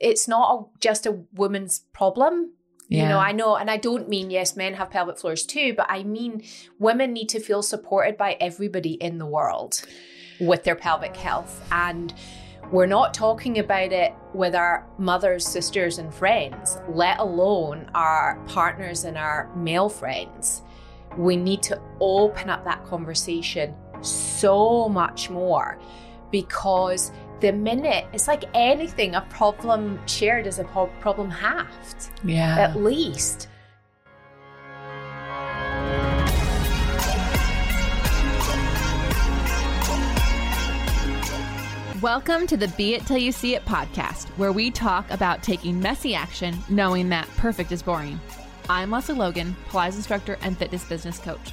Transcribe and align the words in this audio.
it's 0.00 0.28
not 0.28 0.58
a, 0.58 0.80
just 0.80 1.06
a 1.06 1.20
woman's 1.34 1.80
problem. 1.92 2.52
Yeah. 2.88 3.02
You 3.02 3.08
know, 3.10 3.18
I 3.18 3.32
know, 3.32 3.56
and 3.56 3.70
I 3.70 3.76
don't 3.76 4.08
mean 4.08 4.30
yes, 4.30 4.56
men 4.56 4.74
have 4.74 4.90
pelvic 4.90 5.18
floors 5.18 5.44
too, 5.44 5.74
but 5.76 5.86
I 5.90 6.04
mean 6.04 6.42
women 6.78 7.12
need 7.12 7.28
to 7.30 7.40
feel 7.40 7.62
supported 7.62 8.16
by 8.16 8.36
everybody 8.40 8.92
in 8.94 9.18
the 9.18 9.26
world 9.26 9.82
with 10.40 10.64
their 10.64 10.76
pelvic 10.76 11.14
health. 11.14 11.62
And 11.70 12.14
we're 12.70 12.86
not 12.86 13.14
talking 13.14 13.58
about 13.58 13.92
it 13.92 14.14
with 14.34 14.54
our 14.54 14.86
mothers, 14.98 15.46
sisters, 15.46 15.98
and 15.98 16.12
friends, 16.12 16.78
let 16.88 17.18
alone 17.18 17.90
our 17.94 18.38
partners 18.46 19.04
and 19.04 19.16
our 19.16 19.50
male 19.54 19.88
friends. 19.88 20.62
We 21.16 21.36
need 21.36 21.62
to 21.64 21.80
open 22.00 22.50
up 22.50 22.64
that 22.64 22.84
conversation 22.84 23.74
so 24.02 24.88
much 24.88 25.30
more 25.30 25.78
because 26.30 27.10
the 27.40 27.52
minute 27.52 28.04
it's 28.12 28.26
like 28.26 28.44
anything, 28.52 29.14
a 29.14 29.20
problem 29.22 30.00
shared 30.06 30.46
is 30.46 30.58
a 30.58 30.64
problem 30.64 31.30
halved. 31.30 32.10
Yeah. 32.24 32.58
At 32.58 32.76
least. 32.76 33.48
Welcome 42.00 42.46
to 42.46 42.56
the 42.56 42.72
Be 42.76 42.94
It 42.94 43.06
Till 43.06 43.18
You 43.18 43.32
See 43.32 43.54
It 43.54 43.64
podcast, 43.64 44.28
where 44.30 44.52
we 44.52 44.70
talk 44.70 45.08
about 45.10 45.42
taking 45.42 45.80
messy 45.80 46.14
action, 46.14 46.56
knowing 46.68 47.08
that 47.10 47.28
perfect 47.36 47.72
is 47.72 47.82
boring. 47.82 48.20
I'm 48.68 48.90
Lesley 48.90 49.14
Logan, 49.14 49.56
Pilates 49.68 49.96
instructor 49.96 50.38
and 50.42 50.56
fitness 50.56 50.84
business 50.84 51.18
coach. 51.18 51.52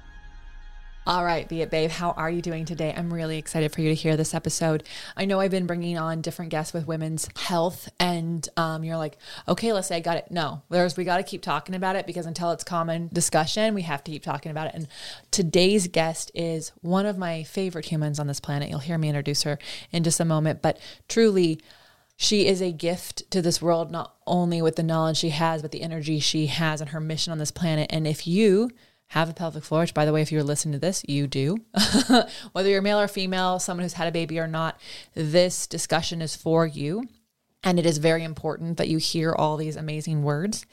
All 1.11 1.25
right, 1.25 1.45
Be 1.45 1.61
It 1.61 1.69
Babe, 1.69 1.89
how 1.89 2.11
are 2.11 2.31
you 2.31 2.41
doing 2.41 2.63
today? 2.63 2.93
I'm 2.95 3.13
really 3.13 3.37
excited 3.37 3.73
for 3.73 3.81
you 3.81 3.89
to 3.89 3.93
hear 3.93 4.15
this 4.15 4.33
episode. 4.33 4.87
I 5.17 5.25
know 5.25 5.41
I've 5.41 5.51
been 5.51 5.67
bringing 5.67 5.97
on 5.97 6.21
different 6.21 6.51
guests 6.51 6.71
with 6.71 6.87
women's 6.87 7.27
health, 7.35 7.89
and 7.99 8.47
um, 8.55 8.85
you're 8.85 8.95
like, 8.95 9.17
okay, 9.45 9.73
let's 9.73 9.89
say 9.89 9.97
I 9.97 9.99
got 9.99 10.15
it. 10.15 10.31
No, 10.31 10.61
there's 10.69 10.95
we 10.95 11.03
got 11.03 11.17
to 11.17 11.23
keep 11.23 11.41
talking 11.41 11.75
about 11.75 11.97
it 11.97 12.07
because 12.07 12.25
until 12.25 12.51
it's 12.51 12.63
common 12.63 13.09
discussion, 13.11 13.73
we 13.73 13.81
have 13.81 14.05
to 14.05 14.11
keep 14.11 14.23
talking 14.23 14.51
about 14.51 14.67
it. 14.67 14.71
And 14.73 14.87
today's 15.31 15.89
guest 15.89 16.31
is 16.33 16.71
one 16.79 17.05
of 17.05 17.17
my 17.17 17.43
favorite 17.43 17.87
humans 17.87 18.17
on 18.17 18.27
this 18.27 18.39
planet. 18.39 18.69
You'll 18.69 18.79
hear 18.79 18.97
me 18.97 19.09
introduce 19.09 19.43
her 19.43 19.59
in 19.91 20.05
just 20.05 20.21
a 20.21 20.25
moment, 20.25 20.61
but 20.61 20.79
truly, 21.09 21.59
she 22.15 22.47
is 22.47 22.61
a 22.61 22.71
gift 22.71 23.29
to 23.31 23.41
this 23.41 23.61
world, 23.61 23.91
not 23.91 24.15
only 24.25 24.61
with 24.61 24.77
the 24.77 24.83
knowledge 24.83 25.17
she 25.17 25.31
has, 25.31 25.61
but 25.61 25.71
the 25.71 25.81
energy 25.81 26.19
she 26.19 26.45
has 26.45 26.79
and 26.79 26.91
her 26.91 27.01
mission 27.01 27.33
on 27.33 27.37
this 27.37 27.51
planet. 27.51 27.87
And 27.91 28.07
if 28.07 28.25
you 28.25 28.69
have 29.11 29.29
a 29.29 29.33
pelvic 29.33 29.63
floor, 29.63 29.81
which 29.81 29.93
by 29.93 30.05
the 30.05 30.13
way, 30.13 30.21
if 30.21 30.31
you're 30.31 30.41
listening 30.41 30.71
to 30.71 30.79
this, 30.79 31.03
you 31.05 31.27
do, 31.27 31.57
whether 32.53 32.69
you're 32.69 32.81
male 32.81 32.99
or 32.99 33.09
female, 33.09 33.59
someone 33.59 33.83
who's 33.83 33.93
had 33.93 34.07
a 34.07 34.11
baby 34.11 34.39
or 34.39 34.47
not, 34.47 34.79
this 35.13 35.67
discussion 35.67 36.21
is 36.21 36.33
for 36.33 36.65
you. 36.65 37.03
And 37.63 37.77
it 37.77 37.85
is 37.85 37.99
very 37.99 38.23
important 38.23 38.77
that 38.77 38.89
you 38.89 38.97
hear 38.97 39.33
all 39.33 39.55
these 39.55 39.75
amazing 39.75 40.23
words. 40.23 40.65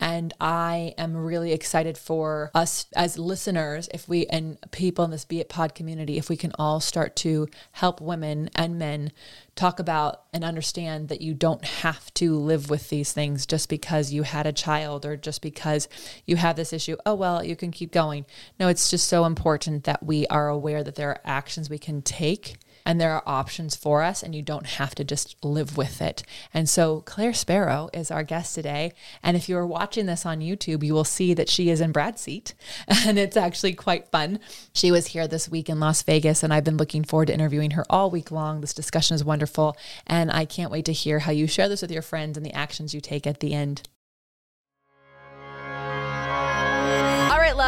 And 0.00 0.34
I 0.40 0.94
am 0.98 1.16
really 1.16 1.52
excited 1.52 1.96
for 1.96 2.50
us 2.52 2.86
as 2.96 3.16
listeners, 3.16 3.88
if 3.94 4.08
we 4.08 4.26
and 4.26 4.58
people 4.72 5.04
in 5.04 5.12
this 5.12 5.24
Be 5.24 5.38
It 5.38 5.48
Pod 5.48 5.76
community, 5.76 6.18
if 6.18 6.28
we 6.28 6.36
can 6.36 6.50
all 6.58 6.80
start 6.80 7.14
to 7.16 7.46
help 7.70 8.00
women 8.00 8.50
and 8.56 8.76
men 8.76 9.12
talk 9.54 9.78
about 9.78 10.24
and 10.32 10.42
understand 10.42 11.08
that 11.08 11.20
you 11.20 11.34
don't 11.34 11.64
have 11.64 12.12
to 12.14 12.36
live 12.36 12.68
with 12.68 12.88
these 12.88 13.12
things 13.12 13.46
just 13.46 13.68
because 13.68 14.12
you 14.12 14.24
had 14.24 14.44
a 14.44 14.52
child 14.52 15.06
or 15.06 15.16
just 15.16 15.42
because 15.42 15.88
you 16.26 16.34
have 16.34 16.56
this 16.56 16.72
issue. 16.72 16.96
Oh, 17.06 17.14
well, 17.14 17.44
you 17.44 17.54
can 17.54 17.70
keep 17.70 17.92
going. 17.92 18.26
No, 18.58 18.66
it's 18.66 18.90
just 18.90 19.06
so 19.06 19.24
important 19.24 19.84
that 19.84 20.02
we 20.02 20.26
are 20.26 20.48
aware 20.48 20.82
that 20.82 20.96
there 20.96 21.10
are 21.10 21.20
actions 21.24 21.70
we 21.70 21.78
can 21.78 22.02
take 22.02 22.56
and 22.84 23.00
there 23.00 23.12
are 23.12 23.22
options 23.26 23.76
for 23.76 24.02
us 24.02 24.22
and 24.22 24.34
you 24.34 24.42
don't 24.42 24.66
have 24.66 24.94
to 24.96 25.04
just 25.04 25.36
live 25.44 25.76
with 25.76 26.00
it. 26.00 26.22
And 26.52 26.68
so 26.68 27.00
Claire 27.02 27.32
Sparrow 27.32 27.90
is 27.92 28.10
our 28.10 28.22
guest 28.22 28.54
today. 28.54 28.92
And 29.22 29.36
if 29.36 29.48
you 29.48 29.56
are 29.56 29.66
watching 29.66 30.06
this 30.06 30.26
on 30.26 30.40
YouTube, 30.40 30.82
you 30.82 30.94
will 30.94 31.04
see 31.04 31.34
that 31.34 31.48
she 31.48 31.70
is 31.70 31.80
in 31.80 31.92
Brad's 31.92 32.20
seat 32.20 32.54
and 32.88 33.18
it's 33.18 33.36
actually 33.36 33.74
quite 33.74 34.08
fun. 34.08 34.40
She 34.72 34.90
was 34.90 35.08
here 35.08 35.28
this 35.28 35.48
week 35.48 35.68
in 35.68 35.80
Las 35.80 36.02
Vegas 36.02 36.42
and 36.42 36.52
I've 36.52 36.64
been 36.64 36.76
looking 36.76 37.04
forward 37.04 37.26
to 37.26 37.34
interviewing 37.34 37.72
her 37.72 37.84
all 37.90 38.10
week 38.10 38.30
long. 38.30 38.60
This 38.60 38.74
discussion 38.74 39.14
is 39.14 39.24
wonderful 39.24 39.76
and 40.06 40.30
I 40.30 40.44
can't 40.44 40.72
wait 40.72 40.84
to 40.86 40.92
hear 40.92 41.20
how 41.20 41.32
you 41.32 41.46
share 41.46 41.68
this 41.68 41.82
with 41.82 41.90
your 41.90 42.02
friends 42.02 42.36
and 42.36 42.44
the 42.44 42.54
actions 42.54 42.94
you 42.94 43.00
take 43.00 43.26
at 43.26 43.40
the 43.40 43.54
end. 43.54 43.88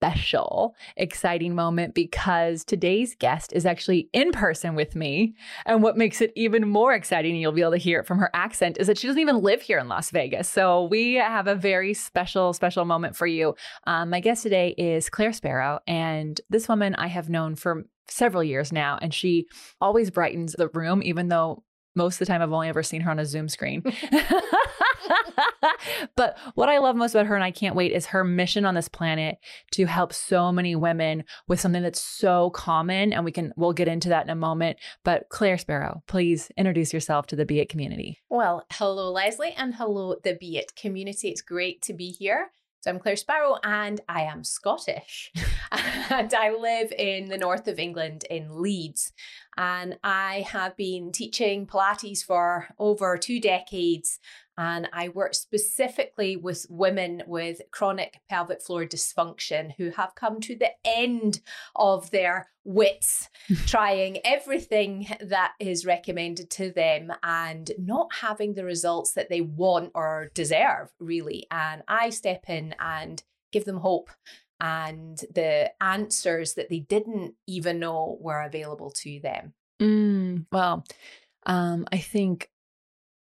special, 0.00 0.74
exciting 0.96 1.54
moment 1.54 1.94
because 1.94 2.64
today's 2.64 3.14
guest 3.14 3.52
is 3.52 3.66
actually 3.66 4.08
in 4.14 4.32
person 4.32 4.74
with 4.74 4.96
me. 4.96 5.34
And 5.66 5.82
what 5.82 5.98
makes 5.98 6.22
it 6.22 6.32
even 6.36 6.66
more 6.66 6.94
exciting, 6.94 7.32
and 7.32 7.40
you'll 7.40 7.52
be 7.52 7.60
able 7.60 7.72
to 7.72 7.76
hear 7.76 8.00
it 8.00 8.06
from 8.06 8.16
her 8.16 8.30
accent, 8.32 8.78
is 8.80 8.86
that 8.86 8.96
she 8.96 9.06
doesn't 9.06 9.20
even 9.20 9.42
live 9.42 9.60
here 9.60 9.78
in 9.78 9.88
Las 9.88 10.10
Vegas. 10.10 10.48
So 10.48 10.84
we 10.84 11.16
have 11.16 11.46
a 11.46 11.54
very 11.54 11.92
special, 11.92 12.54
special 12.54 12.86
moment 12.86 13.14
for 13.14 13.26
you. 13.26 13.54
Um, 13.86 14.08
my 14.08 14.20
guest 14.20 14.42
today 14.42 14.74
is 14.78 15.10
Claire 15.10 15.34
Sparrow. 15.34 15.80
And 15.86 16.40
this 16.48 16.66
woman 16.66 16.94
I 16.94 17.08
have 17.08 17.28
known 17.28 17.54
for 17.54 17.84
several 18.08 18.42
years 18.42 18.72
now, 18.72 18.98
and 19.02 19.12
she 19.12 19.48
always 19.82 20.10
brightens 20.10 20.54
the 20.54 20.68
room, 20.68 21.02
even 21.02 21.28
though 21.28 21.62
most 22.00 22.14
of 22.14 22.18
the 22.20 22.26
time 22.26 22.40
I've 22.40 22.52
only 22.52 22.68
ever 22.68 22.82
seen 22.82 23.02
her 23.02 23.10
on 23.10 23.18
a 23.18 23.26
Zoom 23.26 23.48
screen. 23.48 23.82
but 26.16 26.38
what 26.54 26.68
I 26.68 26.78
love 26.78 26.96
most 26.96 27.14
about 27.14 27.26
her, 27.26 27.34
and 27.34 27.44
I 27.44 27.50
can't 27.50 27.76
wait, 27.76 27.92
is 27.92 28.06
her 28.06 28.24
mission 28.24 28.64
on 28.64 28.74
this 28.74 28.88
planet 28.88 29.36
to 29.72 29.84
help 29.86 30.12
so 30.12 30.50
many 30.50 30.74
women 30.74 31.24
with 31.46 31.60
something 31.60 31.82
that's 31.82 32.02
so 32.02 32.50
common. 32.50 33.12
And 33.12 33.24
we 33.24 33.32
can, 33.32 33.52
we'll 33.56 33.72
get 33.72 33.88
into 33.88 34.08
that 34.08 34.24
in 34.24 34.30
a 34.30 34.34
moment. 34.34 34.78
But 35.04 35.28
Claire 35.28 35.58
Sparrow, 35.58 36.02
please 36.06 36.50
introduce 36.56 36.92
yourself 36.92 37.26
to 37.28 37.36
the 37.36 37.46
Be 37.46 37.60
It 37.60 37.68
community. 37.68 38.22
Well, 38.28 38.64
hello, 38.72 39.12
Lesley, 39.12 39.52
and 39.56 39.74
hello, 39.74 40.16
the 40.22 40.36
Be 40.40 40.56
It 40.56 40.74
community. 40.76 41.28
It's 41.28 41.42
great 41.42 41.82
to 41.82 41.92
be 41.92 42.10
here. 42.10 42.50
So 42.82 42.90
I'm 42.90 42.98
Claire 42.98 43.16
Sparrow 43.16 43.58
and 43.62 44.00
I 44.08 44.22
am 44.22 44.42
Scottish. 44.42 45.30
and 46.10 46.32
I 46.32 46.56
live 46.56 46.90
in 46.92 47.28
the 47.28 47.36
north 47.36 47.68
of 47.68 47.78
England 47.78 48.24
in 48.30 48.62
Leeds. 48.62 49.12
And 49.58 49.98
I 50.02 50.46
have 50.50 50.78
been 50.78 51.12
teaching 51.12 51.66
Pilates 51.66 52.24
for 52.24 52.68
over 52.78 53.18
two 53.18 53.38
decades 53.38 54.18
and 54.60 54.90
I 54.92 55.08
work 55.08 55.32
specifically 55.34 56.36
with 56.36 56.66
women 56.68 57.22
with 57.26 57.62
chronic 57.70 58.20
pelvic 58.28 58.60
floor 58.60 58.84
dysfunction 58.84 59.72
who 59.78 59.88
have 59.88 60.14
come 60.14 60.38
to 60.42 60.54
the 60.54 60.72
end 60.84 61.40
of 61.74 62.10
their 62.10 62.50
wits, 62.62 63.30
trying 63.66 64.18
everything 64.22 65.06
that 65.22 65.52
is 65.58 65.86
recommended 65.86 66.50
to 66.50 66.72
them 66.72 67.10
and 67.22 67.70
not 67.78 68.12
having 68.12 68.52
the 68.52 68.66
results 68.66 69.12
that 69.14 69.30
they 69.30 69.40
want 69.40 69.92
or 69.94 70.30
deserve, 70.34 70.92
really. 71.00 71.46
And 71.50 71.82
I 71.88 72.10
step 72.10 72.44
in 72.50 72.74
and 72.78 73.22
give 73.52 73.64
them 73.64 73.78
hope 73.78 74.10
and 74.60 75.16
the 75.34 75.72
answers 75.80 76.52
that 76.52 76.68
they 76.68 76.80
didn't 76.80 77.32
even 77.46 77.78
know 77.78 78.18
were 78.20 78.42
available 78.42 78.90
to 78.90 79.20
them. 79.20 79.54
Mm, 79.80 80.44
well, 80.52 80.84
um, 81.46 81.86
I 81.90 81.96
think 81.96 82.50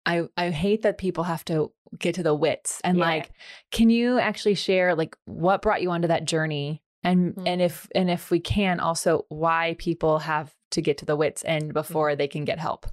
I 0.08 0.24
I 0.38 0.50
hate 0.50 0.82
that 0.82 0.98
people 0.98 1.26
have 1.26 1.46
to 1.46 1.72
get 1.98 2.16
to 2.16 2.24
the 2.24 2.34
wits 2.34 2.82
and 2.84 2.98
yeah. 2.98 3.06
like 3.06 3.32
can 3.72 3.90
you 3.90 4.20
actually 4.20 4.56
share 4.56 4.94
like 4.94 5.16
what 5.24 5.62
brought 5.62 5.82
you 5.82 5.90
onto 5.92 6.10
that 6.10 6.26
journey 6.26 6.82
and 7.04 7.34
mm-hmm. 7.34 7.48
and 7.48 7.62
if 7.62 7.88
and 7.96 8.10
if 8.10 8.32
we 8.32 8.40
can 8.40 8.80
also 8.80 9.26
why 9.30 9.76
people 9.80 10.20
have 10.20 10.54
to 10.72 10.82
get 10.82 10.98
to 10.98 11.06
the 11.06 11.16
wits 11.16 11.44
end 11.46 11.74
before 11.74 12.10
mm-hmm. 12.10 12.18
they 12.18 12.28
can 12.28 12.46
get 12.46 12.60
help. 12.60 12.86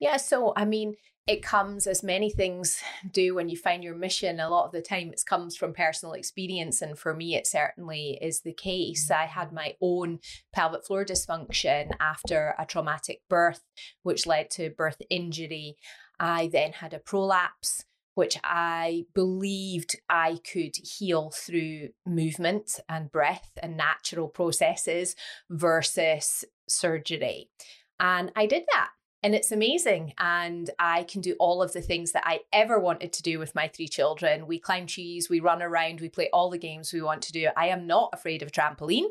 Yeah, 0.00 0.16
so 0.16 0.52
I 0.56 0.64
mean 0.64 0.96
it 1.26 1.42
comes 1.42 1.86
as 1.86 2.02
many 2.02 2.28
things 2.28 2.82
do 3.10 3.34
when 3.34 3.48
you 3.48 3.56
find 3.56 3.82
your 3.82 3.94
mission 3.94 4.40
a 4.40 4.48
lot 4.50 4.66
of 4.66 4.72
the 4.72 4.82
time 4.82 5.10
it 5.10 5.22
comes 5.26 5.56
from 5.56 5.72
personal 5.72 6.12
experience 6.12 6.82
and 6.82 6.98
for 6.98 7.14
me 7.14 7.34
it 7.34 7.46
certainly 7.46 8.18
is 8.20 8.42
the 8.42 8.52
case 8.52 9.10
i 9.10 9.24
had 9.24 9.50
my 9.50 9.74
own 9.80 10.18
pelvic 10.52 10.84
floor 10.84 11.02
dysfunction 11.02 11.90
after 11.98 12.54
a 12.58 12.66
traumatic 12.66 13.22
birth 13.30 13.62
which 14.02 14.26
led 14.26 14.50
to 14.50 14.68
birth 14.68 15.00
injury 15.08 15.76
i 16.18 16.48
then 16.52 16.72
had 16.72 16.94
a 16.94 16.98
prolapse 16.98 17.84
which 18.14 18.38
I 18.44 19.06
believed 19.12 19.96
I 20.08 20.38
could 20.50 20.76
heal 20.76 21.30
through 21.30 21.88
movement 22.06 22.78
and 22.88 23.10
breath 23.10 23.50
and 23.62 23.76
natural 23.76 24.28
processes 24.28 25.16
versus 25.50 26.44
surgery. 26.68 27.50
And 27.98 28.32
I 28.36 28.46
did 28.46 28.64
that 28.72 28.90
and 29.24 29.34
it's 29.34 29.50
amazing. 29.50 30.12
And 30.18 30.68
I 30.78 31.04
can 31.04 31.22
do 31.22 31.34
all 31.40 31.62
of 31.62 31.72
the 31.72 31.80
things 31.80 32.12
that 32.12 32.24
I 32.26 32.40
ever 32.52 32.78
wanted 32.78 33.10
to 33.14 33.22
do 33.22 33.38
with 33.38 33.54
my 33.54 33.68
three 33.68 33.88
children. 33.88 34.46
We 34.46 34.58
climb 34.58 34.86
trees, 34.86 35.30
we 35.30 35.40
run 35.40 35.62
around, 35.62 36.02
we 36.02 36.10
play 36.10 36.28
all 36.30 36.50
the 36.50 36.58
games 36.58 36.92
we 36.92 37.00
want 37.00 37.22
to 37.22 37.32
do. 37.32 37.48
I 37.56 37.68
am 37.68 37.86
not 37.86 38.10
afraid 38.12 38.42
of 38.42 38.52
trampoline. 38.52 39.06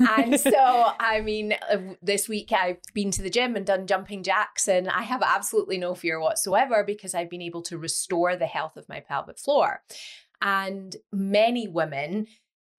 and 0.18 0.38
so, 0.40 0.92
I 0.98 1.20
mean, 1.20 1.54
uh, 1.70 1.94
this 2.02 2.28
week 2.28 2.50
I've 2.50 2.78
been 2.92 3.12
to 3.12 3.22
the 3.22 3.30
gym 3.30 3.54
and 3.54 3.64
done 3.64 3.86
jumping 3.86 4.24
jacks, 4.24 4.66
and 4.66 4.88
I 4.88 5.02
have 5.02 5.22
absolutely 5.22 5.78
no 5.78 5.94
fear 5.94 6.18
whatsoever 6.18 6.82
because 6.82 7.14
I've 7.14 7.30
been 7.30 7.40
able 7.40 7.62
to 7.62 7.78
restore 7.78 8.34
the 8.34 8.46
health 8.46 8.76
of 8.76 8.88
my 8.88 8.98
pelvic 8.98 9.38
floor. 9.38 9.84
And 10.40 10.96
many 11.12 11.68
women 11.68 12.26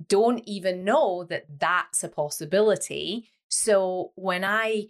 don't 0.05 0.43
even 0.45 0.83
know 0.83 1.23
that 1.29 1.45
that's 1.59 2.03
a 2.03 2.09
possibility. 2.09 3.29
So 3.47 4.11
when 4.15 4.43
I 4.43 4.87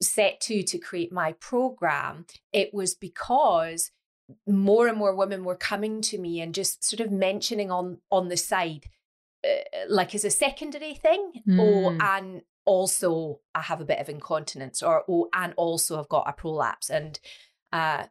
set 0.00 0.40
to 0.42 0.62
to 0.62 0.78
create 0.78 1.12
my 1.12 1.32
program, 1.32 2.26
it 2.52 2.72
was 2.72 2.94
because 2.94 3.90
more 4.46 4.88
and 4.88 4.98
more 4.98 5.14
women 5.14 5.44
were 5.44 5.56
coming 5.56 6.00
to 6.02 6.18
me 6.18 6.40
and 6.40 6.54
just 6.54 6.84
sort 6.84 7.00
of 7.00 7.10
mentioning 7.10 7.70
on 7.70 7.98
on 8.10 8.28
the 8.28 8.36
side, 8.36 8.86
uh, 9.44 9.62
like 9.88 10.14
as 10.14 10.24
a 10.24 10.30
secondary 10.30 10.94
thing, 10.94 11.32
mm. 11.48 11.58
or 11.58 11.92
hmm. 11.92 12.00
and 12.00 12.42
also 12.64 13.40
I 13.54 13.62
have 13.62 13.80
a 13.80 13.86
bit 13.86 13.98
of 13.98 14.08
incontinence, 14.08 14.82
or 14.82 15.04
oh, 15.08 15.28
and 15.32 15.54
also 15.56 15.98
I've 15.98 16.08
got 16.08 16.28
a 16.28 16.32
prolapse, 16.32 16.90
and 16.90 17.18
uh, 17.72 18.04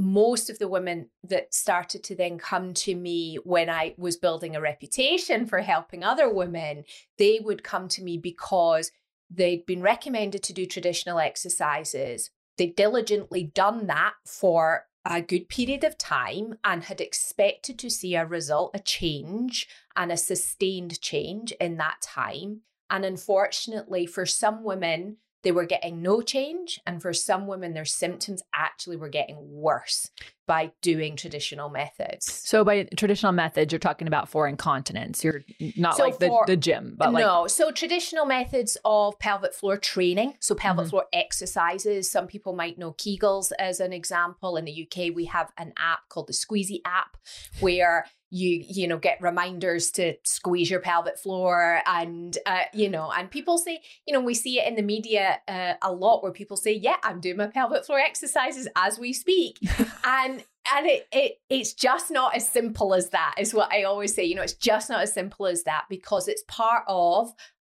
most 0.00 0.48
of 0.48 0.58
the 0.58 0.68
women 0.68 1.10
that 1.22 1.52
started 1.52 2.02
to 2.02 2.16
then 2.16 2.38
come 2.38 2.72
to 2.72 2.94
me 2.94 3.38
when 3.44 3.68
I 3.68 3.94
was 3.98 4.16
building 4.16 4.56
a 4.56 4.60
reputation 4.60 5.46
for 5.46 5.58
helping 5.58 6.02
other 6.02 6.32
women, 6.32 6.84
they 7.18 7.38
would 7.38 7.62
come 7.62 7.86
to 7.88 8.02
me 8.02 8.16
because 8.16 8.90
They'd 9.30 9.64
been 9.64 9.82
recommended 9.82 10.42
to 10.44 10.52
do 10.52 10.66
traditional 10.66 11.18
exercises. 11.18 12.30
They'd 12.58 12.76
diligently 12.76 13.44
done 13.44 13.86
that 13.86 14.14
for 14.26 14.86
a 15.04 15.22
good 15.22 15.48
period 15.48 15.84
of 15.84 15.96
time 15.96 16.58
and 16.62 16.84
had 16.84 17.00
expected 17.00 17.78
to 17.78 17.90
see 17.90 18.14
a 18.14 18.26
result, 18.26 18.72
a 18.74 18.80
change, 18.80 19.68
and 19.96 20.12
a 20.12 20.16
sustained 20.16 21.00
change 21.00 21.52
in 21.52 21.76
that 21.78 22.02
time. 22.02 22.62
And 22.90 23.04
unfortunately, 23.04 24.04
for 24.04 24.26
some 24.26 24.64
women, 24.64 25.18
they 25.42 25.52
were 25.52 25.64
getting 25.64 26.02
no 26.02 26.20
change. 26.20 26.80
And 26.86 27.00
for 27.00 27.14
some 27.14 27.46
women, 27.46 27.72
their 27.72 27.84
symptoms 27.84 28.42
actually 28.52 28.96
were 28.96 29.08
getting 29.08 29.38
worse 29.40 30.10
by 30.50 30.72
doing 30.82 31.14
traditional 31.14 31.68
methods. 31.68 32.28
So, 32.44 32.64
by 32.64 32.82
traditional 32.96 33.30
methods, 33.30 33.72
you're 33.72 33.78
talking 33.78 34.08
about 34.08 34.28
for 34.28 34.48
incontinence. 34.48 35.22
You're 35.22 35.42
not 35.76 35.96
so 35.96 36.02
like 36.02 36.18
the, 36.18 36.26
for, 36.26 36.44
the 36.44 36.56
gym, 36.56 36.96
but 36.98 37.12
like. 37.12 37.24
No. 37.24 37.46
So, 37.46 37.70
traditional 37.70 38.26
methods 38.26 38.76
of 38.84 39.16
pelvic 39.20 39.54
floor 39.54 39.76
training. 39.76 40.34
So, 40.40 40.56
pelvic 40.56 40.86
mm-hmm. 40.86 40.90
floor 40.90 41.04
exercises. 41.12 42.10
Some 42.10 42.26
people 42.26 42.52
might 42.52 42.78
know 42.78 42.94
Kegels 42.94 43.52
as 43.60 43.78
an 43.78 43.92
example. 43.92 44.56
In 44.56 44.64
the 44.64 44.88
UK, 44.88 45.14
we 45.14 45.26
have 45.26 45.52
an 45.56 45.72
app 45.78 46.08
called 46.08 46.26
the 46.26 46.32
Squeezy 46.32 46.80
app 46.84 47.16
where 47.60 48.06
you 48.30 48.64
you 48.66 48.86
know 48.86 48.96
get 48.96 49.20
reminders 49.20 49.90
to 49.90 50.14
squeeze 50.24 50.70
your 50.70 50.80
pelvic 50.80 51.18
floor 51.18 51.82
and 51.86 52.38
uh, 52.46 52.62
you 52.72 52.88
know 52.88 53.10
and 53.10 53.30
people 53.30 53.58
say 53.58 53.80
you 54.06 54.14
know 54.14 54.20
we 54.20 54.34
see 54.34 54.60
it 54.60 54.68
in 54.68 54.76
the 54.76 54.82
media 54.82 55.40
uh, 55.48 55.74
a 55.82 55.92
lot 55.92 56.22
where 56.22 56.32
people 56.32 56.56
say 56.56 56.72
yeah 56.72 56.96
i'm 57.02 57.20
doing 57.20 57.36
my 57.36 57.48
pelvic 57.48 57.84
floor 57.84 57.98
exercises 57.98 58.68
as 58.76 58.98
we 58.98 59.12
speak 59.12 59.58
and 60.04 60.39
and 60.72 60.86
it, 60.86 61.06
it 61.12 61.32
it's 61.48 61.72
just 61.72 62.10
not 62.10 62.34
as 62.34 62.48
simple 62.48 62.94
as 62.94 63.10
that 63.10 63.34
is 63.38 63.54
what 63.54 63.72
i 63.72 63.82
always 63.82 64.14
say 64.14 64.24
you 64.24 64.34
know 64.34 64.42
it's 64.42 64.54
just 64.54 64.90
not 64.90 65.02
as 65.02 65.12
simple 65.12 65.46
as 65.46 65.64
that 65.64 65.84
because 65.88 66.28
it's 66.28 66.44
part 66.48 66.84
of 66.86 67.32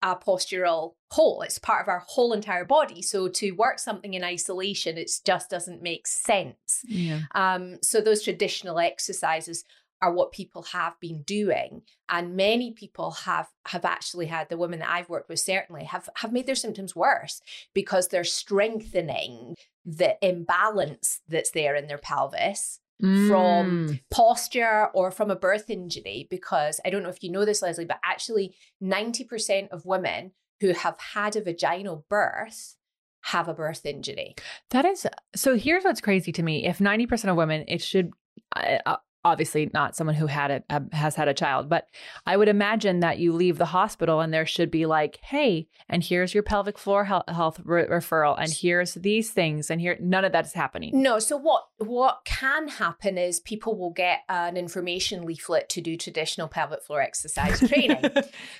a 0.02 0.16
postural 0.16 0.94
whole. 1.10 1.42
It's 1.42 1.58
part 1.58 1.82
of 1.82 1.88
our 1.88 2.02
whole 2.06 2.32
entire 2.32 2.64
body. 2.64 3.02
So 3.02 3.28
to 3.28 3.50
work 3.52 3.78
something 3.78 4.14
in 4.14 4.24
isolation 4.24 4.96
it 4.96 5.10
just 5.24 5.50
doesn't 5.50 5.82
make 5.82 6.06
sense. 6.06 6.80
Yeah. 6.84 7.20
um 7.34 7.78
so 7.82 8.00
those 8.00 8.22
traditional 8.22 8.78
exercises 8.78 9.64
are 10.02 10.12
what 10.12 10.32
people 10.32 10.62
have 10.72 10.98
been 11.00 11.22
doing 11.22 11.82
and 12.08 12.36
many 12.36 12.72
people 12.72 13.10
have 13.10 13.48
have 13.66 13.84
actually 13.84 14.26
had 14.26 14.48
the 14.48 14.56
women 14.56 14.78
that 14.78 14.90
I've 14.90 15.08
worked 15.08 15.28
with 15.28 15.40
certainly 15.40 15.84
have 15.84 16.08
have 16.16 16.32
made 16.32 16.46
their 16.46 16.54
symptoms 16.54 16.96
worse 16.96 17.40
because 17.74 18.08
they're 18.08 18.24
strengthening 18.24 19.54
the 19.84 20.16
imbalance 20.26 21.20
that's 21.28 21.50
there 21.50 21.74
in 21.74 21.86
their 21.86 21.98
pelvis 21.98 22.80
mm. 23.02 23.28
from 23.28 24.00
posture 24.10 24.88
or 24.94 25.10
from 25.10 25.30
a 25.30 25.36
birth 25.36 25.70
injury 25.70 26.26
because 26.30 26.80
I 26.84 26.90
don't 26.90 27.02
know 27.02 27.08
if 27.08 27.22
you 27.22 27.30
know 27.30 27.44
this 27.44 27.62
Lesley 27.62 27.84
but 27.84 28.00
actually 28.04 28.54
90% 28.82 29.68
of 29.70 29.86
women 29.86 30.32
who 30.60 30.72
have 30.72 30.98
had 30.98 31.36
a 31.36 31.42
vaginal 31.42 32.04
birth 32.08 32.76
have 33.22 33.48
a 33.48 33.54
birth 33.54 33.84
injury. 33.84 34.34
That 34.70 34.84
is 34.84 35.06
so 35.34 35.56
here's 35.56 35.84
what's 35.84 36.00
crazy 36.00 36.32
to 36.32 36.42
me 36.42 36.66
if 36.66 36.78
90% 36.78 37.30
of 37.30 37.36
women 37.36 37.64
it 37.68 37.82
should 37.82 38.12
uh, 38.56 38.96
obviously 39.24 39.70
not 39.72 39.96
someone 39.96 40.16
who 40.16 40.26
had 40.26 40.50
it 40.50 40.64
has 40.92 41.14
had 41.14 41.28
a 41.28 41.34
child 41.34 41.68
but 41.68 41.86
i 42.26 42.36
would 42.36 42.48
imagine 42.48 43.00
that 43.00 43.18
you 43.18 43.32
leave 43.32 43.58
the 43.58 43.66
hospital 43.66 44.20
and 44.20 44.32
there 44.32 44.46
should 44.46 44.70
be 44.70 44.86
like 44.86 45.18
hey 45.22 45.68
and 45.88 46.04
here's 46.04 46.34
your 46.34 46.42
pelvic 46.42 46.78
floor 46.78 47.04
health, 47.04 47.28
health 47.28 47.60
re- 47.64 47.86
referral 47.86 48.36
and 48.38 48.52
here's 48.52 48.94
these 48.94 49.30
things 49.30 49.70
and 49.70 49.80
here 49.80 49.96
none 50.00 50.24
of 50.24 50.32
that 50.32 50.46
is 50.46 50.52
happening. 50.52 50.90
No 50.94 51.18
so 51.18 51.36
what 51.36 51.64
what 51.78 52.20
can 52.24 52.68
happen 52.68 53.18
is 53.18 53.40
people 53.40 53.76
will 53.76 53.92
get 53.92 54.20
an 54.28 54.56
information 54.56 55.24
leaflet 55.24 55.68
to 55.70 55.80
do 55.80 55.96
traditional 55.96 56.48
pelvic 56.48 56.82
floor 56.82 57.00
exercise 57.00 57.58
training. 57.68 58.04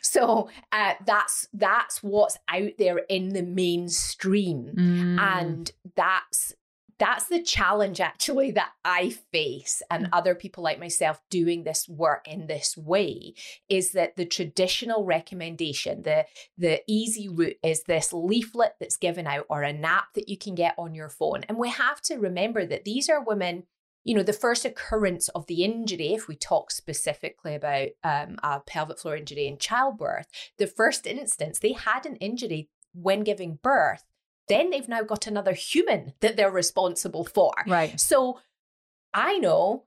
So 0.00 0.48
uh, 0.72 0.94
that's 1.06 1.48
that's 1.52 2.02
what's 2.02 2.38
out 2.48 2.72
there 2.78 2.98
in 3.08 3.30
the 3.30 3.42
mainstream. 3.42 4.72
Mm. 4.76 5.20
and 5.20 5.72
that's 5.96 6.54
that's 7.00 7.28
the 7.28 7.42
challenge 7.42 7.98
actually 7.98 8.50
that 8.52 8.72
I 8.84 9.08
face 9.32 9.82
and 9.90 10.06
mm. 10.06 10.08
other 10.12 10.34
people 10.34 10.62
like 10.62 10.78
myself 10.78 11.20
doing 11.30 11.64
this 11.64 11.88
work 11.88 12.28
in 12.28 12.46
this 12.46 12.76
way 12.76 13.34
is 13.70 13.92
that 13.92 14.16
the 14.16 14.26
traditional 14.26 15.04
recommendation, 15.04 16.02
the 16.02 16.26
the 16.58 16.82
easy 16.86 17.28
route 17.28 17.56
is 17.64 17.82
this 17.84 18.12
leaflet 18.12 18.74
that's 18.78 18.98
given 18.98 19.26
out 19.26 19.46
or 19.48 19.62
an 19.62 19.82
app 19.84 20.12
that 20.14 20.28
you 20.28 20.36
can 20.36 20.54
get 20.54 20.74
on 20.76 20.94
your 20.94 21.08
phone. 21.08 21.42
And 21.48 21.56
we 21.56 21.70
have 21.70 22.02
to 22.02 22.16
remember 22.16 22.66
that 22.66 22.84
these 22.84 23.08
are 23.08 23.24
women 23.24 23.64
you 24.02 24.14
know, 24.14 24.22
the 24.22 24.32
first 24.32 24.64
occurrence 24.64 25.28
of 25.30 25.46
the 25.46 25.62
injury, 25.62 26.14
if 26.14 26.26
we 26.26 26.34
talk 26.34 26.70
specifically 26.70 27.54
about 27.54 27.88
um, 28.02 28.38
a 28.42 28.60
pelvic 28.60 28.98
floor 28.98 29.14
injury 29.14 29.46
in 29.46 29.58
childbirth, 29.58 30.26
the 30.56 30.66
first 30.66 31.06
instance, 31.06 31.58
they 31.58 31.72
had 31.72 32.06
an 32.06 32.16
injury 32.16 32.70
when 32.94 33.22
giving 33.24 33.58
birth 33.62 34.04
then 34.50 34.70
they've 34.70 34.88
now 34.88 35.02
got 35.02 35.26
another 35.26 35.52
human 35.52 36.12
that 36.20 36.36
they're 36.36 36.50
responsible 36.50 37.24
for. 37.24 37.52
Right. 37.66 37.98
So 37.98 38.40
I 39.14 39.38
know 39.38 39.84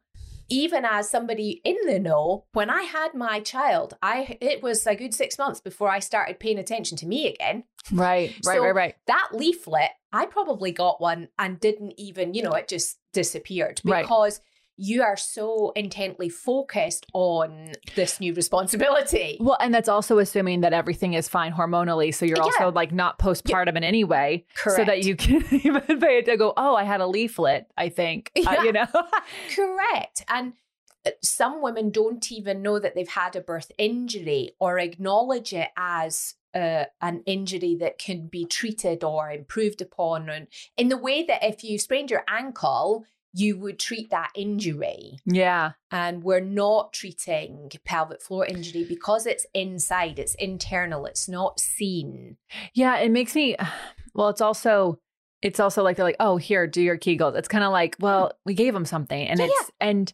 even 0.50 0.86
as 0.86 1.10
somebody 1.10 1.62
in 1.64 1.78
the 1.86 2.00
know, 2.00 2.46
when 2.54 2.70
I 2.70 2.84
had 2.84 3.14
my 3.14 3.40
child, 3.40 3.98
I 4.02 4.38
it 4.42 4.62
was 4.62 4.86
a 4.86 4.96
good 4.96 5.14
six 5.14 5.38
months 5.38 5.62
before 5.62 5.90
I 5.90 6.00
started 6.00 6.40
paying 6.40 6.60
attention 6.60 6.98
to 6.98 7.08
me 7.08 7.28
again. 7.28 7.64
Right, 7.92 8.34
right, 8.46 8.56
so 8.58 8.64
right, 8.64 8.76
right. 8.76 8.96
That 9.08 9.30
leaflet, 9.34 9.92
I 10.12 10.26
probably 10.26 10.72
got 10.72 11.02
one 11.02 11.30
and 11.40 11.60
didn't 11.60 11.94
even, 11.98 12.34
you 12.34 12.44
know, 12.44 12.54
it 12.54 12.68
just 12.68 13.00
disappeared 13.14 13.82
because 13.84 14.40
right 14.40 14.50
you 14.78 15.04
are 15.04 15.18
so 15.18 15.72
intently 15.76 16.30
focused 16.30 17.06
on 17.14 17.74
this 17.96 18.20
new 18.20 18.34
responsibility. 18.34 19.38
Well, 19.40 19.58
and 19.60 19.74
that's 19.74 19.90
also 19.90 20.18
assuming 20.18 20.62
that 20.62 20.74
everything 20.74 21.14
is 21.14 21.28
fine 21.28 21.54
hormonally. 21.54 22.14
So 22.14 22.26
you're 22.26 22.38
yeah. 22.38 22.44
also 22.44 22.72
like 22.72 22.92
not 22.92 23.20
postpartum 23.20 23.74
yeah. 23.74 23.78
in 23.78 23.84
any 23.84 24.04
way. 24.04 24.46
Correct. 24.56 24.78
So 24.78 24.86
that 24.86 25.04
you 25.04 25.16
can 25.16 25.44
even 25.52 26.00
pay 26.00 26.20
it 26.20 26.26
to 26.26 26.38
go, 26.38 26.54
oh, 26.58 26.76
I 26.76 26.84
had 26.84 27.02
a 27.02 27.08
leaflet, 27.08 27.68
I 27.78 27.90
think. 27.90 28.32
Yeah. 28.36 28.52
Uh, 28.52 28.64
you 28.64 28.72
know? 28.72 28.88
Correct. 29.56 30.26
And 30.28 30.54
some 31.22 31.62
women 31.62 31.92
don't 31.92 32.32
even 32.32 32.62
know 32.62 32.80
that 32.80 32.96
they've 32.96 33.08
had 33.08 33.36
a 33.36 33.42
birth 33.42 33.72
injury 33.78 34.52
or 34.60 34.80
acknowledge 34.80 35.54
it 35.54 35.70
as 35.78 36.36
uh, 36.56 36.86
an 37.02 37.22
injury 37.26 37.76
that 37.76 37.98
can 37.98 38.28
be 38.28 38.46
treated 38.46 39.04
or 39.04 39.32
improved 39.32 39.82
upon 39.82 40.30
and 40.30 40.48
in 40.78 40.88
the 40.88 40.98
way 40.98 41.24
that 41.24 41.44
if 41.44 41.64
you 41.64 41.80
sprained 41.80 42.12
your 42.12 42.24
ankle 42.28 43.06
you 43.34 43.58
would 43.58 43.80
treat 43.80 44.12
that 44.12 44.32
injury. 44.36 45.20
Yeah. 45.26 45.72
And 45.92 46.24
we're 46.24 46.40
not 46.40 46.94
treating 46.94 47.72
pelvic 47.84 48.22
floor 48.22 48.46
injury 48.46 48.86
because 48.88 49.26
it's 49.26 49.46
inside, 49.54 50.20
it's 50.20 50.36
internal, 50.36 51.06
it's 51.06 51.28
not 51.28 51.60
seen. 51.60 52.38
Yeah, 52.74 52.98
it 52.98 53.12
makes 53.12 53.36
me 53.36 53.56
well, 54.14 54.30
it's 54.30 54.42
also 54.42 55.00
it's 55.42 55.60
also 55.60 55.84
like 55.84 55.98
they're 55.98 56.06
like, 56.06 56.16
"Oh, 56.22 56.38
here, 56.38 56.68
do 56.68 56.82
your 56.82 56.98
Kegels." 56.98 57.36
It's 57.36 57.50
kind 57.50 57.66
of 57.66 57.72
like, 57.74 57.98
"Well, 58.00 58.32
we 58.46 58.54
gave 58.54 58.74
them 58.74 58.86
something." 58.86 59.28
And 59.28 59.40
yeah, 59.40 59.48
it's 59.48 59.72
yeah. 59.82 59.88
and 59.90 60.14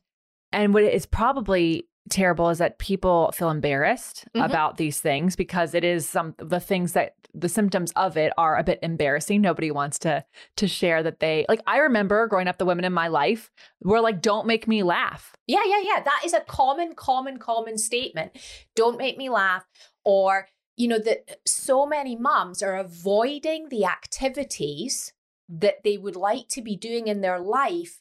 and 0.51 0.73
what 0.73 0.83
is 0.83 1.05
probably 1.05 1.87
terrible 2.09 2.49
is 2.49 2.57
that 2.57 2.79
people 2.79 3.31
feel 3.33 3.49
embarrassed 3.49 4.25
mm-hmm. 4.35 4.45
about 4.45 4.77
these 4.77 4.99
things 4.99 5.35
because 5.35 5.73
it 5.73 5.83
is 5.83 6.07
some 6.07 6.35
the 6.37 6.59
things 6.59 6.93
that 6.93 7.13
the 7.33 7.49
symptoms 7.49 7.91
of 7.95 8.17
it 8.17 8.33
are 8.37 8.57
a 8.57 8.63
bit 8.63 8.79
embarrassing. 8.81 9.41
Nobody 9.41 9.71
wants 9.71 9.99
to 9.99 10.25
to 10.57 10.67
share 10.67 11.03
that 11.03 11.19
they 11.19 11.45
like 11.47 11.61
I 11.67 11.77
remember 11.77 12.27
growing 12.27 12.47
up 12.47 12.57
the 12.57 12.65
women 12.65 12.85
in 12.85 12.93
my 12.93 13.07
life 13.07 13.51
were 13.81 14.01
like 14.01 14.21
don't 14.21 14.47
make 14.47 14.67
me 14.67 14.83
laugh. 14.83 15.35
Yeah, 15.47 15.63
yeah, 15.65 15.81
yeah. 15.83 16.03
That 16.03 16.21
is 16.25 16.33
a 16.33 16.41
common 16.41 16.95
common 16.95 17.37
common 17.37 17.77
statement. 17.77 18.37
Don't 18.75 18.97
make 18.97 19.17
me 19.17 19.29
laugh 19.29 19.65
or 20.03 20.47
you 20.75 20.87
know 20.87 20.99
that 20.99 21.39
so 21.45 21.85
many 21.85 22.15
moms 22.15 22.63
are 22.63 22.77
avoiding 22.77 23.69
the 23.69 23.85
activities 23.85 25.13
that 25.49 25.83
they 25.83 25.97
would 25.97 26.15
like 26.15 26.47
to 26.47 26.61
be 26.61 26.75
doing 26.75 27.07
in 27.07 27.21
their 27.21 27.39
life 27.39 27.99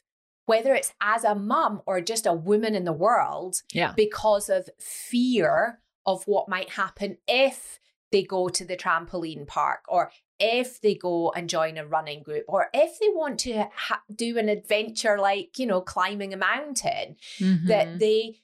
whether 0.49 0.73
it's 0.73 0.93
as 0.99 1.23
a 1.23 1.35
mum 1.35 1.79
or 1.85 2.01
just 2.01 2.25
a 2.25 2.33
woman 2.33 2.73
in 2.73 2.83
the 2.83 2.91
world, 2.91 3.61
yeah. 3.71 3.93
because 3.95 4.49
of 4.49 4.67
fear 4.79 5.79
of 6.07 6.23
what 6.23 6.49
might 6.49 6.71
happen 6.71 7.17
if 7.27 7.79
they 8.11 8.23
go 8.23 8.49
to 8.49 8.65
the 8.65 8.75
trampoline 8.75 9.45
park 9.45 9.81
or 9.87 10.11
if 10.39 10.81
they 10.81 10.95
go 10.95 11.31
and 11.35 11.51
join 11.51 11.77
a 11.77 11.85
running 11.85 12.23
group 12.23 12.45
or 12.47 12.69
if 12.73 12.99
they 12.99 13.09
want 13.09 13.37
to 13.37 13.67
ha- 13.75 14.01
do 14.15 14.39
an 14.39 14.49
adventure 14.49 15.19
like, 15.19 15.59
you 15.59 15.67
know, 15.67 15.81
climbing 15.81 16.33
a 16.33 16.37
mountain, 16.37 17.15
mm-hmm. 17.37 17.67
that 17.67 17.99
they 17.99 18.39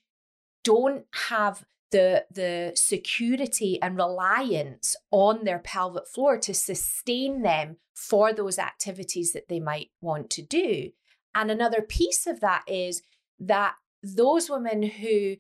don't 0.64 1.06
have 1.30 1.66
the 1.90 2.26
the 2.30 2.72
security 2.76 3.82
and 3.82 3.98
reliance 3.98 4.96
on 5.10 5.44
their 5.44 5.60
pelvic 5.60 6.08
floor 6.08 6.38
to 6.38 6.54
sustain 6.54 7.42
them 7.42 7.78
for 7.96 8.32
those 8.32 8.60
activities 8.60 9.34
that 9.34 9.48
they 9.48 9.60
might 9.60 9.90
want 10.02 10.30
to 10.30 10.44
do 10.44 10.92
and 11.36 11.52
another 11.52 11.82
piece 11.82 12.26
of 12.26 12.40
that 12.40 12.64
is 12.68 13.04
that 13.40 13.76
those 14.02 14.50
women 14.50 14.82
who 14.84 15.36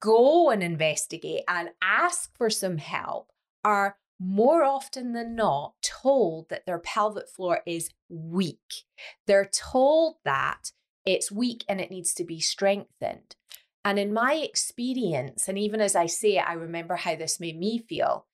go 0.00 0.50
and 0.50 0.62
investigate 0.62 1.44
and 1.48 1.70
ask 1.82 2.36
for 2.36 2.50
some 2.50 2.78
help 2.78 3.32
are 3.64 3.96
more 4.20 4.64
often 4.64 5.12
than 5.12 5.36
not 5.36 5.74
told 5.80 6.48
that 6.48 6.66
their 6.66 6.80
pelvic 6.80 7.28
floor 7.28 7.60
is 7.66 7.90
weak. 8.08 8.84
They're 9.26 9.50
told 9.52 10.16
that 10.24 10.72
it's 11.06 11.30
weak 11.30 11.64
and 11.68 11.80
it 11.80 11.90
needs 11.90 12.12
to 12.14 12.24
be 12.24 12.40
strengthened. 12.40 13.36
And 13.84 13.98
in 13.98 14.12
my 14.12 14.34
experience, 14.34 15.48
and 15.48 15.56
even 15.56 15.80
as 15.80 15.94
I 15.94 16.06
say 16.06 16.36
it, 16.36 16.44
I 16.46 16.54
remember 16.54 16.96
how 16.96 17.14
this 17.14 17.40
made 17.40 17.58
me 17.58 17.78
feel. 17.78 18.26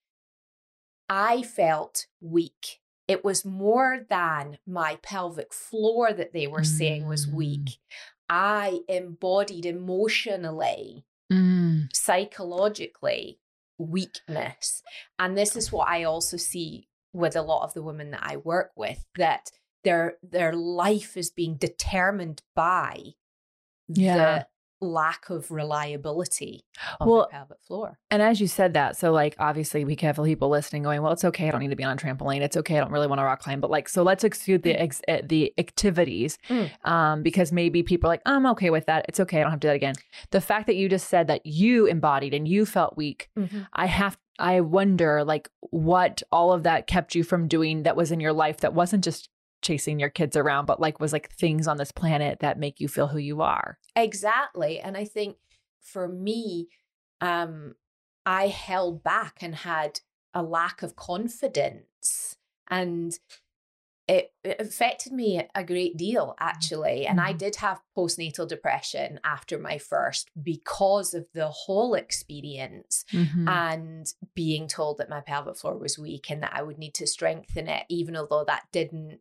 I 1.09 1.43
felt 1.43 2.07
weak 2.21 2.81
it 3.07 3.25
was 3.25 3.45
more 3.45 4.01
than 4.09 4.59
my 4.67 4.99
pelvic 5.03 5.53
floor 5.53 6.13
that 6.13 6.33
they 6.33 6.47
were 6.47 6.61
mm. 6.61 6.67
saying 6.67 7.07
was 7.07 7.29
weak. 7.29 7.61
Mm. 7.61 7.77
I 8.31 8.79
embodied 8.89 9.67
emotionally, 9.67 11.05
mm. 11.31 11.89
psychologically 11.93 13.39
weakness. 13.79 14.83
And 15.19 15.37
this 15.37 15.57
is 15.57 15.71
what 15.71 15.89
I 15.89 16.05
also 16.05 16.37
see 16.37 16.89
with 17.13 17.37
a 17.37 17.43
lot 17.43 17.65
of 17.65 17.75
the 17.75 17.83
women 17.83 18.11
that 18.13 18.23
I 18.23 18.37
work 18.37 18.73
with 18.77 19.05
that 19.17 19.51
their 19.85 20.17
their 20.23 20.53
life 20.53 21.17
is 21.17 21.31
being 21.31 21.57
determined 21.57 22.43
by 22.57 23.01
yeah 23.89 24.45
lack 24.85 25.31
of 25.31 25.51
reliability 25.51 26.65
of 27.01 27.09
well, 27.09 27.23
the 27.23 27.37
pelvic 27.37 27.59
floor. 27.67 27.99
And 28.11 28.23
as 28.23 28.41
you 28.41 28.47
said 28.47 28.75
that, 28.75 28.97
so 28.97 29.13
like 29.13 29.35
obviously 29.39 29.85
we 29.85 29.97
have 30.03 30.21
people 30.23 30.49
listening 30.49 30.83
going, 30.83 31.03
well, 31.03 31.13
it's 31.13 31.25
okay. 31.25 31.49
I 31.49 31.51
don't 31.51 31.61
need 31.61 31.71
to 31.71 31.77
be 31.77 31.85
on 31.85 31.97
a 31.97 32.01
trampoline. 32.01 32.41
It's 32.41 32.57
okay. 32.57 32.77
I 32.77 32.81
don't 32.81 32.93
really 32.93 33.07
want 33.07 33.21
to 33.21 33.25
rock 33.25 33.41
climb. 33.41 33.61
But 33.61 33.71
like, 33.71 33.89
so 33.89 34.03
let's 34.03 34.25
exclude 34.25 34.63
the 34.63 34.75
mm. 34.75 34.81
ex- 34.81 35.03
eh, 35.09 35.23
the 35.25 35.53
activities 35.59 36.39
mm. 36.49 36.71
um, 36.89 37.23
because 37.23 37.53
maybe 37.53 37.83
people 37.83 38.09
are 38.09 38.13
like, 38.13 38.23
I'm 38.27 38.47
okay 38.47 38.71
with 38.71 38.87
that. 38.87 39.07
It's 39.09 39.21
okay. 39.21 39.41
I 39.41 39.43
don't 39.43 39.51
have 39.51 39.61
to 39.61 39.67
do 39.67 39.69
that 39.69 39.77
again. 39.77 39.95
The 40.31 40.41
fact 40.41 40.67
that 40.67 40.77
you 40.77 40.89
just 40.89 41.09
said 41.09 41.27
that 41.29 41.45
you 41.45 41.87
embodied 41.87 42.35
and 42.35 42.47
you 42.47 42.67
felt 42.67 42.97
weak, 42.97 43.31
mm-hmm. 43.39 43.63
I 43.73 43.87
have 43.87 44.19
I 44.39 44.61
wonder 44.61 45.25
like 45.25 45.49
what 45.61 46.23
all 46.33 46.53
of 46.53 46.65
that 46.65 46.87
kept 46.87 47.15
you 47.15 47.23
from 47.23 47.47
doing 47.47 47.85
that 47.85 47.97
was 47.97 48.11
in 48.11 48.21
your 48.21 48.33
life 48.33 48.59
that 48.59 48.75
wasn't 48.75 49.05
just 49.05 49.29
chasing 49.65 49.99
your 49.99 50.11
kids 50.11 50.37
around, 50.37 50.67
but 50.67 50.81
like 50.81 51.01
was 51.01 51.13
like 51.13 51.33
things 51.33 51.67
on 51.67 51.79
this 51.79 51.91
planet 51.91 52.39
that 52.41 52.59
make 52.59 52.81
you 52.81 52.87
feel 52.87 53.09
who 53.09 53.19
you 53.19 53.43
are. 53.43 53.79
Exactly. 53.97 54.79
And 54.79 54.97
I 54.97 55.05
think 55.05 55.37
for 55.81 56.07
me, 56.07 56.69
um, 57.21 57.75
I 58.25 58.49
held 58.49 59.03
back 59.03 59.39
and 59.41 59.55
had 59.55 60.01
a 60.33 60.43
lack 60.43 60.83
of 60.83 60.95
confidence. 60.95 62.37
And 62.69 63.19
it, 64.07 64.33
it, 64.43 64.61
affected 64.61 65.13
me 65.13 65.43
a 65.55 65.65
great 65.65 65.97
deal 65.97 66.37
actually 66.39 67.07
and 67.07 67.19
mm-hmm. 67.19 67.29
i 67.29 67.33
did 67.33 67.57
have 67.57 67.81
postnatal 67.97 68.47
depression 68.47 69.19
after 69.25 69.59
my 69.59 69.79
first 69.79 70.31
because 70.43 71.15
of 71.15 71.27
the 71.33 71.49
whole 71.49 71.95
experience 71.95 73.05
mm-hmm. 73.11 73.49
and 73.49 74.13
being 74.35 74.69
told 74.69 74.99
that 74.99 75.09
my 75.09 75.21
pelvic 75.21 75.57
floor 75.57 75.79
was 75.79 75.99
weak 75.99 76.31
and 76.31 76.43
that 76.43 76.53
i 76.55 76.63
would 76.63 76.77
need 76.77 76.93
to 76.93 77.07
strengthen 77.07 77.67
it 77.67 77.85
even 77.89 78.15
although 78.15 78.45
that 78.45 78.67
didn't 78.73 79.21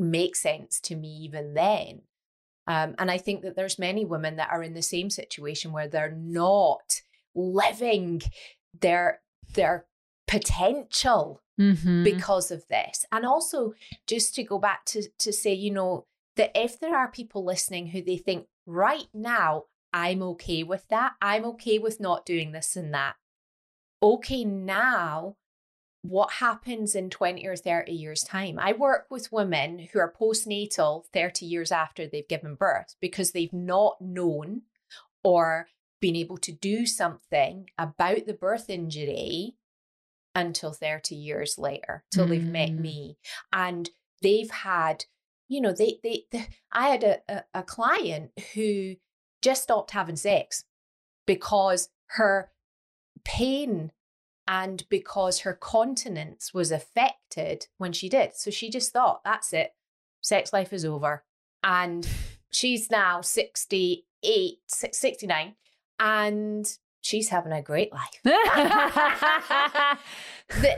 make 0.00 0.36
sense 0.36 0.80
to 0.80 0.96
me 0.96 1.08
even 1.08 1.54
then. 1.54 2.02
Um, 2.66 2.94
and 2.98 3.10
I 3.10 3.18
think 3.18 3.42
that 3.42 3.56
there's 3.56 3.78
many 3.78 4.04
women 4.04 4.36
that 4.36 4.50
are 4.50 4.62
in 4.62 4.74
the 4.74 4.82
same 4.82 5.10
situation 5.10 5.72
where 5.72 5.88
they're 5.88 6.16
not 6.16 7.02
living 7.34 8.22
their 8.78 9.20
their 9.54 9.86
potential 10.28 11.42
mm-hmm. 11.60 12.04
because 12.04 12.50
of 12.50 12.66
this. 12.68 13.04
And 13.10 13.26
also 13.26 13.74
just 14.06 14.34
to 14.36 14.44
go 14.44 14.58
back 14.58 14.84
to 14.86 15.02
to 15.18 15.32
say, 15.32 15.52
you 15.52 15.70
know, 15.70 16.06
that 16.36 16.52
if 16.54 16.78
there 16.78 16.96
are 16.96 17.10
people 17.10 17.44
listening 17.44 17.88
who 17.88 18.02
they 18.02 18.16
think 18.16 18.46
right 18.66 19.08
now 19.12 19.64
I'm 19.92 20.22
okay 20.22 20.62
with 20.62 20.86
that, 20.88 21.14
I'm 21.20 21.44
okay 21.46 21.78
with 21.78 22.00
not 22.00 22.24
doing 22.24 22.52
this 22.52 22.76
and 22.76 22.94
that. 22.94 23.16
Okay, 24.02 24.44
now 24.44 25.36
what 26.02 26.32
happens 26.32 26.94
in 26.94 27.10
20 27.10 27.46
or 27.46 27.56
30 27.56 27.92
years' 27.92 28.22
time. 28.22 28.58
I 28.58 28.72
work 28.72 29.06
with 29.10 29.32
women 29.32 29.88
who 29.92 29.98
are 29.98 30.12
postnatal 30.12 31.04
30 31.12 31.44
years 31.46 31.70
after 31.70 32.06
they've 32.06 32.26
given 32.26 32.54
birth 32.54 32.96
because 33.00 33.32
they've 33.32 33.52
not 33.52 34.00
known 34.00 34.62
or 35.22 35.68
been 36.00 36.16
able 36.16 36.38
to 36.38 36.52
do 36.52 36.86
something 36.86 37.68
about 37.76 38.26
the 38.26 38.32
birth 38.32 38.70
injury 38.70 39.56
until 40.34 40.72
30 40.72 41.14
years 41.14 41.58
later, 41.58 42.04
till 42.10 42.26
mm. 42.26 42.30
they've 42.30 42.46
met 42.46 42.70
mm. 42.70 42.80
me. 42.80 43.18
And 43.52 43.90
they've 44.22 44.50
had, 44.50 45.04
you 45.48 45.60
know, 45.60 45.72
they, 45.72 45.98
they, 46.02 46.24
they 46.32 46.48
I 46.72 46.88
had 46.88 47.04
a, 47.04 47.18
a, 47.28 47.44
a 47.54 47.62
client 47.62 48.30
who 48.54 48.94
just 49.42 49.64
stopped 49.64 49.90
having 49.90 50.16
sex 50.16 50.64
because 51.26 51.90
her 52.06 52.50
pain 53.24 53.92
and 54.50 54.84
because 54.88 55.38
her 55.40 55.54
continence 55.54 56.52
was 56.52 56.72
affected 56.72 57.68
when 57.78 57.92
she 57.92 58.08
did. 58.08 58.34
So 58.34 58.50
she 58.50 58.68
just 58.68 58.92
thought, 58.92 59.22
that's 59.24 59.52
it, 59.52 59.70
sex 60.22 60.52
life 60.52 60.72
is 60.72 60.84
over. 60.84 61.22
And 61.62 62.08
she's 62.50 62.90
now 62.90 63.20
68, 63.20 64.54
69, 64.66 65.54
and 66.00 66.78
she's 67.00 67.28
having 67.28 67.52
a 67.52 67.62
great 67.62 67.92
life. 67.92 68.10
the, 68.24 68.34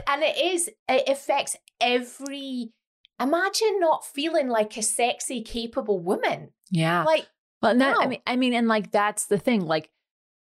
and 0.07 0.21
it 0.21 0.37
is, 0.37 0.69
it 0.87 1.09
affects 1.09 1.57
every, 1.81 2.73
imagine 3.19 3.79
not 3.79 4.05
feeling 4.05 4.49
like 4.49 4.77
a 4.77 4.83
sexy, 4.83 5.41
capable 5.41 5.99
woman. 5.99 6.49
Yeah. 6.69 7.05
Like, 7.05 7.27
well, 7.59 7.75
that, 7.75 7.97
I 7.99 8.05
mean, 8.05 8.21
I 8.27 8.35
mean, 8.35 8.53
and 8.53 8.67
like 8.67 8.91
that's 8.91 9.25
the 9.25 9.39
thing. 9.39 9.61
Like, 9.61 9.89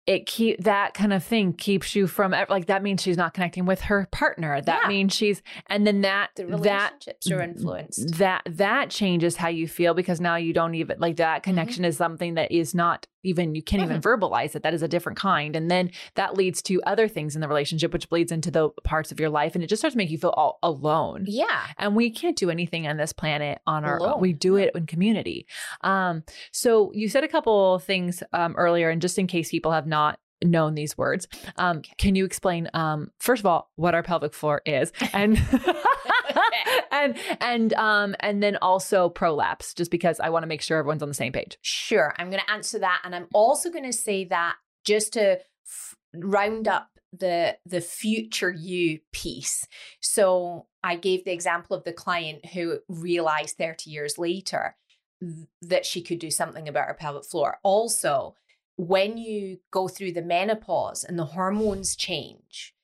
it 0.09 0.27
keep 0.27 0.65
that 0.65 0.95
kind 0.95 1.13
of 1.13 1.23
thing 1.23 1.53
keeps 1.53 1.95
you 1.95 2.07
from 2.07 2.35
like 2.49 2.67
that 2.67 2.83
means 2.83 3.03
she's 3.03 3.17
not 3.19 3.35
connecting 3.35 3.67
with 3.67 3.83
her 3.83 4.09
partner. 4.11 4.61
That 4.61 4.81
Yeah. 4.85 4.89
means 4.89 5.15
she's 5.15 5.43
and 5.69 5.87
then 5.87 6.01
that 6.01 6.31
The 6.35 6.45
that 6.47 6.95
relationships 6.95 7.31
are 7.31 7.43
influenced. 7.43 8.19
that 8.19 8.43
that 8.47 8.89
changes 8.91 9.37
how 9.37 9.49
you 9.49 9.69
feel 9.69 9.93
because 9.95 10.19
now 10.21 10.37
you 10.37 10.53
don't 10.55 10.75
even 10.75 10.99
like 10.99 11.17
that 11.19 11.43
Mm-hmm. 11.43 11.51
connection 11.51 11.85
is 11.85 11.97
something 11.99 12.35
that 12.35 12.51
is 12.51 12.75
not 12.75 13.07
even 13.25 13.55
you 13.55 13.63
can't 13.63 13.83
even 13.83 14.01
verbalize 14.01 14.55
it 14.57 14.63
that 14.63 14.73
is 14.73 14.81
a 14.83 14.89
different 14.89 15.19
kind 15.19 15.57
and 15.57 15.69
then 15.71 15.91
that 16.15 16.37
leads 16.37 16.63
to 16.63 16.81
other 16.85 17.09
things 17.09 17.35
in 17.35 17.41
the 17.43 17.49
relationship 17.49 17.93
which 17.93 18.09
bleeds 18.09 18.31
into 18.33 18.51
the 18.51 18.71
parts 18.85 19.11
of 19.13 19.19
your 19.21 19.29
life 19.29 19.55
and 19.57 19.63
it 19.63 19.67
just 19.67 19.81
starts 19.81 19.93
to 19.95 19.99
make 19.99 20.09
you 20.09 20.17
feel 20.17 20.31
all 20.31 20.59
alone 20.63 21.25
Yeah. 21.27 21.67
and 21.79 21.95
we 21.97 22.11
can't 22.11 22.37
do 22.37 22.49
anything 22.49 22.87
on 22.87 22.97
this 22.97 23.13
planet 23.13 23.59
on 23.67 23.85
our 23.85 24.01
own. 24.01 24.09
Alone. 24.09 24.21
We 24.21 24.33
do 24.33 24.57
it 24.57 24.71
in 24.75 24.87
community. 24.87 25.47
Um, 25.83 26.23
so 26.53 26.93
you 26.95 27.09
said 27.09 27.25
a 27.25 27.29
couple 27.29 27.79
things 27.81 28.23
um, 28.33 28.55
earlier, 28.57 28.89
and 28.89 29.03
just 29.03 29.19
in 29.19 29.27
case 29.27 29.51
people 29.51 29.73
have 29.73 29.87
not 29.87 29.98
known 30.45 30.75
these 30.75 30.97
words, 30.97 31.27
um, 31.57 31.79
Okay. 31.79 31.93
can 31.99 32.15
you 32.15 32.25
explain 32.25 32.69
um, 32.75 33.11
first 33.19 33.41
of 33.41 33.47
all 33.47 33.71
what 33.77 33.95
our 33.95 34.03
pelvic 34.05 34.33
floor 34.35 34.63
is, 34.65 34.93
and 35.13 35.37
and 36.93 37.17
and 37.41 37.73
um, 37.75 38.15
and 38.21 38.43
then 38.43 38.57
also 38.63 39.09
prolapse, 39.09 39.75
just 39.75 39.91
because 39.91 40.21
I 40.21 40.31
want 40.31 40.43
to 40.45 40.47
make 40.47 40.63
sure 40.63 40.79
everyone's 40.79 41.03
on 41.03 41.09
the 41.09 41.15
same 41.15 41.33
page. 41.33 41.59
Sure. 41.63 42.15
I'm 42.19 42.31
going 42.31 42.43
to 42.47 42.51
answer 42.53 42.79
that. 42.81 43.03
And 43.05 43.15
I'm 43.15 43.27
also 43.35 43.71
going 43.71 43.85
to 43.85 43.93
say 43.93 44.25
that 44.27 44.57
just 44.85 45.15
to 45.15 45.39
f- 45.67 45.97
round 46.15 46.69
up 46.69 46.89
the 47.13 47.57
the 47.67 47.81
future 47.81 48.51
you 48.51 49.01
piece. 49.13 49.67
So 50.01 50.67
I 50.83 50.97
gave 50.97 51.25
the 51.25 51.33
example 51.33 51.77
of 51.77 51.85
the 51.85 51.93
client 51.93 52.47
who 52.47 52.79
realized 52.89 53.57
30 53.57 53.91
years 53.91 54.19
later 54.19 54.77
th- 55.21 55.49
that 55.63 55.87
she 55.87 56.03
could 56.03 56.19
do 56.19 56.31
something 56.31 56.69
about 56.69 56.87
her 56.87 56.95
pelvic 56.95 57.25
floor. 57.25 57.59
Also, 57.63 58.35
when 58.79 59.19
you 59.19 59.59
go 59.73 59.89
through 59.89 60.13
the 60.13 60.23
menopause 60.23 61.03
and 61.03 61.19
the 61.19 61.25
hormones 61.25 61.97
change, 61.97 62.75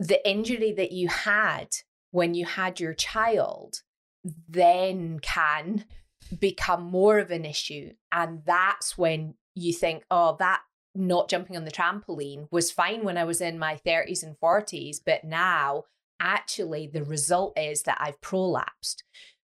the 0.00 0.28
injury 0.28 0.72
that 0.72 0.90
you 0.90 1.08
had 1.08 1.68
when 2.10 2.34
you 2.34 2.44
had 2.44 2.80
your 2.80 2.92
child 2.92 3.82
then 4.48 5.20
can 5.20 5.84
become 6.38 6.82
more 6.82 7.18
of 7.18 7.30
an 7.30 7.44
issue. 7.44 7.92
And 8.10 8.42
that's 8.44 8.98
when 8.98 9.34
you 9.54 9.72
think, 9.72 10.04
oh, 10.10 10.36
that 10.40 10.62
not 10.96 11.28
jumping 11.28 11.56
on 11.56 11.64
the 11.64 11.70
trampoline 11.70 12.48
was 12.50 12.72
fine 12.72 13.04
when 13.04 13.16
I 13.16 13.24
was 13.24 13.40
in 13.40 13.56
my 13.58 13.78
30s 13.86 14.24
and 14.24 14.36
40s, 14.40 14.96
but 15.04 15.22
now 15.22 15.84
actually 16.18 16.88
the 16.88 17.04
result 17.04 17.56
is 17.56 17.84
that 17.84 17.98
I've 18.00 18.20
prolapsed 18.20 19.02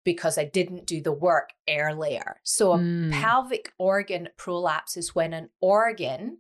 because 0.06 0.38
I 0.38 0.46
didn't 0.46 0.86
do 0.86 1.02
the 1.02 1.12
work 1.12 1.50
earlier. 1.70 2.40
So 2.44 2.72
a 2.74 2.78
Mm. 2.78 3.12
pelvic 3.12 3.74
organ 3.78 4.30
prolapse 4.38 4.96
is 4.96 5.14
when 5.14 5.34
an 5.34 5.50
organ, 5.60 6.38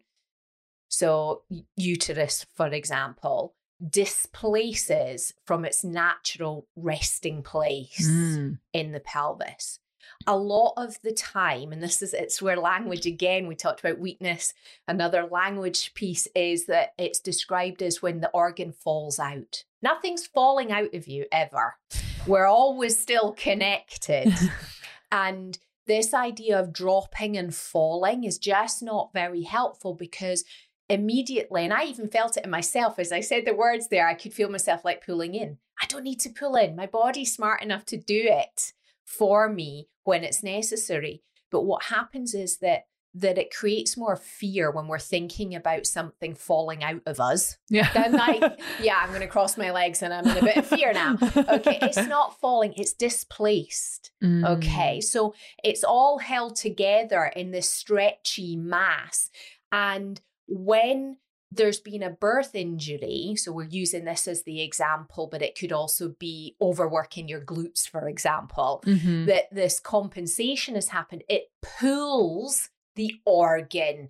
so 0.87 1.43
uterus, 1.75 2.45
for 2.55 2.67
example, 2.67 3.55
displaces 3.89 5.33
from 5.45 5.65
its 5.65 5.83
natural 5.83 6.67
resting 6.75 7.43
place 7.43 8.07
Mm. 8.07 8.59
in 8.71 8.91
the 8.93 8.99
pelvis. 9.01 9.79
A 10.27 10.37
lot 10.37 10.73
of 10.77 11.01
the 11.01 11.11
time, 11.11 11.73
and 11.73 11.81
this 11.81 12.01
is 12.01 12.13
it's 12.13 12.41
where 12.41 12.55
language 12.55 13.05
again, 13.07 13.47
we 13.47 13.55
talked 13.55 13.79
about 13.79 13.99
weakness. 13.99 14.53
Another 14.87 15.25
language 15.25 15.93
piece 15.95 16.27
is 16.35 16.67
that 16.67 16.93
it's 16.97 17.19
described 17.19 17.81
as 17.81 18.01
when 18.01 18.21
the 18.21 18.29
organ 18.29 18.71
falls 18.71 19.19
out. 19.19 19.65
Nothing's 19.81 20.27
falling 20.27 20.71
out 20.71 20.93
of 20.93 21.07
you 21.07 21.25
ever. 21.31 21.77
We're 22.27 22.47
always 22.47 22.99
still 22.99 23.33
connected. 23.33 24.33
and 25.11 25.57
this 25.87 26.13
idea 26.13 26.59
of 26.59 26.73
dropping 26.73 27.37
and 27.37 27.53
falling 27.53 28.23
is 28.23 28.37
just 28.37 28.81
not 28.81 29.13
very 29.13 29.43
helpful 29.43 29.93
because 29.93 30.43
immediately, 30.89 31.63
and 31.63 31.73
I 31.73 31.85
even 31.85 32.07
felt 32.07 32.37
it 32.37 32.45
in 32.45 32.49
myself 32.49 32.99
as 32.99 33.11
I 33.11 33.19
said 33.19 33.45
the 33.45 33.53
words 33.53 33.87
there, 33.89 34.07
I 34.07 34.15
could 34.15 34.33
feel 34.33 34.49
myself 34.49 34.83
like 34.83 35.05
pulling 35.05 35.35
in. 35.35 35.57
I 35.81 35.85
don't 35.87 36.03
need 36.03 36.19
to 36.21 36.29
pull 36.29 36.55
in. 36.55 36.75
My 36.75 36.87
body's 36.87 37.33
smart 37.33 37.61
enough 37.61 37.85
to 37.85 37.97
do 37.97 38.23
it 38.25 38.73
for 39.03 39.49
me 39.49 39.87
when 40.03 40.23
it's 40.23 40.43
necessary. 40.43 41.21
But 41.51 41.63
what 41.63 41.85
happens 41.85 42.33
is 42.33 42.57
that 42.57 42.85
that 43.17 43.37
it 43.37 43.53
creates 43.55 43.95
more 43.95 44.17
fear 44.17 44.69
when 44.69 44.87
we're 44.87 44.99
thinking 44.99 45.55
about 45.55 45.85
something 45.87 46.35
falling 46.35 46.83
out 46.83 47.01
of 47.05 47.19
us. 47.21 47.57
Yeah. 47.69 47.89
Then 47.93 48.11
like, 48.11 48.59
yeah, 48.81 48.97
I'm 49.01 49.13
gonna 49.13 49.25
cross 49.27 49.57
my 49.57 49.71
legs 49.71 50.03
and 50.03 50.13
I'm 50.13 50.27
in 50.27 50.37
a 50.37 50.41
bit 50.41 50.57
of 50.57 50.67
fear 50.67 50.91
now. 50.91 51.17
Okay, 51.21 51.79
it's 51.81 51.95
not 52.07 52.39
falling, 52.41 52.73
it's 52.75 52.91
displaced. 52.93 54.11
Mm. 54.21 54.57
Okay, 54.57 54.99
so 55.01 55.33
it's 55.63 55.83
all 55.83 56.17
held 56.19 56.57
together 56.57 57.25
in 57.35 57.51
this 57.51 57.69
stretchy 57.69 58.55
mass. 58.57 59.29
And 59.71 60.19
when 60.47 61.17
there's 61.51 61.79
been 61.79 62.03
a 62.03 62.09
birth 62.09 62.53
injury, 62.53 63.35
so 63.37 63.51
we're 63.53 63.63
using 63.63 64.03
this 64.03 64.27
as 64.27 64.43
the 64.43 64.61
example, 64.61 65.27
but 65.31 65.41
it 65.41 65.57
could 65.57 65.71
also 65.71 66.09
be 66.19 66.57
overworking 66.59 67.29
your 67.29 67.39
glutes, 67.39 67.87
for 67.87 68.09
example, 68.09 68.83
Mhm. 68.85 69.25
that 69.27 69.45
this 69.53 69.79
compensation 69.79 70.75
has 70.75 70.89
happened, 70.89 71.23
it 71.29 71.43
pulls 71.61 72.69
the 72.95 73.15
organ 73.25 74.09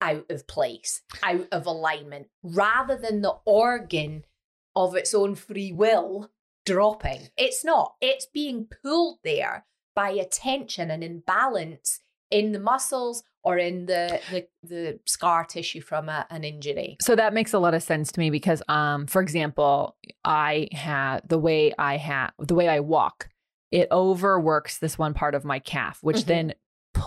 out 0.00 0.30
of 0.30 0.46
place, 0.46 1.02
out 1.22 1.46
of 1.50 1.66
alignment, 1.66 2.28
rather 2.42 2.96
than 2.96 3.20
the 3.22 3.34
organ 3.44 4.24
of 4.76 4.94
its 4.94 5.12
own 5.12 5.34
free 5.34 5.72
will 5.72 6.30
dropping. 6.64 7.28
It's 7.36 7.64
not, 7.64 7.94
it's 8.00 8.26
being 8.26 8.68
pulled 8.82 9.18
there 9.24 9.64
by 9.96 10.10
a 10.10 10.24
tension 10.24 10.90
and 10.90 11.02
imbalance 11.02 11.98
in 12.30 12.52
the 12.52 12.60
muscles 12.60 13.24
or 13.42 13.56
in 13.56 13.86
the 13.86 14.20
the, 14.30 14.46
the 14.62 15.00
scar 15.06 15.44
tissue 15.44 15.80
from 15.80 16.08
a, 16.08 16.26
an 16.30 16.44
injury. 16.44 16.96
So 17.00 17.16
that 17.16 17.32
makes 17.32 17.54
a 17.54 17.58
lot 17.58 17.74
of 17.74 17.82
sense 17.82 18.12
to 18.12 18.20
me 18.20 18.30
because, 18.30 18.62
um, 18.68 19.06
for 19.06 19.22
example, 19.22 19.96
I 20.24 20.68
had 20.72 21.20
the 21.26 21.38
way 21.38 21.72
I 21.78 21.96
have 21.96 22.32
the 22.38 22.54
way 22.54 22.68
I 22.68 22.80
walk, 22.80 23.30
it 23.72 23.88
overworks 23.90 24.78
this 24.78 24.98
one 24.98 25.14
part 25.14 25.34
of 25.34 25.44
my 25.44 25.58
calf, 25.58 25.98
which 26.02 26.18
Mhm. 26.18 26.26
then 26.26 26.54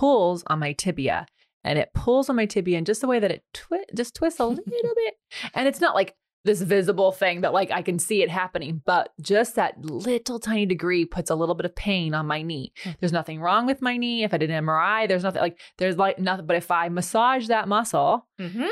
pulls 0.02 0.44
on 0.48 0.60
my 0.60 0.74
tibia, 0.74 1.26
and 1.64 1.78
it 1.78 1.90
pulls 1.94 2.30
on 2.30 2.36
my 2.36 2.46
tibia 2.48 2.78
in 2.78 2.86
just 2.86 3.02
the 3.02 3.08
way 3.08 3.20
that 3.20 3.32
it 3.32 3.44
twi- 3.54 3.86
just 3.96 4.16
twists 4.16 4.40
a 4.40 4.46
little 4.48 4.64
bit, 5.04 5.14
and 5.54 5.68
it's 5.68 5.80
not 5.82 5.96
like 5.96 6.16
this 6.44 6.62
visible 6.64 7.12
thing 7.12 7.42
that 7.42 7.54
like 7.54 7.70
I 7.70 7.84
can 7.84 8.00
see 8.00 8.24
it 8.24 8.30
happening, 8.32 8.82
but 8.84 9.10
just 9.22 9.54
that 9.58 9.74
little 9.80 10.40
tiny 10.40 10.66
degree 10.66 11.06
puts 11.06 11.30
a 11.30 11.36
little 11.36 11.54
bit 11.54 11.68
of 11.68 11.76
pain 11.76 12.16
on 12.16 12.26
my 12.26 12.42
knee. 12.42 12.74
There's 13.00 13.12
nothing 13.12 13.40
wrong 13.40 13.68
with 13.68 13.80
my 13.80 13.96
knee. 13.96 14.24
If 14.24 14.34
I 14.34 14.38
did 14.40 14.50
an 14.50 14.66
MRI, 14.66 15.08
there's 15.08 15.22
nothing 15.22 15.42
like 15.44 15.60
there's 15.78 15.98
like 15.98 16.18
nothing. 16.18 16.48
But 16.48 16.56
if 16.56 16.72
I 16.72 16.90
massage 16.90 17.46
that 17.48 17.68
muscle, 17.68 18.26
Mm-hmm. 18.40 18.70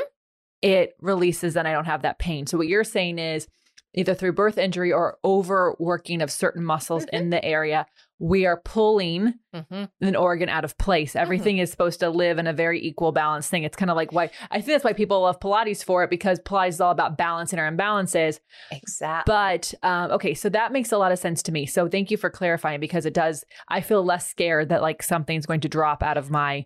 it 0.62 0.94
releases 1.00 1.56
and 1.56 1.68
I 1.68 1.72
don't 1.72 1.84
have 1.84 2.02
that 2.02 2.18
pain. 2.18 2.46
So 2.48 2.58
what 2.58 2.66
you're 2.66 2.82
saying 2.96 3.20
is 3.20 3.46
either 3.94 4.14
through 4.14 4.32
birth 4.32 4.56
injury 4.58 4.92
or 4.92 5.18
overworking 5.24 6.22
of 6.22 6.30
certain 6.30 6.64
muscles 6.64 7.04
Mhm. 7.06 7.08
in 7.12 7.30
the 7.30 7.44
area, 7.44 7.86
we 8.22 8.44
are 8.46 8.60
pulling 8.64 9.34
Mm-hmm. 9.54 9.84
an 10.06 10.14
organ 10.14 10.48
out 10.48 10.64
of 10.64 10.78
place. 10.78 11.16
Everything 11.16 11.58
is 11.58 11.72
supposed 11.72 11.98
to 12.00 12.08
live 12.10 12.38
in 12.38 12.46
a 12.46 12.52
very 12.52 12.80
equal 12.80 13.10
balance 13.10 13.48
thing. 13.48 13.64
It's 13.64 13.76
kind 13.76 13.90
of 13.90 13.96
like 13.96 14.12
why 14.12 14.30
I 14.50 14.60
think 14.60 14.66
that's 14.74 14.84
why 14.84 14.92
people 14.92 15.22
love 15.22 15.40
Pilates 15.40 15.82
for 15.82 16.04
it 16.04 16.10
because 16.10 16.38
Pilates 16.40 16.68
is 16.68 16.80
all 16.80 16.92
about 16.92 17.18
balancing 17.18 17.58
our 17.58 17.68
imbalances. 17.68 18.38
Exactly. 18.70 19.32
But 19.32 19.74
um, 19.82 20.12
okay, 20.12 20.34
so 20.34 20.48
that 20.50 20.70
makes 20.72 20.92
a 20.92 20.98
lot 20.98 21.10
of 21.10 21.18
sense 21.18 21.42
to 21.44 21.52
me. 21.52 21.66
So 21.66 21.88
thank 21.88 22.10
you 22.12 22.16
for 22.16 22.30
clarifying 22.30 22.78
because 22.78 23.06
it 23.06 23.14
does. 23.14 23.44
I 23.68 23.80
feel 23.80 24.04
less 24.04 24.28
scared 24.28 24.68
that 24.68 24.82
like 24.82 25.02
something's 25.02 25.46
going 25.46 25.60
to 25.60 25.68
drop 25.68 26.02
out 26.02 26.16
of 26.16 26.30
my. 26.30 26.64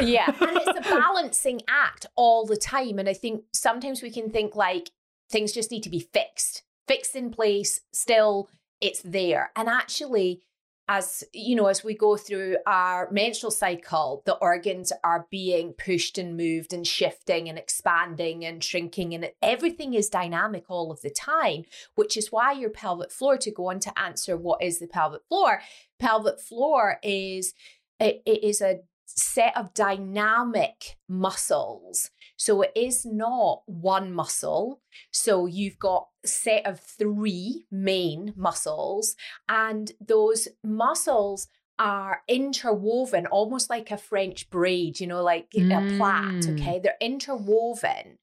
yeah 0.00 0.26
and 0.28 0.50
it's 0.58 0.86
a 0.86 0.90
balancing 0.94 1.60
act 1.66 2.04
all 2.14 2.44
the 2.44 2.58
time 2.58 2.98
and 2.98 3.08
i 3.08 3.14
think 3.14 3.42
sometimes 3.54 4.02
we 4.02 4.10
can 4.12 4.28
think 4.30 4.54
like 4.54 4.90
things 5.32 5.52
just 5.52 5.70
need 5.70 5.82
to 5.82 5.90
be 5.90 6.00
fixed 6.12 6.62
fixed 6.86 7.16
in 7.16 7.30
place 7.30 7.80
still 7.92 8.48
it's 8.80 9.02
there 9.02 9.50
and 9.56 9.68
actually 9.68 10.42
as 10.88 11.24
you 11.32 11.54
know 11.54 11.66
as 11.66 11.82
we 11.82 11.94
go 11.94 12.16
through 12.16 12.56
our 12.66 13.08
menstrual 13.10 13.50
cycle 13.50 14.22
the 14.26 14.34
organs 14.34 14.92
are 15.02 15.26
being 15.30 15.72
pushed 15.72 16.18
and 16.18 16.36
moved 16.36 16.72
and 16.72 16.86
shifting 16.86 17.48
and 17.48 17.58
expanding 17.58 18.44
and 18.44 18.62
shrinking 18.62 19.14
and 19.14 19.30
everything 19.40 19.94
is 19.94 20.08
dynamic 20.08 20.64
all 20.68 20.90
of 20.90 21.00
the 21.00 21.10
time 21.10 21.64
which 21.94 22.16
is 22.16 22.32
why 22.32 22.52
your 22.52 22.70
pelvic 22.70 23.10
floor 23.10 23.38
to 23.38 23.50
go 23.50 23.70
on 23.70 23.80
to 23.80 23.96
answer 23.98 24.36
what 24.36 24.62
is 24.62 24.80
the 24.80 24.86
pelvic 24.86 25.22
floor 25.28 25.62
pelvic 25.98 26.38
floor 26.40 26.98
is 27.02 27.54
it, 28.00 28.20
it 28.26 28.42
is 28.42 28.60
a 28.60 28.80
set 29.16 29.56
of 29.56 29.74
dynamic 29.74 30.96
muscles. 31.08 32.10
So 32.44 32.62
it 32.62 32.72
is 32.74 33.06
not 33.06 33.62
one 33.66 34.12
muscle. 34.12 34.80
So 35.12 35.46
you've 35.46 35.78
got 35.78 36.08
a 36.24 36.26
set 36.26 36.66
of 36.66 36.80
three 36.80 37.66
main 37.70 38.32
muscles, 38.36 39.14
and 39.48 39.92
those 40.00 40.48
muscles 40.64 41.46
are 41.78 42.22
interwoven 42.26 43.26
almost 43.26 43.70
like 43.70 43.92
a 43.92 43.96
French 43.96 44.50
braid, 44.50 44.98
you 44.98 45.06
know, 45.06 45.22
like 45.22 45.46
a 45.54 45.60
plait. 45.60 45.98
Mm. 46.00 46.60
Okay. 46.60 46.80
They're 46.82 46.96
interwoven. 47.00 48.18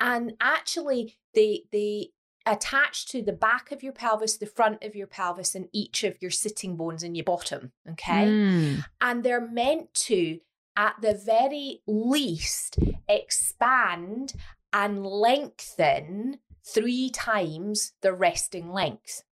And 0.00 0.32
actually 0.40 1.18
they 1.34 1.64
they 1.70 2.08
attach 2.46 3.06
to 3.08 3.20
the 3.22 3.34
back 3.34 3.70
of 3.70 3.82
your 3.82 3.92
pelvis, 3.92 4.38
the 4.38 4.46
front 4.46 4.82
of 4.82 4.96
your 4.96 5.06
pelvis, 5.06 5.54
and 5.54 5.68
each 5.74 6.04
of 6.04 6.16
your 6.22 6.30
sitting 6.30 6.74
bones 6.74 7.02
in 7.02 7.14
your 7.14 7.24
bottom. 7.24 7.72
Okay 7.90 8.24
Mm. 8.26 8.84
and 9.02 9.22
they're 9.22 9.46
meant 9.46 9.92
to 10.08 10.40
at 10.78 10.94
the 11.02 11.12
very 11.12 11.82
least 11.88 12.78
expand 13.08 14.32
and 14.72 15.04
lengthen 15.04 16.38
three 16.64 17.10
times 17.10 17.92
the 18.00 18.12
resting 18.12 18.72
length. 18.72 19.24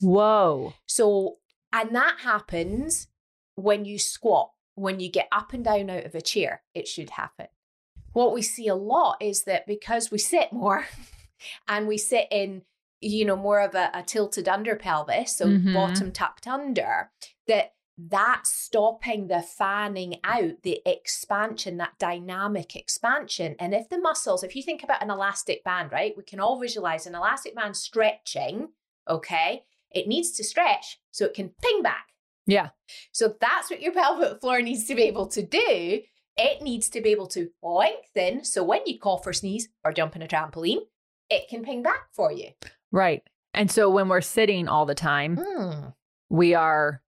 Whoa. 0.00 0.72
So, 0.86 1.36
and 1.72 1.94
that 1.94 2.20
happens 2.20 3.08
when 3.54 3.84
you 3.84 3.98
squat, 3.98 4.50
when 4.74 4.98
you 4.98 5.10
get 5.10 5.28
up 5.30 5.52
and 5.52 5.62
down 5.62 5.90
out 5.90 6.06
of 6.06 6.14
a 6.14 6.22
chair, 6.22 6.62
it 6.74 6.88
should 6.88 7.10
happen. 7.10 7.48
What 8.14 8.32
we 8.32 8.40
see 8.40 8.68
a 8.68 8.74
lot 8.74 9.18
is 9.20 9.44
that 9.44 9.66
because 9.66 10.10
we 10.10 10.18
sit 10.18 10.54
more 10.54 10.86
and 11.68 11.86
we 11.86 11.98
sit 11.98 12.28
in, 12.30 12.62
you 13.02 13.26
know, 13.26 13.36
more 13.36 13.60
of 13.60 13.74
a, 13.74 13.90
a 13.92 14.02
tilted 14.02 14.48
under 14.48 14.74
pelvis, 14.76 15.36
so 15.36 15.46
mm-hmm. 15.46 15.74
bottom 15.74 16.12
tucked 16.12 16.46
under, 16.46 17.10
that 17.46 17.74
that's 17.98 18.50
stopping 18.50 19.26
the 19.26 19.42
fanning 19.42 20.16
out, 20.24 20.62
the 20.62 20.80
expansion, 20.86 21.76
that 21.76 21.98
dynamic 21.98 22.74
expansion. 22.74 23.54
And 23.58 23.74
if 23.74 23.88
the 23.88 23.98
muscles, 23.98 24.42
if 24.42 24.56
you 24.56 24.62
think 24.62 24.82
about 24.82 25.02
an 25.02 25.10
elastic 25.10 25.62
band, 25.62 25.92
right, 25.92 26.14
we 26.16 26.22
can 26.22 26.40
all 26.40 26.58
visualize 26.58 27.06
an 27.06 27.14
elastic 27.14 27.54
band 27.54 27.76
stretching, 27.76 28.68
okay? 29.08 29.64
It 29.90 30.08
needs 30.08 30.32
to 30.32 30.44
stretch 30.44 31.00
so 31.10 31.26
it 31.26 31.34
can 31.34 31.50
ping 31.62 31.82
back. 31.82 32.08
Yeah. 32.46 32.70
So 33.12 33.34
that's 33.40 33.70
what 33.70 33.82
your 33.82 33.92
pelvic 33.92 34.40
floor 34.40 34.62
needs 34.62 34.86
to 34.86 34.94
be 34.94 35.02
able 35.02 35.26
to 35.28 35.42
do. 35.42 36.00
It 36.36 36.62
needs 36.62 36.88
to 36.90 37.00
be 37.00 37.10
able 37.10 37.26
to 37.28 37.50
lengthen. 37.62 38.44
So 38.44 38.64
when 38.64 38.80
you 38.86 38.98
cough 38.98 39.26
or 39.26 39.34
sneeze 39.34 39.68
or 39.84 39.92
jump 39.92 40.16
in 40.16 40.22
a 40.22 40.26
trampoline, 40.26 40.80
it 41.28 41.48
can 41.48 41.62
ping 41.62 41.82
back 41.82 42.08
for 42.12 42.32
you. 42.32 42.48
Right. 42.90 43.22
And 43.54 43.70
so 43.70 43.90
when 43.90 44.08
we're 44.08 44.22
sitting 44.22 44.66
all 44.66 44.86
the 44.86 44.94
time, 44.94 45.36
mm. 45.36 45.94
we 46.30 46.54
are 46.54 47.01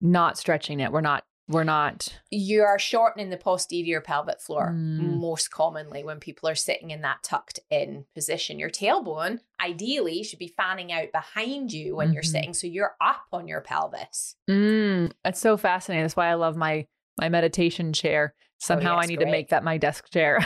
not 0.00 0.38
stretching 0.38 0.80
it. 0.80 0.92
We're 0.92 1.00
not 1.00 1.24
we're 1.48 1.64
not 1.64 2.08
you 2.30 2.62
are 2.62 2.78
shortening 2.78 3.30
the 3.30 3.36
posterior 3.36 4.00
pelvic 4.00 4.40
floor 4.40 4.72
mm. 4.74 5.18
most 5.18 5.50
commonly 5.50 6.04
when 6.04 6.20
people 6.20 6.48
are 6.48 6.54
sitting 6.54 6.90
in 6.90 7.00
that 7.00 7.22
tucked 7.22 7.58
in 7.70 8.04
position 8.14 8.58
your 8.58 8.70
tailbone 8.70 9.38
ideally 9.62 10.22
should 10.22 10.38
be 10.38 10.52
fanning 10.56 10.92
out 10.92 11.10
behind 11.12 11.72
you 11.72 11.96
when 11.96 12.08
mm-hmm. 12.08 12.14
you're 12.14 12.22
sitting 12.22 12.52
so 12.52 12.66
you're 12.66 12.94
up 13.00 13.24
on 13.32 13.48
your 13.48 13.60
pelvis 13.60 14.36
mm. 14.48 15.10
that's 15.24 15.40
so 15.40 15.56
fascinating 15.56 16.04
that's 16.04 16.16
why 16.16 16.28
i 16.28 16.34
love 16.34 16.56
my 16.56 16.86
my 17.18 17.28
meditation 17.28 17.92
chair 17.92 18.34
oh, 18.36 18.42
somehow 18.58 18.96
oh, 18.96 18.96
yes, 18.96 19.04
i 19.04 19.06
need 19.06 19.16
great. 19.16 19.24
to 19.24 19.30
make 19.30 19.48
that 19.48 19.64
my 19.64 19.78
desk 19.78 20.10
chair 20.12 20.38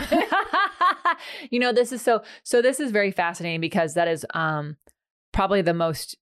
you 1.50 1.58
know 1.58 1.72
this 1.72 1.90
is 1.90 2.00
so 2.00 2.22
so 2.44 2.62
this 2.62 2.78
is 2.78 2.92
very 2.92 3.10
fascinating 3.10 3.60
because 3.60 3.94
that 3.94 4.06
is 4.06 4.24
um 4.34 4.76
probably 5.32 5.62
the 5.62 5.74
most 5.74 6.16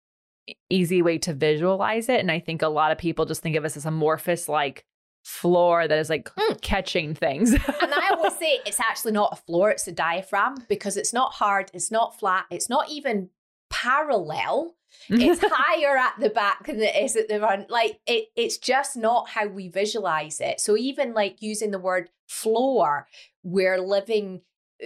easy 0.69 1.03
way 1.03 1.19
to 1.19 1.35
visualize 1.35 2.09
it. 2.09 2.21
And 2.21 2.31
I 2.31 2.41
think 2.41 2.63
a 2.63 2.69
lot 2.69 2.93
of 2.93 2.99
people 2.99 3.27
just 3.27 3.43
think 3.43 3.57
of 3.57 3.65
us 3.65 3.77
as 3.77 3.87
amorphous, 3.87 4.49
like 4.49 4.85
floor 5.25 5.87
that 5.87 5.99
is 5.99 6.11
like 6.11 6.27
mm. 6.35 6.61
catching 6.61 7.15
things. 7.15 7.53
and 7.53 7.95
I 7.95 8.11
always 8.13 8.37
say 8.37 8.61
it's 8.67 8.81
actually 8.81 9.13
not 9.13 9.33
a 9.33 9.37
floor, 9.37 9.71
it's 9.71 9.87
a 9.87 9.93
diaphragm 9.93 10.65
because 10.69 10.97
it's 10.97 11.13
not 11.13 11.35
hard, 11.35 11.71
it's 11.75 11.91
not 11.91 12.19
flat, 12.19 12.47
it's 12.51 12.69
not 12.69 12.91
even 12.91 13.31
parallel. 13.71 14.75
It's 15.09 15.41
higher 15.51 15.97
at 15.97 16.15
the 16.19 16.31
back 16.31 16.67
than 16.67 16.81
it 16.81 16.97
is 16.97 17.17
at 17.17 17.29
the 17.29 17.39
front. 17.39 17.71
Like 17.71 18.01
it, 18.07 18.27
it's 18.37 18.59
just 18.59 18.97
not 18.97 19.29
how 19.29 19.47
we 19.47 19.69
visualize 19.69 20.41
it. 20.41 20.61
So 20.61 20.77
even 20.77 21.15
like 21.15 21.41
using 21.41 21.71
the 21.71 21.79
word 21.79 22.11
floor, 22.27 23.07
we're 23.43 23.81
living 23.81 24.43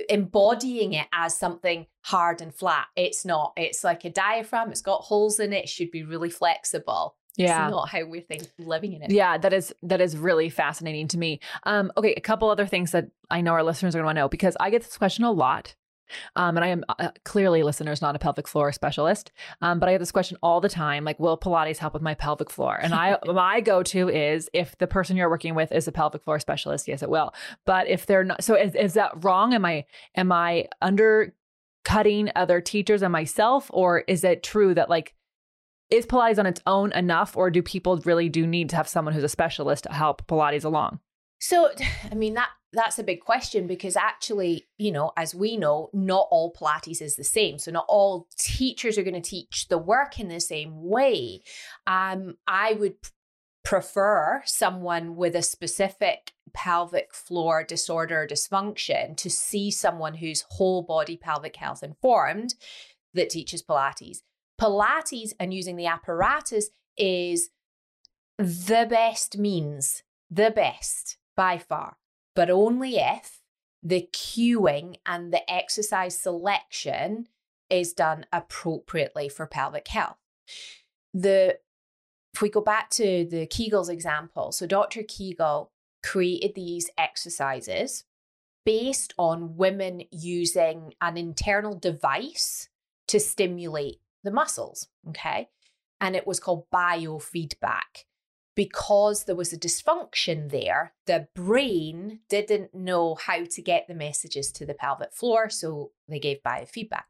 embodying 0.09 0.93
it 0.95 1.07
as 1.13 1.37
something 1.37 1.87
hard 2.03 2.41
and 2.41 2.55
flat. 2.55 2.87
It's 2.97 3.25
not. 3.25 3.53
It's 3.57 3.85
like 3.85 4.05
a 4.05 4.11
diaphragm. 4.11 4.71
It's 4.71 4.83
got 4.83 5.03
holes 5.03 5.41
in 5.41 5.53
it. 5.53 5.65
It 5.65 5.69
should 5.69 5.91
be 5.91 6.03
really 6.05 6.31
flexible. 6.31 7.17
Yeah. 7.37 7.67
It's 7.67 7.73
not 7.73 7.89
how 7.89 8.05
we're 8.05 8.21
think, 8.21 8.45
living 8.59 8.93
in 8.93 9.03
it. 9.03 9.11
Yeah, 9.11 9.39
that 9.39 9.53
is 9.53 9.75
that 9.83 10.01
is 10.01 10.17
really 10.17 10.49
fascinating 10.51 11.09
to 11.09 11.19
me. 11.19 11.41
Um, 11.65 11.91
okay, 11.97 12.15
a 12.17 12.21
couple 12.21 12.49
other 12.49 12.67
things 12.67 12.93
that 12.93 13.09
I 13.31 13.41
know 13.41 13.53
our 13.53 13.65
listeners 13.65 13.95
are 13.95 13.99
going 13.99 14.05
to 14.05 14.07
want 14.07 14.17
to 14.17 14.21
know 14.23 14.29
because 14.29 14.57
I 14.61 14.71
get 14.71 14.83
this 14.83 14.97
question 14.97 15.25
a 15.25 15.33
lot. 15.33 15.75
Um, 16.37 16.57
and 16.57 16.65
I 16.65 16.69
am 16.69 16.85
uh, 16.89 17.11
clearly 17.25 17.63
listeners, 17.63 18.03
not 18.03 18.17
a 18.17 18.19
pelvic 18.19 18.49
floor 18.49 18.73
specialist. 18.73 19.33
Um, 19.61 19.79
but 19.79 19.89
I 19.89 19.93
get 19.93 19.99
this 19.99 20.13
question 20.13 20.37
all 20.43 20.61
the 20.61 20.69
time, 20.69 21.05
like, 21.05 21.19
will 21.21 21.39
Pilates 21.39 21.79
help 21.79 21.95
with 21.95 22.03
my 22.03 22.15
pelvic 22.15 22.51
floor? 22.51 22.79
And 22.81 22.95
I, 22.95 23.19
my 23.27 23.61
go-to 23.61 24.09
is 24.09 24.49
if 24.53 24.77
the 24.79 24.87
person 24.87 25.17
you're 25.17 25.31
working 25.31 25.55
with 25.55 25.73
is 25.73 25.89
a 25.89 25.93
pelvic 25.93 26.23
floor 26.23 26.39
specialist, 26.39 26.89
yes, 26.89 27.03
it 27.03 27.11
will. 27.11 27.35
But 27.65 27.89
if 27.89 28.07
they're 28.07 28.25
not, 28.25 28.45
so 28.45 28.55
is, 28.55 28.75
is 28.75 28.95
that 28.95 29.13
wrong? 29.25 29.55
Am 29.55 29.65
I, 29.65 29.85
am 30.17 30.33
I 30.33 30.69
undercutting 30.81 32.31
other 32.37 32.61
teachers 32.61 33.03
and 33.03 33.13
myself, 33.13 33.71
or 33.73 34.01
is 34.01 34.25
it 34.25 34.43
true 34.43 34.75
that 34.75 34.91
like, 34.91 35.15
is 35.91 36.07
Pilates 36.07 36.39
on 36.39 36.47
its 36.47 36.61
own 36.67 36.93
enough, 36.93 37.37
or 37.37 37.51
do 37.51 37.63
people 37.63 37.99
really 38.05 38.29
do 38.29 38.47
need 38.47 38.71
to 38.71 38.77
have 38.77 38.89
someone 38.89 39.15
who's 39.15 39.25
a 39.25 39.29
specialist 39.29 39.85
to 39.85 39.93
help 39.93 40.27
Pilates 40.27 40.65
along? 40.65 40.99
So, 41.41 41.71
I 42.11 42.15
mean, 42.15 42.35
that 42.35 42.51
that's 42.75 42.99
a 42.99 43.05
big 43.05 43.21
question 43.21 43.67
because 43.67 43.97
actually, 43.97 44.67
you 44.79 44.93
know, 44.93 45.13
as 45.17 45.35
we 45.35 45.57
know, 45.57 45.91
not 45.93 46.29
all 46.31 46.53
Pilates 46.53 47.01
is 47.01 47.17
the 47.17 47.25
same. 47.25 47.59
So 47.59 47.71
not 47.71 47.87
all 47.89 48.29
teachers 48.37 48.99
are 48.99 49.03
going 49.03 49.21
to 49.21 49.21
teach 49.21 49.69
the 49.69 49.79
work 49.79 50.19
in 50.19 50.29
the 50.29 50.41
same 50.41 50.83
way. 50.83 51.43
Um, 51.87 52.37
I 52.47 52.75
would 52.75 52.97
prefer 53.65 54.43
someone 54.45 55.17
with 55.17 55.35
a 55.35 55.43
specific 55.43 56.33
pelvic 56.53 57.15
floor 57.15 57.65
disorder 57.65 58.23
or 58.23 58.27
dysfunction 58.27 59.17
to 59.17 59.31
see 59.31 59.71
someone 59.71 60.15
who's 60.15 60.45
whole 60.51 60.83
body 60.83 61.17
pelvic 61.17 61.57
health 61.57 61.83
informed 61.83 62.55
that 63.15 63.31
teaches 63.31 63.63
Pilates. 63.63 64.19
Pilates 64.61 65.33
and 65.41 65.53
using 65.53 65.77
the 65.77 65.87
apparatus 65.87 66.71
is 66.97 67.51
the 68.39 68.87
best 68.89 69.39
means, 69.39 70.03
the 70.31 70.51
best 70.51 71.17
by 71.37 71.59
far 71.59 71.97
but 72.35 72.51
only 72.51 72.97
if 72.97 73.41
the 73.83 74.09
cueing 74.13 74.97
and 75.07 75.33
the 75.33 75.49
exercise 75.51 76.19
selection 76.19 77.29
is 77.71 77.93
done 77.93 78.27
appropriately 78.33 79.29
for 79.29 79.47
pelvic 79.47 79.89
health. 79.89 80.17
The 81.13 81.59
if 82.35 82.43
we 82.43 82.49
go 82.49 82.61
back 82.61 82.91
to 82.91 83.27
the 83.31 83.47
Kegels 83.47 83.89
example, 83.89 84.51
so 84.51 84.67
Dr. 84.67 85.05
Kegel 85.07 85.71
created 86.03 86.55
these 86.57 86.91
exercises 86.99 88.05
based 88.65 89.15
on 89.19 89.57
women 89.57 90.03
using 90.11 90.95
an 91.01 91.17
internal 91.17 91.79
device 91.79 92.69
to 93.07 93.21
stimulate 93.21 94.01
the 94.25 94.33
muscles, 94.33 94.89
okay? 95.09 95.49
And 96.01 96.17
it 96.17 96.27
was 96.27 96.41
called 96.41 96.67
biofeedback 96.75 98.07
because 98.55 99.25
there 99.25 99.35
was 99.35 99.53
a 99.53 99.59
dysfunction 99.59 100.51
there, 100.51 100.95
the 101.07 101.29
brain 101.35 102.21
didn't 102.29 102.75
know 102.75 103.15
how 103.15 103.45
to 103.45 103.63
get 103.63 103.87
the 103.89 103.95
messages 103.95 104.53
to 104.53 104.67
the 104.67 104.75
pelvic 104.75 105.13
floor, 105.13 105.51
so 105.51 105.91
they 106.09 106.19
gave 106.19 106.43
biofeedback. 106.47 107.05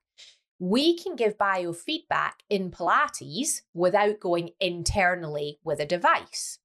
We 0.58 0.96
can 0.96 1.16
give 1.16 1.36
biofeedback 1.36 2.32
in 2.48 2.70
Pilates 2.70 3.62
without 3.74 4.20
going 4.20 4.50
internally 4.60 5.58
with 5.64 5.80
a 5.80 5.86
device. 5.86 6.58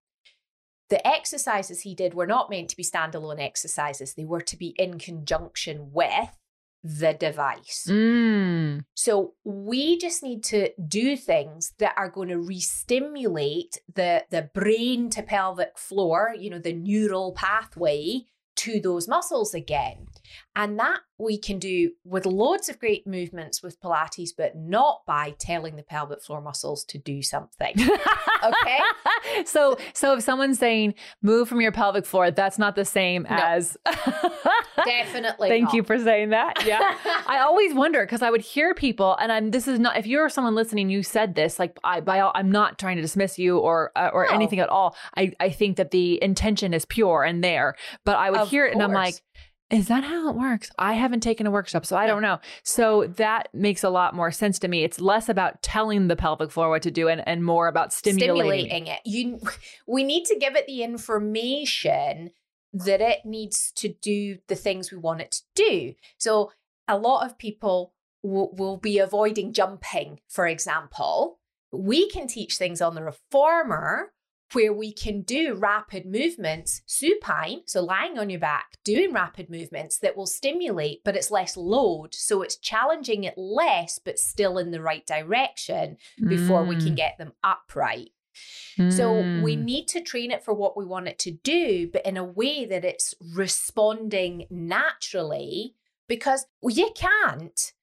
The 0.89 1.05
exercises 1.05 1.81
he 1.81 1.93
did 1.93 2.13
were 2.13 2.27
not 2.27 2.49
meant 2.49 2.69
to 2.69 2.77
be 2.77 2.83
standalone 2.83 3.39
exercises, 3.39 4.13
they 4.13 4.25
were 4.25 4.41
to 4.41 4.57
be 4.57 4.75
in 4.77 4.97
conjunction 4.97 5.91
with 5.91 6.38
the 6.83 7.13
device. 7.13 7.87
Mm. 7.89 8.83
So 8.93 9.33
we 9.43 9.97
just 9.97 10.23
need 10.23 10.43
to 10.45 10.71
do 10.81 11.17
things 11.17 11.73
that 11.79 11.93
are 11.97 12.09
going 12.09 12.29
to 12.29 12.39
re-stimulate 12.39 13.81
the 13.93 14.25
the 14.29 14.49
brain 14.53 15.09
to 15.11 15.21
pelvic 15.21 15.77
floor, 15.77 16.33
you 16.37 16.49
know, 16.49 16.59
the 16.59 16.73
neural 16.73 17.33
pathway 17.33 18.21
to 18.57 18.79
those 18.79 19.07
muscles 19.07 19.53
again. 19.53 20.07
And 20.55 20.79
that 20.79 20.99
we 21.17 21.37
can 21.37 21.59
do 21.59 21.91
with 22.03 22.25
loads 22.25 22.69
of 22.69 22.79
great 22.79 23.05
movements 23.05 23.61
with 23.61 23.79
Pilates, 23.81 24.29
but 24.35 24.55
not 24.55 25.01
by 25.05 25.35
telling 25.37 25.75
the 25.75 25.83
pelvic 25.83 26.23
floor 26.23 26.41
muscles 26.41 26.83
to 26.85 26.97
do 26.97 27.21
something. 27.21 27.75
okay. 28.43 28.79
so 29.45 29.77
so 29.93 30.15
if 30.15 30.23
someone's 30.23 30.57
saying 30.57 30.95
move 31.21 31.49
from 31.49 31.61
your 31.61 31.71
pelvic 31.71 32.05
floor, 32.05 32.31
that's 32.31 32.57
not 32.57 32.75
the 32.75 32.85
same 32.85 33.23
no. 33.29 33.35
as 33.37 33.77
definitely. 34.85 35.49
Thank 35.49 35.65
not. 35.65 35.73
you 35.73 35.83
for 35.83 35.99
saying 35.99 36.29
that. 36.29 36.65
Yeah. 36.65 36.97
I 37.27 37.39
always 37.39 37.73
wonder 37.73 38.01
because 38.05 38.21
I 38.21 38.29
would 38.29 38.41
hear 38.41 38.73
people, 38.73 39.17
and 39.19 39.31
I'm 39.31 39.51
this 39.51 39.67
is 39.67 39.79
not 39.79 39.97
if 39.97 40.07
you're 40.07 40.29
someone 40.29 40.55
listening, 40.55 40.89
you 40.89 41.03
said 41.03 41.35
this, 41.35 41.59
like 41.59 41.77
I 41.83 41.99
by 41.99 42.21
all, 42.21 42.31
I'm 42.33 42.51
not 42.51 42.79
trying 42.79 42.95
to 42.95 43.01
dismiss 43.01 43.37
you 43.37 43.57
or 43.57 43.91
uh, 43.95 44.09
or 44.13 44.25
no. 44.25 44.33
anything 44.33 44.59
at 44.59 44.69
all. 44.69 44.95
I, 45.17 45.33
I 45.39 45.49
think 45.49 45.77
that 45.77 45.91
the 45.91 46.21
intention 46.23 46.73
is 46.73 46.85
pure 46.85 47.23
and 47.23 47.43
there. 47.43 47.75
But 48.05 48.17
I 48.17 48.31
would 48.31 48.39
of 48.41 48.49
hear 48.49 48.65
it 48.65 48.73
course. 48.73 48.83
and 48.83 48.83
I'm 48.83 48.93
like, 48.93 49.15
is 49.69 49.87
that 49.87 50.03
how 50.03 50.29
it 50.29 50.35
works? 50.35 50.71
I 50.79 50.93
haven't 50.93 51.19
taken 51.19 51.45
a 51.45 51.51
workshop, 51.51 51.85
so 51.85 51.95
I 51.95 52.07
don't 52.07 52.23
know. 52.23 52.39
So 52.63 53.05
that 53.17 53.49
makes 53.53 53.83
a 53.83 53.89
lot 53.89 54.15
more 54.15 54.31
sense 54.31 54.57
to 54.59 54.67
me. 54.67 54.83
It's 54.83 54.99
less 54.99 55.29
about 55.29 55.61
telling 55.61 56.07
the 56.07 56.15
pelvic 56.15 56.51
floor 56.51 56.69
what 56.69 56.81
to 56.83 56.91
do 56.91 57.07
and, 57.07 57.25
and 57.27 57.45
more 57.45 57.67
about 57.67 57.93
stimulating, 57.93 58.35
stimulating 58.35 58.87
it. 58.87 58.99
You 59.05 59.39
we 59.87 60.03
need 60.03 60.25
to 60.25 60.37
give 60.37 60.55
it 60.55 60.65
the 60.65 60.83
information 60.83 62.31
that 62.73 63.01
it 63.01 63.25
needs 63.25 63.71
to 63.73 63.89
do 63.89 64.37
the 64.47 64.55
things 64.55 64.91
we 64.91 64.97
want 64.97 65.21
it 65.21 65.31
to 65.31 65.43
do. 65.55 65.93
So 66.17 66.51
a 66.87 66.97
lot 66.97 67.25
of 67.25 67.37
people 67.37 67.93
will, 68.23 68.51
will 68.53 68.77
be 68.77 68.99
avoiding 68.99 69.53
jumping, 69.53 70.19
for 70.27 70.47
example. 70.47 71.39
We 71.71 72.09
can 72.09 72.27
teach 72.27 72.57
things 72.57 72.81
on 72.81 72.95
the 72.95 73.03
reformer 73.03 74.13
where 74.53 74.73
we 74.73 74.91
can 74.91 75.21
do 75.21 75.53
rapid 75.53 76.05
movements, 76.05 76.81
supine, 76.85 77.61
so 77.65 77.81
lying 77.81 78.17
on 78.17 78.29
your 78.29 78.39
back, 78.39 78.77
doing 78.83 79.13
rapid 79.13 79.49
movements 79.49 79.97
that 79.99 80.17
will 80.17 80.25
stimulate, 80.25 81.03
but 81.03 81.15
it's 81.15 81.31
less 81.31 81.55
load. 81.55 82.13
So 82.13 82.41
it's 82.41 82.57
challenging 82.57 83.23
it 83.23 83.37
less, 83.37 83.99
but 83.99 84.19
still 84.19 84.57
in 84.57 84.71
the 84.71 84.81
right 84.81 85.05
direction 85.05 85.97
before 86.27 86.63
mm. 86.63 86.69
we 86.69 86.75
can 86.75 86.93
mm. 86.93 86.97
get 86.97 87.17
them 87.17 87.33
upright. 87.43 88.09
Mm. 88.77 88.93
So 88.93 89.13
we 89.43 89.55
mm. 89.55 89.63
need 89.63 89.87
to 89.89 90.01
train 90.01 90.31
it 90.31 90.43
for 90.43 90.53
what 90.53 90.77
we 90.77 90.85
want 90.85 91.07
it 91.07 91.19
to 91.19 91.31
do, 91.31 91.89
but 91.91 92.05
in 92.05 92.17
a 92.17 92.23
way 92.23 92.65
that 92.65 92.85
it's 92.85 93.13
responding 93.33 94.45
naturally 94.49 95.75
because 96.07 96.45
you 96.63 96.91
can't 96.95 97.73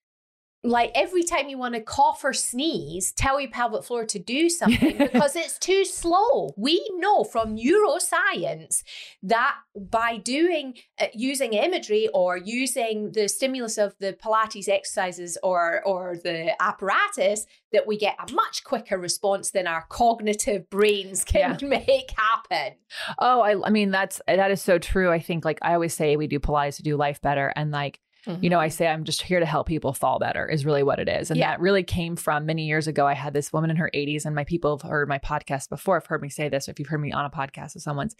like 0.66 0.90
every 0.94 1.22
time 1.22 1.48
you 1.48 1.56
want 1.56 1.74
to 1.74 1.80
cough 1.80 2.24
or 2.24 2.32
sneeze, 2.32 3.12
tell 3.12 3.40
your 3.40 3.50
pelvic 3.50 3.84
floor 3.84 4.04
to 4.04 4.18
do 4.18 4.50
something 4.50 4.98
because 4.98 5.36
it's 5.36 5.58
too 5.58 5.84
slow. 5.84 6.52
We 6.56 6.84
know 6.96 7.24
from 7.24 7.56
neuroscience 7.56 8.82
that 9.22 9.56
by 9.74 10.16
doing 10.18 10.74
uh, 11.00 11.06
using 11.14 11.52
imagery 11.52 12.08
or 12.12 12.36
using 12.36 13.12
the 13.12 13.28
stimulus 13.28 13.78
of 13.78 13.94
the 14.00 14.12
Pilates 14.12 14.68
exercises 14.68 15.38
or 15.42 15.82
or 15.84 16.16
the 16.22 16.60
apparatus 16.60 17.46
that 17.72 17.86
we 17.86 17.96
get 17.96 18.16
a 18.18 18.32
much 18.32 18.64
quicker 18.64 18.98
response 18.98 19.50
than 19.50 19.66
our 19.66 19.84
cognitive 19.88 20.68
brains 20.70 21.24
can 21.24 21.58
yeah. 21.60 21.68
make 21.68 22.10
happen. 22.16 22.74
Oh, 23.18 23.40
I, 23.40 23.66
I 23.66 23.70
mean 23.70 23.90
that's 23.90 24.20
that 24.26 24.50
is 24.50 24.62
so 24.62 24.78
true. 24.78 25.10
I 25.10 25.20
think 25.20 25.44
like 25.44 25.58
I 25.62 25.74
always 25.74 25.94
say 25.94 26.16
we 26.16 26.26
do 26.26 26.40
Pilates 26.40 26.76
to 26.76 26.82
do 26.82 26.96
life 26.96 27.20
better 27.20 27.52
and 27.54 27.70
like 27.70 28.00
Mm-hmm. 28.26 28.42
You 28.42 28.50
know, 28.50 28.58
I 28.58 28.68
say 28.68 28.88
I'm 28.88 29.04
just 29.04 29.22
here 29.22 29.40
to 29.40 29.46
help 29.46 29.66
people 29.66 29.92
fall 29.92 30.18
better 30.18 30.48
is 30.48 30.64
really 30.64 30.82
what 30.82 30.98
it 30.98 31.08
is. 31.08 31.30
And 31.30 31.38
yeah. 31.38 31.52
that 31.52 31.60
really 31.60 31.82
came 31.82 32.16
from 32.16 32.46
many 32.46 32.66
years 32.66 32.88
ago. 32.88 33.06
I 33.06 33.14
had 33.14 33.32
this 33.32 33.52
woman 33.52 33.70
in 33.70 33.76
her 33.76 33.90
80s, 33.94 34.24
and 34.24 34.34
my 34.34 34.44
people 34.44 34.76
have 34.76 34.88
heard 34.88 35.08
my 35.08 35.18
podcast 35.18 35.68
before, 35.68 35.96
have 35.96 36.06
heard 36.06 36.22
me 36.22 36.28
say 36.28 36.48
this. 36.48 36.68
If 36.68 36.78
you've 36.78 36.88
heard 36.88 37.00
me 37.00 37.12
on 37.12 37.24
a 37.24 37.30
podcast 37.30 37.74
with 37.74 37.82
someone's, 37.82 38.16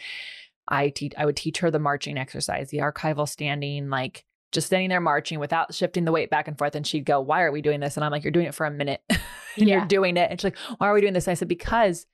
I 0.69 0.90
teach 0.90 1.12
I 1.16 1.25
would 1.27 1.37
teach 1.37 1.59
her 1.59 1.71
the 1.71 1.79
marching 1.79 2.19
exercise, 2.19 2.71
the 2.71 2.79
archival 2.79 3.29
standing, 3.29 3.90
like 3.90 4.25
just 4.53 4.69
standing 4.69 4.88
there 4.88 5.01
marching 5.01 5.38
without 5.38 5.75
shifting 5.75 6.05
the 6.05 6.12
weight 6.12 6.31
back 6.31 6.49
and 6.49 6.57
forth. 6.57 6.75
And 6.75 6.87
she'd 6.87 7.05
go, 7.05 7.21
Why 7.21 7.42
are 7.42 7.53
we 7.53 7.62
doing 7.62 7.81
this? 7.81 7.97
And 7.97 8.05
I'm 8.05 8.12
like, 8.12 8.25
You're 8.25 8.33
doing 8.33 8.47
it 8.47 8.55
for 8.55 8.66
a 8.66 8.71
minute. 8.71 9.03
and 9.11 9.21
yeah. 9.57 9.77
you're 9.77 9.87
doing 9.87 10.16
it. 10.16 10.31
And 10.31 10.40
she's 10.40 10.45
like, 10.45 10.59
Why 10.79 10.88
are 10.88 10.95
we 10.95 11.01
doing 11.01 11.12
this? 11.12 11.27
And 11.27 11.33
I 11.33 11.35
said, 11.35 11.49
Because 11.49 12.07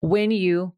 when 0.00 0.30
you 0.30 0.74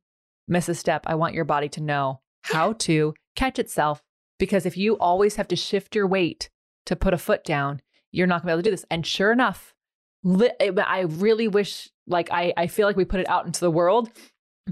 miss 0.47 0.69
a 0.69 0.75
step, 0.75 1.05
I 1.07 1.15
want 1.15 1.35
your 1.35 1.45
body 1.45 1.69
to 1.71 1.83
know 1.83 2.21
how 2.43 2.73
to 2.73 3.15
catch 3.37 3.59
itself 3.59 4.03
because 4.39 4.67
if 4.67 4.77
you 4.77 4.97
always 4.99 5.37
have 5.37 5.49
to 5.49 5.57
shift 5.57 5.95
your 5.95 6.07
weight 6.07 6.49
to 6.87 6.97
put 6.97 7.15
a 7.15 7.19
foot 7.19 7.45
down, 7.45 7.81
you're 8.11 8.27
not 8.27 8.43
gonna 8.43 8.51
be 8.51 8.53
able 8.53 8.63
to 8.63 8.71
do 8.71 8.71
this. 8.71 8.87
And 8.91 9.07
sure 9.07 9.33
enough, 9.33 9.75
li- 10.23 10.51
eh, 10.61 10.73
I 10.79 11.01
really 11.01 11.49
wish, 11.49 11.91
like, 12.07 12.31
I, 12.31 12.53
I 12.57 12.67
feel 12.67 12.87
like 12.87 12.97
we 12.97 13.05
put 13.05 13.21
it 13.21 13.29
out 13.29 13.47
into 13.47 13.61
the 13.61 13.71
world. 13.71 14.11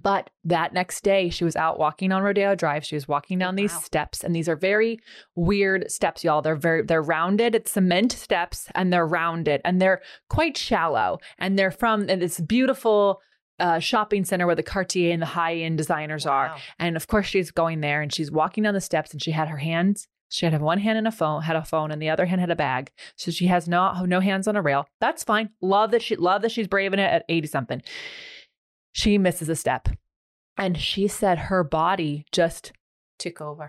But 0.03 0.29
that 0.45 0.75
next 0.75 1.03
day, 1.03 1.31
she 1.31 1.45
was 1.45 1.57
out 1.57 1.79
walking 1.79 2.13
on 2.13 2.23
Rodeo 2.23 2.55
Drive. 2.55 2.85
She 2.85 2.97
was 2.97 3.09
walking 3.09 3.39
down 3.39 3.57
these 3.57 3.73
wow. 3.73 3.81
steps, 3.81 4.23
and 4.23 4.37
these 4.37 4.49
are 4.49 4.57
very 4.57 5.01
weird 5.35 5.91
steps, 5.91 6.23
y'all. 6.23 6.43
They're 6.43 6.55
very 6.55 6.83
they're 6.83 7.03
rounded. 7.03 7.55
It's 7.55 7.73
cement 7.73 8.13
steps, 8.13 8.69
and 8.75 8.93
they're 8.93 9.07
rounded, 9.07 9.63
and 9.65 9.81
they're 9.81 10.03
quite 10.29 10.57
shallow, 10.59 11.19
and 11.39 11.59
they're 11.59 11.71
from 11.71 12.07
this 12.07 12.41
beautiful 12.41 13.23
uh, 13.59 13.79
shopping 13.79 14.25
center 14.25 14.47
where 14.47 14.55
the 14.55 14.63
Cartier 14.63 15.13
and 15.13 15.23
the 15.23 15.27
high 15.27 15.57
end 15.57 15.79
designers 15.79 16.27
wow. 16.27 16.33
are. 16.33 16.57
And 16.79 16.97
of 16.97 17.07
course, 17.07 17.27
she's 17.27 17.51
going 17.51 17.81
there 17.81 18.03
and 18.03 18.13
she's 18.13 18.31
walking 18.31 18.65
down 18.65 18.75
the 18.75 18.81
steps 18.81 19.13
and 19.13 19.23
she 19.23 19.31
had 19.31 19.49
her 19.49 19.59
hands. 19.59 20.09
She 20.29 20.45
had 20.45 20.61
one 20.61 20.79
hand 20.79 20.99
in 20.99 21.07
a 21.07 21.13
phone, 21.13 21.43
had 21.43 21.57
a 21.57 21.65
phone, 21.65 21.93
and 21.93 22.03
the 22.03 22.11
other 22.11 22.27
hand 22.27 22.41
had 22.41 22.51
a 22.51 22.57
bag. 22.57 22.91
So 23.15 23.31
she 23.31 23.47
has 23.47 23.69
no 23.69 24.05
no 24.05 24.21
hands 24.21 24.49
on 24.49 24.57
a 24.57 24.63
rail. 24.63 24.87
That's 25.01 25.23
fine. 25.23 25.51
Love 25.61 25.93
that 25.93 26.03
she 26.03 26.17
love 26.17 26.43
that 26.43 26.51
she's 26.51 26.67
braving 26.67 26.99
it 26.99 27.11
at 27.11 27.25
eighty 27.29 27.47
something. 27.47 27.81
She 28.93 29.19
misses 29.19 29.49
a 29.49 29.55
step, 29.55 29.89
and 30.57 30.77
she 30.77 31.07
said 31.07 31.39
her 31.39 31.63
body 31.63 32.25
just 32.33 32.73
took 33.19 33.41
over. 33.41 33.69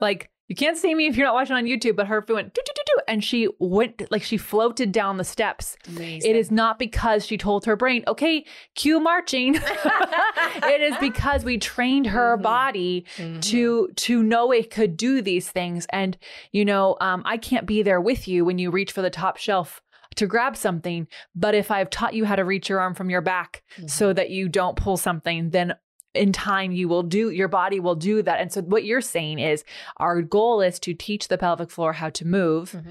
Like 0.00 0.30
you 0.48 0.54
can't 0.54 0.76
see 0.76 0.94
me 0.94 1.06
if 1.06 1.16
you're 1.16 1.26
not 1.26 1.34
watching 1.34 1.56
on 1.56 1.64
YouTube, 1.64 1.96
but 1.96 2.06
her 2.06 2.22
foot 2.22 2.34
went 2.34 2.54
doo 2.54 2.62
doo 2.64 2.72
doo 2.74 2.82
doo 2.86 3.02
and 3.08 3.24
she 3.24 3.48
went 3.58 4.10
like 4.10 4.22
she 4.22 4.36
floated 4.36 4.92
down 4.92 5.16
the 5.16 5.24
steps. 5.24 5.76
Amazing. 5.88 6.30
It 6.30 6.36
is 6.36 6.50
not 6.50 6.78
because 6.78 7.26
she 7.26 7.36
told 7.36 7.64
her 7.64 7.76
brain, 7.76 8.04
okay, 8.06 8.44
cue 8.74 9.00
marching. 9.00 9.54
it 9.56 10.80
is 10.80 10.96
because 10.98 11.44
we 11.44 11.58
trained 11.58 12.06
her 12.06 12.34
mm-hmm. 12.34 12.42
body 12.42 13.04
mm-hmm. 13.16 13.40
to 13.40 13.88
to 13.96 14.22
know 14.22 14.52
it 14.52 14.70
could 14.70 14.96
do 14.96 15.20
these 15.20 15.50
things. 15.50 15.86
And 15.90 16.16
you 16.52 16.64
know, 16.64 16.96
um, 17.00 17.22
I 17.24 17.38
can't 17.38 17.66
be 17.66 17.82
there 17.82 18.00
with 18.00 18.28
you 18.28 18.44
when 18.44 18.58
you 18.58 18.70
reach 18.70 18.92
for 18.92 19.02
the 19.02 19.10
top 19.10 19.38
shelf 19.38 19.82
to 20.14 20.26
grab 20.26 20.56
something. 20.56 21.08
But 21.34 21.54
if 21.54 21.70
I've 21.70 21.90
taught 21.90 22.14
you 22.14 22.24
how 22.24 22.36
to 22.36 22.44
reach 22.44 22.68
your 22.68 22.80
arm 22.80 22.94
from 22.94 23.10
your 23.10 23.20
back 23.20 23.62
mm-hmm. 23.76 23.88
so 23.88 24.12
that 24.12 24.30
you 24.30 24.48
don't 24.48 24.76
pull 24.76 24.96
something, 24.96 25.50
then 25.50 25.74
in 26.16 26.32
time 26.32 26.72
you 26.72 26.88
will 26.88 27.02
do 27.02 27.30
your 27.30 27.48
body 27.48 27.80
will 27.80 27.94
do 27.94 28.22
that. 28.22 28.40
And 28.40 28.52
so 28.52 28.62
what 28.62 28.84
you're 28.84 29.00
saying 29.00 29.38
is 29.38 29.64
our 29.98 30.22
goal 30.22 30.60
is 30.60 30.78
to 30.80 30.94
teach 30.94 31.28
the 31.28 31.38
pelvic 31.38 31.70
floor 31.70 31.92
how 31.92 32.10
to 32.10 32.26
move 32.26 32.72
mm-hmm. 32.72 32.90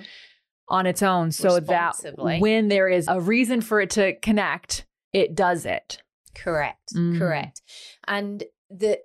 on 0.69 0.85
its 0.85 1.01
own 1.01 1.31
so 1.31 1.59
that 1.59 1.95
when 2.17 2.67
there 2.67 2.87
is 2.87 3.07
a 3.07 3.19
reason 3.19 3.61
for 3.61 3.81
it 3.81 3.89
to 3.91 4.13
connect 4.19 4.85
it 5.13 5.33
does 5.33 5.65
it. 5.65 6.01
Correct 6.33 6.93
mm. 6.93 7.17
correct. 7.17 7.61
And 8.07 8.43
the 8.69 8.99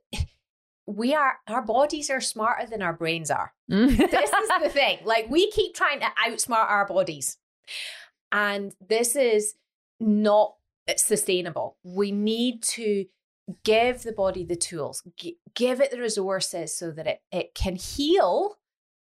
we 0.86 1.14
are 1.14 1.34
our 1.46 1.62
bodies 1.62 2.10
are 2.10 2.20
smarter 2.20 2.66
than 2.66 2.82
our 2.82 2.92
brains 2.92 3.30
are. 3.30 3.52
This 3.68 4.32
is 4.32 4.48
the 4.62 4.68
thing 4.68 4.98
like 5.04 5.30
we 5.30 5.50
keep 5.50 5.74
trying 5.74 6.00
to 6.00 6.08
outsmart 6.28 6.68
our 6.68 6.86
bodies. 6.86 7.38
And 8.32 8.72
this 8.88 9.16
is 9.16 9.54
not 10.00 10.54
sustainable. 10.96 11.76
We 11.84 12.10
need 12.10 12.62
to 12.62 13.04
give 13.64 14.02
the 14.02 14.12
body 14.12 14.44
the 14.44 14.56
tools, 14.56 15.02
g- 15.16 15.38
give 15.54 15.80
it 15.80 15.90
the 15.90 16.00
resources 16.00 16.76
so 16.76 16.90
that 16.90 17.06
it, 17.06 17.20
it 17.30 17.54
can 17.54 17.76
heal 17.76 18.58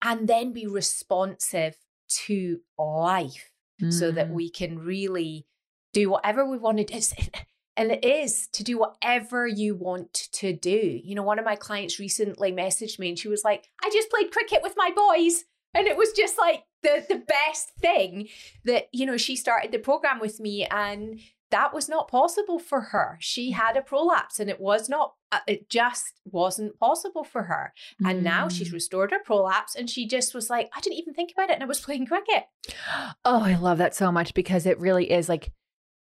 and 0.02 0.28
then 0.28 0.52
be 0.52 0.66
responsive 0.66 1.76
to 2.08 2.60
life 2.78 3.50
mm. 3.80 3.92
so 3.92 4.10
that 4.10 4.28
mm. 4.28 4.32
we 4.32 4.50
can 4.50 4.78
really 4.78 5.46
do 5.92 6.10
whatever 6.10 6.44
we 6.48 6.58
want 6.58 6.78
to 6.78 6.84
do. 6.84 7.00
And 7.74 7.90
it 7.90 8.04
is 8.04 8.48
to 8.48 8.62
do 8.62 8.78
whatever 8.78 9.46
you 9.46 9.74
want 9.74 10.12
to 10.32 10.52
do. 10.52 11.00
You 11.02 11.14
know, 11.14 11.22
one 11.22 11.38
of 11.38 11.44
my 11.46 11.56
clients 11.56 11.98
recently 11.98 12.52
messaged 12.52 12.98
me 12.98 13.08
and 13.08 13.18
she 13.18 13.28
was 13.28 13.44
like, 13.44 13.70
I 13.82 13.88
just 13.90 14.10
played 14.10 14.30
cricket 14.30 14.60
with 14.62 14.74
my 14.76 14.90
boys. 14.94 15.44
And 15.72 15.86
it 15.86 15.96
was 15.96 16.12
just 16.12 16.38
like 16.38 16.64
the 16.82 17.04
the 17.08 17.22
best 17.26 17.70
thing 17.80 18.28
that, 18.66 18.88
you 18.92 19.06
know, 19.06 19.16
she 19.16 19.36
started 19.36 19.72
the 19.72 19.78
program 19.78 20.20
with 20.20 20.38
me 20.38 20.66
and 20.66 21.18
that 21.52 21.72
was 21.74 21.88
not 21.88 22.08
possible 22.08 22.58
for 22.58 22.80
her. 22.80 23.18
She 23.20 23.50
had 23.50 23.76
a 23.76 23.82
prolapse 23.82 24.40
and 24.40 24.48
it 24.48 24.58
was 24.58 24.88
not, 24.88 25.14
uh, 25.30 25.40
it 25.46 25.68
just 25.68 26.14
wasn't 26.24 26.78
possible 26.80 27.24
for 27.24 27.44
her. 27.44 27.74
And 28.04 28.20
mm. 28.20 28.22
now 28.22 28.48
she's 28.48 28.70
mm. 28.70 28.72
restored 28.72 29.10
her 29.12 29.18
prolapse 29.22 29.76
and 29.76 29.88
she 29.88 30.08
just 30.08 30.34
was 30.34 30.48
like, 30.48 30.70
I 30.74 30.80
didn't 30.80 30.98
even 30.98 31.12
think 31.12 31.30
about 31.30 31.50
it 31.50 31.54
and 31.54 31.62
I 31.62 31.66
was 31.66 31.80
playing 31.80 32.06
cricket. 32.06 32.44
Oh, 33.24 33.42
I 33.42 33.56
love 33.56 33.78
that 33.78 33.94
so 33.94 34.10
much 34.10 34.34
because 34.34 34.66
it 34.66 34.80
really 34.80 35.10
is 35.10 35.28
like, 35.28 35.52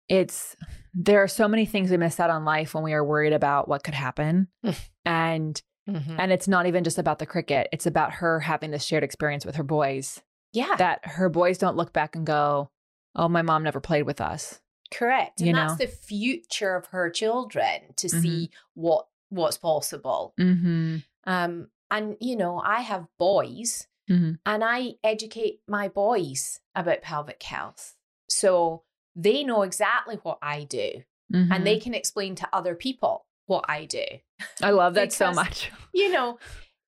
it's, 0.07 0.55
there 0.93 1.23
are 1.23 1.27
so 1.27 1.47
many 1.47 1.65
things 1.65 1.89
we 1.89 1.97
miss 1.97 2.19
out 2.19 2.29
on 2.29 2.45
life 2.45 2.73
when 2.73 2.83
we 2.83 2.93
are 2.93 3.03
worried 3.03 3.33
about 3.33 3.67
what 3.67 3.83
could 3.83 3.93
happen. 3.93 4.47
and, 5.05 5.61
mm-hmm. 5.89 6.15
and 6.19 6.31
it's 6.31 6.47
not 6.47 6.67
even 6.67 6.83
just 6.83 6.99
about 6.99 7.19
the 7.19 7.25
cricket, 7.25 7.67
it's 7.71 7.85
about 7.85 8.13
her 8.13 8.41
having 8.41 8.71
this 8.71 8.83
shared 8.83 9.03
experience 9.03 9.45
with 9.45 9.55
her 9.55 9.63
boys. 9.63 10.21
Yeah. 10.51 10.75
That 10.77 10.99
her 11.03 11.29
boys 11.29 11.57
don't 11.57 11.77
look 11.77 11.93
back 11.93 12.15
and 12.15 12.25
go, 12.25 12.69
oh, 13.15 13.29
my 13.29 13.41
mom 13.41 13.63
never 13.63 13.79
played 13.79 14.03
with 14.03 14.21
us 14.21 14.59
Correct. 14.91 15.39
And 15.39 15.47
you 15.47 15.55
that's 15.55 15.77
the 15.77 15.87
future 15.87 16.75
of 16.75 16.87
her 16.87 17.09
children 17.09 17.93
to 17.97 18.07
mm-hmm. 18.07 18.19
see 18.21 18.49
what 18.73 19.07
what's 19.29 19.57
possible. 19.57 20.33
Mm-hmm. 20.39 20.97
Um, 21.25 21.67
and 21.91 22.17
you 22.19 22.35
know, 22.35 22.59
I 22.59 22.81
have 22.81 23.07
boys 23.17 23.87
mm-hmm. 24.09 24.33
and 24.45 24.63
I 24.63 24.93
educate 25.03 25.61
my 25.67 25.87
boys 25.87 26.59
about 26.75 27.01
pelvic 27.01 27.41
health. 27.43 27.95
So 28.29 28.83
they 29.15 29.43
know 29.43 29.63
exactly 29.63 30.19
what 30.23 30.39
I 30.41 30.63
do 30.63 31.03
and 31.31 31.65
they 31.65 31.75
mm-hmm. 31.75 31.83
can 31.83 31.93
explain 31.93 32.35
to 32.35 32.49
other 32.51 32.75
people 32.75 33.25
what 33.45 33.65
I 33.67 33.85
do. 33.85 34.03
I 34.61 34.71
love 34.71 34.93
that 34.95 35.09
because, 35.09 35.15
so 35.15 35.31
much. 35.31 35.71
You 35.93 36.11
know, 36.11 36.39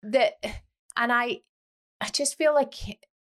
that 0.04 0.34
and 0.96 1.12
I 1.12 1.42
I 2.00 2.08
just 2.10 2.38
feel 2.38 2.54
like 2.54 2.76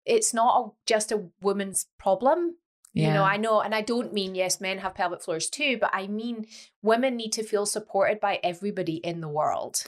it's 0.05 0.33
not 0.33 0.61
a, 0.61 0.71
just 0.87 1.11
a 1.11 1.25
woman's 1.41 1.87
problem. 1.99 2.57
Yeah. 2.93 3.09
You 3.09 3.15
know, 3.15 3.23
I 3.23 3.37
know, 3.37 3.61
and 3.61 3.75
I 3.75 3.83
don't 3.83 4.13
mean, 4.13 4.35
yes, 4.35 4.61
men 4.61 4.79
have 4.79 4.95
pelvic 4.95 5.23
floors 5.23 5.49
too, 5.49 5.79
but 5.81 5.91
I 5.93 6.09
mean, 6.09 6.47
women 6.83 7.17
need 7.17 7.33
to 7.33 7.45
feel 7.45 7.67
supported 7.67 8.19
by 8.19 8.41
everybody 8.43 8.97
in 8.97 9.21
the 9.21 9.29
world 9.29 9.85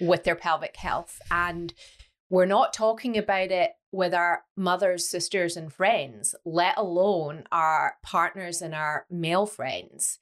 with 0.00 0.24
their 0.24 0.36
pelvic 0.36 0.76
health. 0.76 1.20
And 1.30 1.74
we're 2.30 2.46
not 2.46 2.72
talking 2.72 3.18
about 3.18 3.50
it 3.50 3.72
with 3.92 4.14
our 4.14 4.44
mothers, 4.56 5.08
sisters, 5.08 5.56
and 5.56 5.72
friends, 5.72 6.34
let 6.44 6.76
alone 6.76 7.44
our 7.52 7.96
partners 8.02 8.62
and 8.62 8.74
our 8.74 9.06
male 9.10 9.46
friends. 9.46 10.18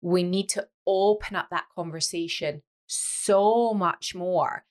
We 0.00 0.22
need 0.22 0.48
to 0.50 0.68
open 0.86 1.36
up 1.36 1.48
that 1.50 1.66
conversation 1.74 2.62
so 2.86 3.74
much 3.74 4.14
more 4.14 4.64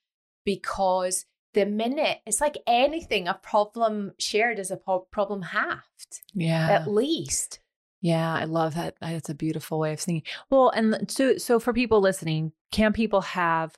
because 0.45 1.25
the 1.57 1.65
minute 1.65 2.19
it's 2.25 2.39
like 2.39 2.57
anything 2.67 3.27
a 3.27 3.33
problem 3.33 4.13
shared 4.19 4.59
is 4.59 4.69
a 4.69 4.77
problem 5.11 5.41
halved 5.41 6.21
yeah 6.33 6.69
at 6.69 6.87
least 6.87 7.59
Yeah, 7.99 8.31
I 8.31 8.43
love 8.43 8.75
that. 8.75 8.95
That's 9.01 9.29
a 9.29 9.33
beautiful 9.33 9.79
way 9.79 9.93
of 9.93 9.99
thinking. 9.99 10.23
Well, 10.51 10.69
and 10.69 11.09
so 11.09 11.37
so 11.37 11.59
for 11.59 11.73
people 11.73 11.99
listening, 11.99 12.51
can 12.71 12.93
people 12.93 13.21
have 13.21 13.75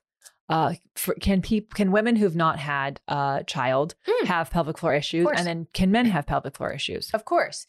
uh 0.50 0.74
for, 0.96 1.13
can 1.15 1.42
people 1.42 1.74
can 1.74 1.92
women 1.92 2.18
who've 2.18 2.36
not 2.36 2.60
had 2.60 3.00
a 3.08 3.44
child 3.48 3.96
mm. 4.08 4.28
have 4.28 4.52
pelvic 4.52 4.78
floor 4.78 4.94
issues 4.94 5.28
and 5.34 5.48
then 5.48 5.68
can 5.74 5.89
men 5.89 6.06
have 6.06 6.26
pelvic 6.26 6.56
floor 6.58 6.74
issues? 6.74 7.10
Of 7.13 7.24
course. 7.24 7.65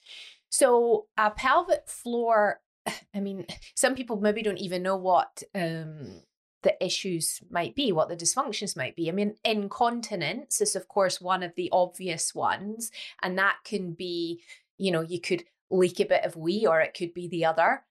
So 0.48 1.06
a 1.16 1.30
pelvic 1.30 1.88
floor 1.88 2.60
I 3.14 3.20
mean, 3.20 3.46
some 3.76 3.94
people 3.94 4.20
maybe 4.20 4.42
don't 4.42 4.58
even 4.58 4.82
know 4.82 4.96
what 4.96 5.42
um 5.54 6.22
the 6.62 6.82
issues 6.84 7.40
might 7.50 7.74
be, 7.74 7.92
what 7.92 8.08
the 8.08 8.16
dysfunctions 8.16 8.76
might 8.76 8.96
be. 8.96 9.08
I 9.08 9.12
mean, 9.12 9.36
incontinence 9.44 10.60
is, 10.60 10.76
of 10.76 10.88
course, 10.88 11.20
one 11.20 11.42
of 11.42 11.54
the 11.54 11.70
obvious 11.72 12.34
ones, 12.34 12.90
and 13.22 13.38
that 13.38 13.56
can 13.64 13.92
be, 13.92 14.42
you 14.78 14.90
know, 14.90 15.00
you 15.00 15.20
could 15.20 15.44
leak 15.70 16.00
a 16.00 16.04
bit 16.04 16.24
of 16.24 16.36
wee 16.36 16.66
or 16.66 16.80
it 16.80 16.94
could 16.94 17.14
be 17.14 17.28
the 17.28 17.44
other. 17.44 17.84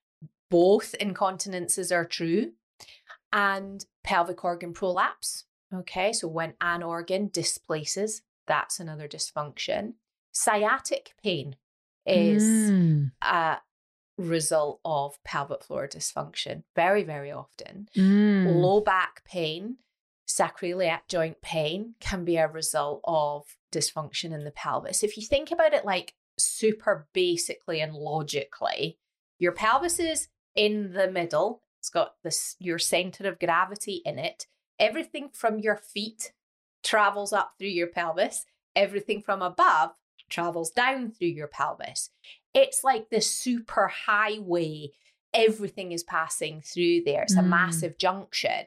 Both 0.50 0.94
incontinences 0.94 1.90
are 1.90 2.04
true. 2.04 2.52
And 3.32 3.84
pelvic 4.02 4.44
organ 4.44 4.72
prolapse. 4.72 5.44
Okay, 5.72 6.12
so 6.12 6.26
when 6.26 6.54
an 6.60 6.82
organ 6.82 7.30
displaces, 7.32 8.22
that's 8.48 8.80
another 8.80 9.06
dysfunction. 9.06 9.94
Sciatic 10.32 11.14
pain 11.22 11.54
is 12.04 12.42
mm. 12.42 13.12
a 13.22 13.58
result 14.20 14.80
of 14.84 15.22
pelvic 15.24 15.64
floor 15.64 15.88
dysfunction 15.88 16.62
very, 16.76 17.02
very 17.02 17.32
often. 17.32 17.88
Mm. 17.96 18.56
Low 18.56 18.80
back 18.80 19.24
pain, 19.24 19.78
sacroiliac 20.28 21.00
joint 21.08 21.40
pain 21.42 21.94
can 22.00 22.24
be 22.24 22.36
a 22.36 22.48
result 22.48 23.00
of 23.04 23.56
dysfunction 23.72 24.32
in 24.32 24.44
the 24.44 24.50
pelvis. 24.50 25.02
If 25.02 25.16
you 25.16 25.24
think 25.24 25.50
about 25.50 25.74
it 25.74 25.84
like 25.84 26.14
super 26.38 27.08
basically 27.12 27.80
and 27.80 27.94
logically, 27.94 28.98
your 29.38 29.52
pelvis 29.52 29.98
is 29.98 30.28
in 30.54 30.92
the 30.92 31.10
middle. 31.10 31.62
It's 31.80 31.90
got 31.90 32.14
this 32.22 32.56
your 32.58 32.78
center 32.78 33.28
of 33.28 33.38
gravity 33.38 34.02
in 34.04 34.18
it. 34.18 34.46
Everything 34.78 35.30
from 35.32 35.58
your 35.58 35.76
feet 35.76 36.32
travels 36.82 37.32
up 37.32 37.54
through 37.58 37.68
your 37.68 37.88
pelvis. 37.88 38.46
Everything 38.76 39.22
from 39.22 39.42
above 39.42 39.90
travels 40.28 40.70
down 40.70 41.10
through 41.10 41.28
your 41.28 41.48
pelvis. 41.48 42.10
It's 42.54 42.82
like 42.84 43.10
the 43.10 43.20
super 43.20 43.88
highway. 43.88 44.90
Everything 45.32 45.92
is 45.92 46.02
passing 46.02 46.60
through 46.60 47.02
there. 47.04 47.22
It's 47.22 47.36
mm. 47.36 47.40
a 47.40 47.42
massive 47.42 47.98
junction. 47.98 48.66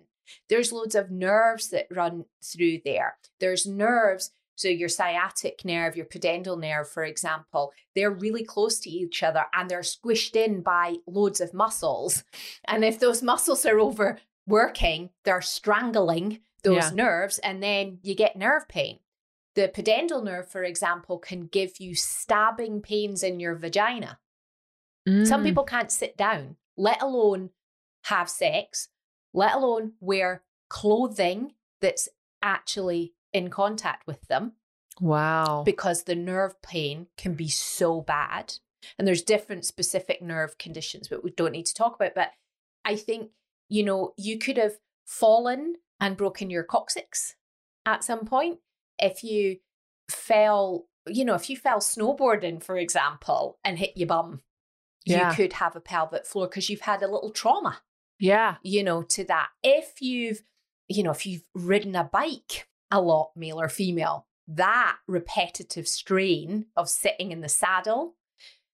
There's 0.49 0.71
loads 0.71 0.95
of 0.95 1.11
nerves 1.11 1.69
that 1.69 1.87
run 1.91 2.25
through 2.41 2.79
there. 2.85 3.17
There's 3.39 3.65
nerves 3.65 4.31
so, 4.55 4.67
your 4.67 4.89
sciatic 4.89 5.65
nerve, 5.65 5.95
your 5.95 6.05
pudendal 6.05 6.59
nerve, 6.59 6.87
for 6.87 7.03
example, 7.03 7.73
they're 7.95 8.11
really 8.11 8.43
close 8.43 8.79
to 8.81 8.89
each 8.89 9.23
other 9.23 9.45
and 9.53 9.69
they're 9.69 9.81
squished 9.81 10.35
in 10.35 10.61
by 10.61 10.95
loads 11.07 11.41
of 11.41 11.53
muscles. 11.53 12.23
And 12.65 12.85
if 12.85 12.99
those 12.99 13.23
muscles 13.23 13.65
are 13.65 13.79
overworking, 13.79 15.09
they're 15.23 15.41
strangling 15.41 16.41
those 16.63 16.75
yeah. 16.75 16.91
nerves, 16.93 17.39
and 17.39 17.61
then 17.61 17.99
you 18.03 18.15
get 18.15 18.37
nerve 18.37 18.67
pain. 18.69 18.99
The 19.55 19.67
pudendal 19.67 20.23
nerve, 20.23 20.49
for 20.49 20.63
example, 20.63 21.19
can 21.19 21.47
give 21.47 21.79
you 21.79 21.95
stabbing 21.95 22.81
pains 22.81 23.21
in 23.21 23.39
your 23.39 23.55
vagina. 23.55 24.19
Mm. 25.07 25.27
Some 25.27 25.43
people 25.43 25.63
can't 25.63 25.91
sit 25.91 26.17
down, 26.17 26.55
let 26.75 27.01
alone 27.01 27.51
have 28.05 28.29
sex, 28.29 28.89
let 29.33 29.53
alone 29.53 29.93
wear 29.99 30.43
clothing 30.69 31.53
that's 31.81 32.09
actually 32.41 33.13
in 33.31 33.49
contact 33.49 34.07
with 34.07 34.21
them. 34.27 34.53
Wow. 34.99 35.63
Because 35.65 36.03
the 36.03 36.15
nerve 36.15 36.61
pain 36.61 37.07
can 37.17 37.33
be 37.33 37.47
so 37.47 38.01
bad. 38.01 38.55
And 38.97 39.07
there's 39.07 39.21
different 39.21 39.65
specific 39.65 40.21
nerve 40.21 40.57
conditions, 40.57 41.07
but 41.07 41.23
we 41.23 41.31
don't 41.31 41.51
need 41.51 41.65
to 41.67 41.73
talk 41.73 41.95
about. 41.95 42.15
But 42.15 42.31
I 42.85 42.95
think, 42.95 43.29
you 43.69 43.83
know, 43.83 44.13
you 44.17 44.37
could 44.37 44.57
have 44.57 44.73
fallen 45.05 45.75
and 45.99 46.17
broken 46.17 46.49
your 46.49 46.63
coccyx 46.63 47.35
at 47.85 48.03
some 48.03 48.25
point. 48.25 48.59
If 49.03 49.23
you 49.23 49.57
fell, 50.09 50.85
you 51.07 51.25
know, 51.25 51.35
if 51.35 51.49
you 51.49 51.57
fell 51.57 51.79
snowboarding, 51.79 52.63
for 52.63 52.77
example, 52.77 53.59
and 53.63 53.77
hit 53.77 53.95
your 53.95 54.07
bum, 54.07 54.41
yeah. 55.05 55.29
you 55.29 55.35
could 55.35 55.53
have 55.53 55.75
a 55.75 55.81
pelvic 55.81 56.25
floor 56.25 56.47
because 56.47 56.69
you've 56.69 56.81
had 56.81 57.03
a 57.03 57.11
little 57.11 57.31
trauma. 57.31 57.81
Yeah. 58.19 58.55
You 58.63 58.83
know, 58.83 59.03
to 59.03 59.23
that. 59.25 59.49
If 59.63 60.01
you've, 60.01 60.41
you 60.87 61.03
know, 61.03 61.11
if 61.11 61.25
you've 61.25 61.43
ridden 61.53 61.95
a 61.95 62.03
bike 62.03 62.67
a 62.93 63.01
lot, 63.01 63.31
male 63.35 63.59
or 63.59 63.69
female. 63.69 64.27
That 64.47 64.97
repetitive 65.07 65.87
strain 65.87 66.67
of 66.77 66.89
sitting 66.89 67.31
in 67.31 67.41
the 67.41 67.49
saddle. 67.49 68.15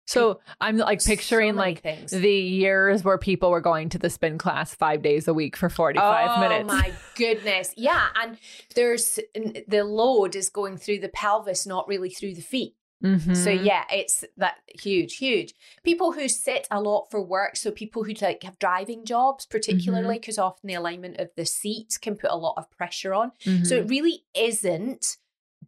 So 0.06 0.40
I'm 0.60 0.76
like 0.76 1.02
picturing 1.02 1.54
so 1.54 1.58
like 1.58 1.80
things. 1.80 2.10
the 2.10 2.30
years 2.30 3.04
where 3.04 3.18
people 3.18 3.50
were 3.50 3.60
going 3.60 3.88
to 3.90 3.98
the 3.98 4.10
spin 4.10 4.38
class 4.38 4.74
five 4.74 5.02
days 5.02 5.28
a 5.28 5.34
week 5.34 5.56
for 5.56 5.68
45 5.68 6.30
oh, 6.30 6.40
minutes. 6.40 6.72
Oh 6.72 6.76
my 6.76 6.92
goodness. 7.14 7.72
Yeah. 7.76 8.08
And 8.20 8.36
there's 8.74 9.18
the 9.34 9.84
load 9.84 10.36
is 10.36 10.50
going 10.50 10.76
through 10.76 11.00
the 11.00 11.08
pelvis, 11.08 11.66
not 11.66 11.88
really 11.88 12.10
through 12.10 12.34
the 12.34 12.42
feet. 12.42 12.74
Mm-hmm. 13.02 13.34
So 13.34 13.50
yeah, 13.50 13.84
it's 13.92 14.24
that 14.38 14.56
huge, 14.80 15.16
huge. 15.16 15.54
People 15.82 16.12
who 16.12 16.26
sit 16.26 16.66
a 16.70 16.80
lot 16.80 17.08
for 17.10 17.20
work, 17.20 17.56
so 17.56 17.70
people 17.70 18.04
who 18.04 18.14
like 18.22 18.42
have 18.44 18.58
driving 18.58 19.04
jobs, 19.04 19.44
particularly 19.44 20.18
because 20.18 20.36
mm-hmm. 20.36 20.46
often 20.46 20.68
the 20.68 20.74
alignment 20.74 21.18
of 21.18 21.28
the 21.36 21.44
seat 21.44 21.98
can 22.00 22.16
put 22.16 22.30
a 22.30 22.36
lot 22.36 22.54
of 22.56 22.70
pressure 22.70 23.12
on. 23.12 23.32
Mm-hmm. 23.44 23.64
So 23.64 23.76
it 23.76 23.80
mm-hmm. 23.80 23.88
really 23.88 24.24
isn't 24.34 25.18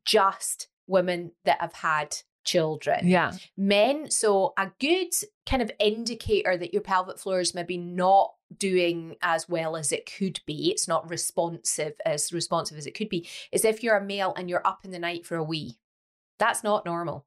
just 0.04 0.68
women 0.86 1.32
that 1.44 1.60
have 1.60 1.74
had 1.74 2.16
children. 2.46 3.06
Yeah. 3.06 3.32
Men, 3.56 4.10
so 4.10 4.54
a 4.56 4.70
good 4.80 5.12
kind 5.44 5.60
of 5.60 5.70
indicator 5.78 6.56
that 6.56 6.72
your 6.72 6.82
pelvic 6.82 7.18
floor 7.18 7.40
is 7.40 7.54
maybe 7.54 7.76
not 7.76 8.32
doing 8.56 9.16
as 9.22 9.48
well 9.48 9.76
as 9.76 9.92
it 9.92 10.10
could 10.18 10.40
be, 10.46 10.70
it's 10.70 10.88
not 10.88 11.10
responsive 11.10 11.94
as 12.06 12.32
responsive 12.32 12.78
as 12.78 12.86
it 12.86 12.94
could 12.94 13.08
be, 13.08 13.28
is 13.52 13.64
if 13.64 13.82
you're 13.82 13.96
a 13.96 14.04
male 14.04 14.32
and 14.36 14.48
you're 14.48 14.66
up 14.66 14.84
in 14.84 14.92
the 14.92 14.98
night 14.98 15.26
for 15.26 15.36
a 15.36 15.44
wee. 15.44 15.76
That's 16.38 16.62
not 16.62 16.86
normal. 16.86 17.26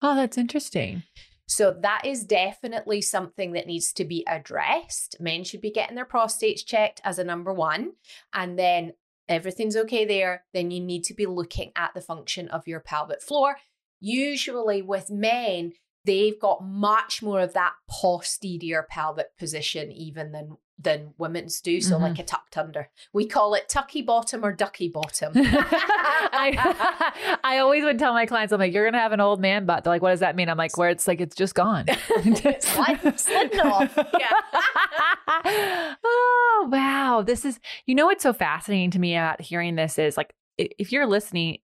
Oh, 0.00 0.14
that's 0.14 0.38
interesting. 0.38 1.02
So 1.46 1.76
that 1.82 2.02
is 2.06 2.24
definitely 2.24 3.02
something 3.02 3.52
that 3.52 3.66
needs 3.66 3.92
to 3.94 4.04
be 4.04 4.24
addressed. 4.28 5.16
Men 5.18 5.42
should 5.42 5.60
be 5.60 5.72
getting 5.72 5.96
their 5.96 6.06
prostates 6.06 6.64
checked 6.64 7.00
as 7.02 7.18
a 7.18 7.24
number 7.24 7.52
one. 7.52 7.94
And 8.32 8.56
then 8.56 8.92
everything's 9.28 9.76
okay 9.76 10.04
there, 10.04 10.44
then 10.54 10.70
you 10.70 10.80
need 10.80 11.02
to 11.04 11.14
be 11.14 11.26
looking 11.26 11.72
at 11.74 11.92
the 11.94 12.00
function 12.00 12.48
of 12.48 12.68
your 12.68 12.80
pelvic 12.80 13.20
floor. 13.20 13.56
Usually 14.00 14.82
with 14.82 15.10
men, 15.10 15.72
they've 16.04 16.38
got 16.38 16.64
much 16.64 17.22
more 17.22 17.40
of 17.40 17.52
that 17.52 17.74
posterior 17.88 18.86
pelvic 18.88 19.36
position 19.38 19.92
even 19.92 20.32
than 20.32 20.56
than 20.82 21.14
women's 21.18 21.60
do. 21.60 21.80
So 21.80 21.94
mm-hmm. 21.94 22.04
like 22.04 22.18
a 22.18 22.22
tucked 22.22 22.56
under. 22.56 22.88
We 23.12 23.26
call 23.26 23.54
it 23.54 23.68
tucky 23.68 24.02
bottom 24.02 24.44
or 24.44 24.52
ducky 24.52 24.88
bottom. 24.88 25.32
I, 25.36 27.38
I 27.44 27.58
always 27.58 27.84
would 27.84 27.98
tell 27.98 28.14
my 28.14 28.26
clients, 28.26 28.52
I'm 28.52 28.60
like, 28.60 28.72
you're 28.72 28.86
gonna 28.86 29.02
have 29.02 29.12
an 29.12 29.20
old 29.20 29.40
man 29.40 29.66
butt. 29.66 29.84
They're 29.84 29.92
like, 29.92 30.02
what 30.02 30.10
does 30.10 30.20
that 30.20 30.36
mean? 30.36 30.48
I'm 30.48 30.56
like, 30.56 30.76
where 30.76 30.88
it's 30.88 31.06
like 31.06 31.20
it's 31.20 31.36
just 31.36 31.54
gone. 31.54 31.86
Slide, 32.60 33.20
sliding 33.20 33.60
off. 33.60 33.98
Yeah. 34.18 35.94
oh 36.04 36.68
wow. 36.70 37.22
This 37.26 37.44
is 37.44 37.60
you 37.86 37.94
know 37.94 38.06
what's 38.06 38.22
so 38.22 38.32
fascinating 38.32 38.90
to 38.92 38.98
me 38.98 39.16
about 39.16 39.40
hearing 39.40 39.76
this 39.76 39.98
is 39.98 40.16
like 40.16 40.34
if 40.56 40.92
you're 40.92 41.06
listening, 41.06 41.58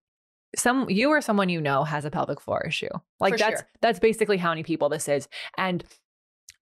some 0.56 0.88
you 0.90 1.10
or 1.10 1.20
someone 1.20 1.48
you 1.48 1.60
know 1.60 1.84
has 1.84 2.04
a 2.04 2.10
pelvic 2.10 2.40
floor 2.40 2.64
issue. 2.66 2.88
Like 3.20 3.34
For 3.34 3.38
that's 3.38 3.60
sure. 3.60 3.68
that's 3.80 3.98
basically 3.98 4.38
how 4.38 4.50
many 4.50 4.62
people 4.62 4.88
this 4.88 5.08
is. 5.08 5.28
And 5.56 5.84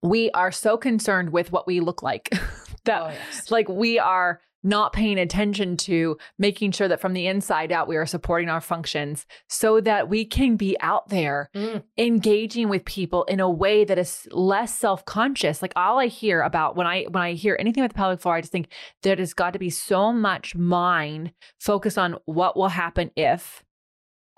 we 0.02 0.30
are 0.32 0.52
so 0.52 0.76
concerned 0.76 1.30
with 1.30 1.50
what 1.50 1.66
we 1.66 1.80
look 1.80 2.02
like 2.02 2.28
that 2.84 3.02
oh, 3.02 3.08
yes. 3.08 3.50
like 3.50 3.68
we 3.68 3.98
are 3.98 4.40
not 4.66 4.94
paying 4.94 5.18
attention 5.18 5.76
to 5.76 6.16
making 6.38 6.72
sure 6.72 6.88
that 6.88 7.00
from 7.00 7.12
the 7.12 7.26
inside 7.26 7.70
out 7.70 7.86
we 7.86 7.96
are 7.96 8.06
supporting 8.06 8.48
our 8.48 8.62
functions 8.62 9.26
so 9.48 9.80
that 9.80 10.08
we 10.08 10.24
can 10.24 10.56
be 10.56 10.76
out 10.80 11.08
there 11.10 11.50
mm. 11.54 11.82
engaging 11.98 12.68
with 12.68 12.84
people 12.86 13.24
in 13.24 13.40
a 13.40 13.50
way 13.50 13.84
that 13.84 13.98
is 13.98 14.26
less 14.30 14.74
self-conscious 14.74 15.60
like 15.60 15.72
all 15.76 15.98
i 16.00 16.06
hear 16.06 16.40
about 16.40 16.76
when 16.76 16.86
i 16.86 17.04
when 17.04 17.22
i 17.22 17.32
hear 17.34 17.56
anything 17.60 17.82
with 17.82 17.92
the 17.92 17.96
pelvic 17.96 18.20
floor 18.20 18.36
i 18.36 18.40
just 18.40 18.52
think 18.52 18.68
there 19.02 19.16
has 19.16 19.34
got 19.34 19.52
to 19.52 19.58
be 19.58 19.70
so 19.70 20.12
much 20.12 20.54
mind 20.54 21.30
focused 21.60 21.98
on 21.98 22.16
what 22.24 22.56
will 22.56 22.68
happen 22.68 23.10
if 23.16 23.63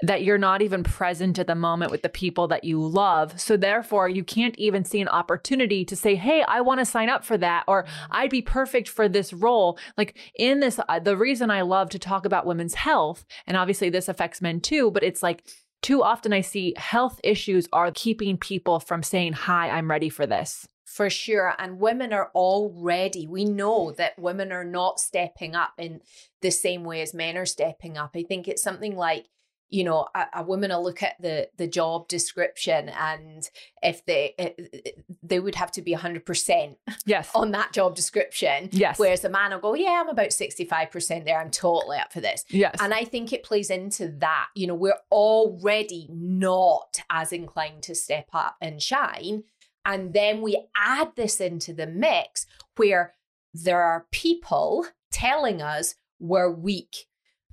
that 0.02 0.22
you're 0.22 0.38
not 0.38 0.62
even 0.62 0.82
present 0.82 1.38
at 1.38 1.46
the 1.46 1.54
moment 1.54 1.90
with 1.90 2.02
the 2.02 2.08
people 2.08 2.48
that 2.48 2.64
you 2.64 2.86
love. 2.86 3.40
So 3.40 3.56
therefore, 3.56 4.08
you 4.08 4.24
can't 4.24 4.56
even 4.58 4.84
see 4.84 5.00
an 5.00 5.08
opportunity 5.08 5.84
to 5.84 5.96
say, 5.96 6.14
"Hey, 6.14 6.42
I 6.42 6.60
want 6.60 6.80
to 6.80 6.84
sign 6.84 7.08
up 7.08 7.24
for 7.24 7.38
that," 7.38 7.64
or. 7.66 7.86
"I'd 8.10 8.30
be 8.30 8.42
perfect 8.42 8.88
for 8.88 9.08
this 9.08 9.32
role." 9.32 9.78
Like 9.96 10.18
in 10.38 10.60
this, 10.60 10.78
uh, 10.88 10.98
the 10.98 11.16
reason 11.16 11.50
I 11.50 11.62
love 11.62 11.90
to 11.90 11.98
talk 11.98 12.26
about 12.26 12.46
women's 12.46 12.74
health, 12.74 13.24
and 13.46 13.56
obviously 13.56 13.90
this 13.90 14.08
affects 14.08 14.42
men 14.42 14.60
too, 14.60 14.90
but 14.90 15.02
it's 15.02 15.22
like 15.22 15.44
too 15.82 16.02
often 16.02 16.32
I 16.32 16.40
see 16.40 16.74
health 16.76 17.20
issues 17.22 17.68
are 17.72 17.90
keeping 17.92 18.36
people 18.36 18.80
from 18.80 19.02
saying, 19.02 19.34
"Hi, 19.34 19.70
I'm 19.70 19.90
ready 19.90 20.08
for 20.08 20.26
this." 20.26 20.66
For 20.84 21.10
sure. 21.10 21.54
And 21.58 21.80
women 21.80 22.12
are 22.12 22.30
already, 22.34 23.26
we 23.26 23.44
know 23.44 23.92
that 23.92 24.18
women 24.18 24.52
are 24.52 24.64
not 24.64 24.98
stepping 24.98 25.54
up 25.54 25.72
in 25.78 26.00
the 26.40 26.50
same 26.50 26.84
way 26.84 27.02
as 27.02 27.12
men 27.12 27.36
are 27.36 27.44
stepping 27.44 27.98
up. 27.98 28.12
I 28.14 28.22
think 28.22 28.48
it's 28.48 28.62
something 28.62 28.96
like 28.96 29.26
you 29.68 29.84
know 29.84 30.06
a, 30.14 30.26
a, 30.36 30.42
woman 30.42 30.70
will 30.70 30.82
look 30.82 31.02
at 31.02 31.20
the 31.20 31.48
the 31.56 31.66
job 31.66 32.08
description 32.08 32.88
and 32.88 33.50
if 33.82 34.04
they 34.06 34.34
it, 34.38 35.04
they 35.22 35.40
would 35.40 35.54
have 35.54 35.72
to 35.72 35.82
be 35.82 35.94
100% 35.94 36.76
yes. 37.04 37.30
on 37.34 37.50
that 37.50 37.72
job 37.72 37.94
description 37.96 38.68
yes. 38.72 38.98
whereas 38.98 39.24
a 39.24 39.28
man 39.28 39.50
will 39.50 39.58
go 39.58 39.74
yeah 39.74 40.02
i'm 40.02 40.08
about 40.08 40.28
65% 40.28 41.24
there 41.24 41.40
i'm 41.40 41.50
totally 41.50 41.98
up 41.98 42.12
for 42.12 42.20
this. 42.20 42.44
Yes. 42.48 42.76
And 42.80 42.94
i 42.94 43.04
think 43.04 43.32
it 43.32 43.42
plays 43.42 43.70
into 43.70 44.08
that 44.18 44.48
you 44.54 44.66
know 44.66 44.74
we're 44.74 44.98
already 45.10 46.08
not 46.10 47.00
as 47.10 47.32
inclined 47.32 47.82
to 47.84 47.94
step 47.94 48.28
up 48.32 48.56
and 48.60 48.82
shine 48.82 49.44
and 49.84 50.12
then 50.12 50.42
we 50.42 50.64
add 50.76 51.12
this 51.16 51.40
into 51.40 51.72
the 51.72 51.86
mix 51.86 52.46
where 52.76 53.14
there 53.54 53.82
are 53.82 54.06
people 54.10 54.86
telling 55.10 55.62
us 55.62 55.94
we're 56.18 56.50
weak 56.50 57.06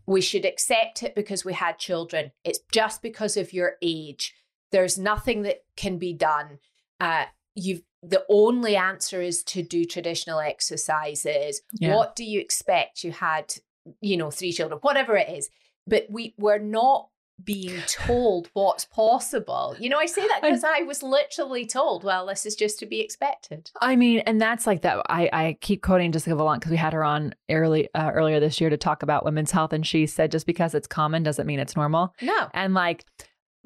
we 0.05 0.21
should 0.21 0.45
accept 0.45 1.03
it 1.03 1.15
because 1.15 1.45
we 1.45 1.53
had 1.53 1.77
children. 1.79 2.31
It's 2.43 2.59
just 2.71 3.01
because 3.01 3.37
of 3.37 3.53
your 3.53 3.73
age. 3.81 4.33
There's 4.71 4.97
nothing 4.97 5.43
that 5.43 5.63
can 5.77 5.97
be 5.97 6.13
done. 6.13 6.59
Uh, 6.99 7.25
you've 7.55 7.81
the 8.01 8.25
only 8.29 8.75
answer 8.75 9.21
is 9.21 9.43
to 9.43 9.63
do 9.63 9.85
traditional 9.85 10.39
exercises. 10.39 11.61
Yeah. 11.73 11.95
What 11.95 12.15
do 12.15 12.25
you 12.25 12.39
expect? 12.41 13.03
You 13.03 13.11
had, 13.11 13.53
you 14.01 14.17
know, 14.17 14.29
three 14.29 14.51
children, 14.51 14.79
whatever 14.81 15.15
it 15.15 15.29
is. 15.29 15.49
But 15.87 16.07
we 16.09 16.33
we're 16.37 16.59
not 16.59 17.07
being 17.43 17.81
told 17.87 18.49
what's 18.53 18.85
possible. 18.85 19.75
You 19.79 19.89
know, 19.89 19.97
I 19.97 20.05
say 20.05 20.27
that 20.27 20.41
because 20.41 20.63
I 20.63 20.81
was 20.83 21.03
literally 21.03 21.65
told, 21.65 22.03
well, 22.03 22.27
this 22.27 22.45
is 22.45 22.55
just 22.55 22.79
to 22.79 22.85
be 22.85 23.01
expected. 23.01 23.71
I 23.81 23.95
mean, 23.95 24.19
and 24.19 24.41
that's 24.41 24.67
like 24.67 24.81
that. 24.83 25.05
I, 25.09 25.29
I 25.33 25.57
keep 25.61 25.81
quoting 25.81 26.11
Jessica 26.11 26.35
Valant 26.35 26.61
because 26.61 26.71
we 26.71 26.77
had 26.77 26.93
her 26.93 27.03
on 27.03 27.33
early 27.49 27.89
uh, 27.93 28.11
earlier 28.13 28.39
this 28.39 28.61
year 28.61 28.69
to 28.69 28.77
talk 28.77 29.03
about 29.03 29.25
women's 29.25 29.51
health, 29.51 29.73
and 29.73 29.85
she 29.85 30.05
said 30.05 30.31
just 30.31 30.45
because 30.45 30.73
it's 30.73 30.87
common 30.87 31.23
doesn't 31.23 31.47
mean 31.47 31.59
it's 31.59 31.75
normal. 31.75 32.13
No, 32.21 32.49
and 32.53 32.73
like 32.73 33.05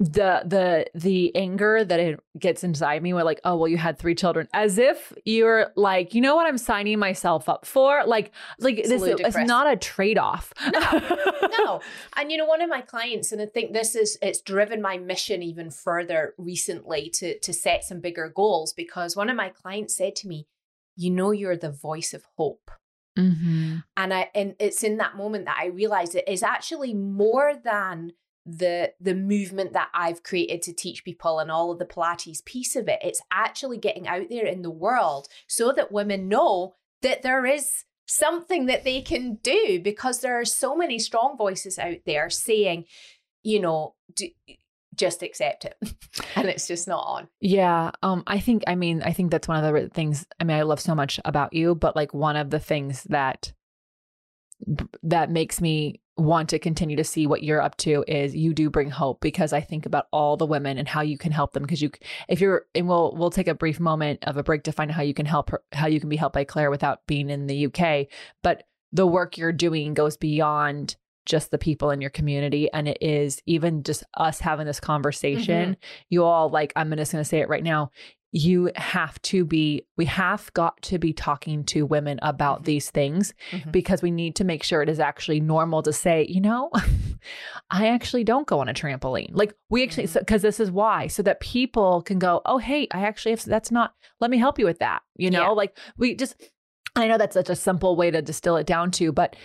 the 0.00 0.42
the 0.44 0.86
the 0.94 1.34
anger 1.34 1.84
that 1.84 1.98
it 1.98 2.20
gets 2.38 2.62
inside 2.62 3.02
me 3.02 3.12
with 3.12 3.24
like 3.24 3.40
oh 3.44 3.56
well 3.56 3.66
you 3.66 3.76
had 3.76 3.98
three 3.98 4.14
children 4.14 4.46
as 4.54 4.78
if 4.78 5.12
you're 5.24 5.72
like 5.74 6.14
you 6.14 6.20
know 6.20 6.36
what 6.36 6.46
i'm 6.46 6.58
signing 6.58 7.00
myself 7.00 7.48
up 7.48 7.66
for 7.66 8.04
like 8.06 8.30
like 8.60 8.78
it's 8.78 8.88
this 8.88 9.02
ludicrous. 9.02 9.34
it's 9.34 9.48
not 9.48 9.70
a 9.70 9.74
trade-off 9.74 10.52
no 10.72 11.18
no 11.58 11.80
and 12.16 12.30
you 12.30 12.38
know 12.38 12.44
one 12.44 12.62
of 12.62 12.70
my 12.70 12.80
clients 12.80 13.32
and 13.32 13.42
i 13.42 13.46
think 13.46 13.72
this 13.72 13.96
is 13.96 14.16
it's 14.22 14.40
driven 14.40 14.80
my 14.80 14.96
mission 14.96 15.42
even 15.42 15.68
further 15.68 16.32
recently 16.38 17.10
to 17.10 17.36
to 17.40 17.52
set 17.52 17.82
some 17.82 18.00
bigger 18.00 18.28
goals 18.32 18.72
because 18.72 19.16
one 19.16 19.28
of 19.28 19.34
my 19.34 19.48
clients 19.48 19.96
said 19.96 20.14
to 20.14 20.28
me 20.28 20.46
you 20.94 21.10
know 21.10 21.32
you're 21.32 21.56
the 21.56 21.72
voice 21.72 22.14
of 22.14 22.24
hope 22.36 22.70
mm-hmm. 23.18 23.78
and 23.96 24.14
i 24.14 24.30
and 24.32 24.54
it's 24.60 24.84
in 24.84 24.98
that 24.98 25.16
moment 25.16 25.46
that 25.46 25.58
i 25.60 25.66
realized 25.66 26.14
it 26.14 26.28
is 26.28 26.44
actually 26.44 26.94
more 26.94 27.54
than 27.64 28.12
the 28.48 28.92
the 29.00 29.14
movement 29.14 29.74
that 29.74 29.88
I've 29.92 30.22
created 30.22 30.62
to 30.62 30.72
teach 30.72 31.04
people 31.04 31.38
and 31.38 31.50
all 31.50 31.70
of 31.70 31.78
the 31.78 31.84
Pilates 31.84 32.44
piece 32.44 32.76
of 32.76 32.88
it. 32.88 32.98
It's 33.02 33.20
actually 33.30 33.76
getting 33.76 34.08
out 34.08 34.28
there 34.30 34.46
in 34.46 34.62
the 34.62 34.70
world 34.70 35.28
so 35.46 35.72
that 35.72 35.92
women 35.92 36.28
know 36.28 36.74
that 37.02 37.22
there 37.22 37.44
is 37.44 37.84
something 38.06 38.66
that 38.66 38.84
they 38.84 39.02
can 39.02 39.34
do 39.42 39.80
because 39.82 40.20
there 40.20 40.40
are 40.40 40.46
so 40.46 40.74
many 40.74 40.98
strong 40.98 41.36
voices 41.36 41.78
out 41.78 41.98
there 42.06 42.30
saying, 42.30 42.86
you 43.42 43.60
know, 43.60 43.94
do, 44.14 44.28
just 44.94 45.22
accept 45.22 45.64
it 45.64 45.76
and 46.34 46.48
it's 46.48 46.66
just 46.66 46.88
not 46.88 47.04
on 47.06 47.28
yeah 47.40 47.92
um 48.02 48.24
i 48.26 48.40
think 48.40 48.64
i 48.66 48.74
mean 48.74 49.00
i 49.02 49.12
think 49.12 49.30
that's 49.30 49.46
one 49.46 49.62
of 49.62 49.72
the 49.72 49.88
things 49.90 50.26
i 50.40 50.44
mean 50.44 50.56
i 50.56 50.62
love 50.62 50.80
so 50.80 50.92
much 50.92 51.20
about 51.24 51.52
you 51.52 51.72
but 51.76 51.94
like 51.94 52.12
one 52.12 52.34
of 52.34 52.50
the 52.50 52.58
things 52.58 53.04
that 53.04 53.52
that 55.04 55.30
makes 55.30 55.60
me 55.60 56.00
want 56.18 56.48
to 56.50 56.58
continue 56.58 56.96
to 56.96 57.04
see 57.04 57.26
what 57.26 57.42
you're 57.42 57.62
up 57.62 57.76
to 57.78 58.04
is 58.08 58.34
you 58.34 58.52
do 58.52 58.68
bring 58.68 58.90
hope 58.90 59.20
because 59.20 59.52
I 59.52 59.60
think 59.60 59.86
about 59.86 60.06
all 60.12 60.36
the 60.36 60.46
women 60.46 60.76
and 60.76 60.88
how 60.88 61.00
you 61.00 61.16
can 61.16 61.32
help 61.32 61.52
them. 61.52 61.62
Because 61.62 61.80
you 61.80 61.90
if 62.28 62.40
you're 62.40 62.66
and 62.74 62.88
we'll 62.88 63.14
we'll 63.16 63.30
take 63.30 63.48
a 63.48 63.54
brief 63.54 63.80
moment 63.80 64.24
of 64.24 64.36
a 64.36 64.42
break 64.42 64.64
to 64.64 64.72
find 64.72 64.90
out 64.90 64.96
how 64.96 65.02
you 65.02 65.14
can 65.14 65.26
help 65.26 65.50
her, 65.50 65.62
how 65.72 65.86
you 65.86 66.00
can 66.00 66.08
be 66.08 66.16
helped 66.16 66.34
by 66.34 66.44
Claire 66.44 66.70
without 66.70 67.06
being 67.06 67.30
in 67.30 67.46
the 67.46 67.66
UK 67.66 68.08
but 68.42 68.64
the 68.92 69.06
work 69.06 69.36
you're 69.36 69.52
doing 69.52 69.94
goes 69.94 70.16
beyond 70.16 70.96
just 71.26 71.50
the 71.50 71.58
people 71.58 71.90
in 71.90 72.00
your 72.00 72.10
community. 72.10 72.72
And 72.72 72.88
it 72.88 72.98
is 73.02 73.42
even 73.46 73.82
just 73.82 74.02
us 74.16 74.40
having 74.40 74.66
this 74.66 74.80
conversation. 74.80 75.72
Mm-hmm. 75.72 76.04
you 76.08 76.24
all 76.24 76.48
like 76.48 76.72
i'm 76.74 76.94
just 76.96 77.12
going 77.12 77.22
to 77.22 77.28
say 77.28 77.40
it 77.40 77.48
right 77.48 77.62
now 77.62 77.90
you 78.30 78.70
have 78.76 79.20
to 79.22 79.44
be 79.44 79.86
we 79.96 80.04
have 80.04 80.52
got 80.52 80.80
to 80.82 80.98
be 80.98 81.12
talking 81.12 81.64
to 81.64 81.86
women 81.86 82.18
about 82.22 82.58
mm-hmm. 82.58 82.66
these 82.66 82.90
things 82.90 83.32
mm-hmm. 83.50 83.70
because 83.70 84.02
we 84.02 84.10
need 84.10 84.36
to 84.36 84.44
make 84.44 84.62
sure 84.62 84.82
it 84.82 84.88
is 84.88 85.00
actually 85.00 85.40
normal 85.40 85.82
to 85.82 85.92
say 85.92 86.26
you 86.28 86.40
know 86.40 86.70
i 87.70 87.88
actually 87.88 88.24
don't 88.24 88.46
go 88.46 88.60
on 88.60 88.68
a 88.68 88.74
trampoline 88.74 89.30
like 89.32 89.54
we 89.70 89.82
actually 89.82 90.06
because 90.06 90.20
mm-hmm. 90.20 90.36
so, 90.36 90.38
this 90.38 90.60
is 90.60 90.70
why 90.70 91.06
so 91.06 91.22
that 91.22 91.40
people 91.40 92.02
can 92.02 92.18
go 92.18 92.42
oh 92.44 92.58
hey 92.58 92.86
i 92.92 93.00
actually 93.00 93.32
have 93.32 93.44
that's 93.44 93.70
not 93.70 93.94
let 94.20 94.30
me 94.30 94.36
help 94.36 94.58
you 94.58 94.66
with 94.66 94.78
that 94.78 95.00
you 95.16 95.30
know 95.30 95.42
yeah. 95.42 95.48
like 95.48 95.78
we 95.96 96.14
just 96.14 96.36
i 96.96 97.08
know 97.08 97.16
that's 97.16 97.34
such 97.34 97.48
a 97.48 97.56
simple 97.56 97.96
way 97.96 98.10
to 98.10 98.20
distill 98.20 98.56
it 98.56 98.66
down 98.66 98.90
to 98.90 99.10
but 99.10 99.36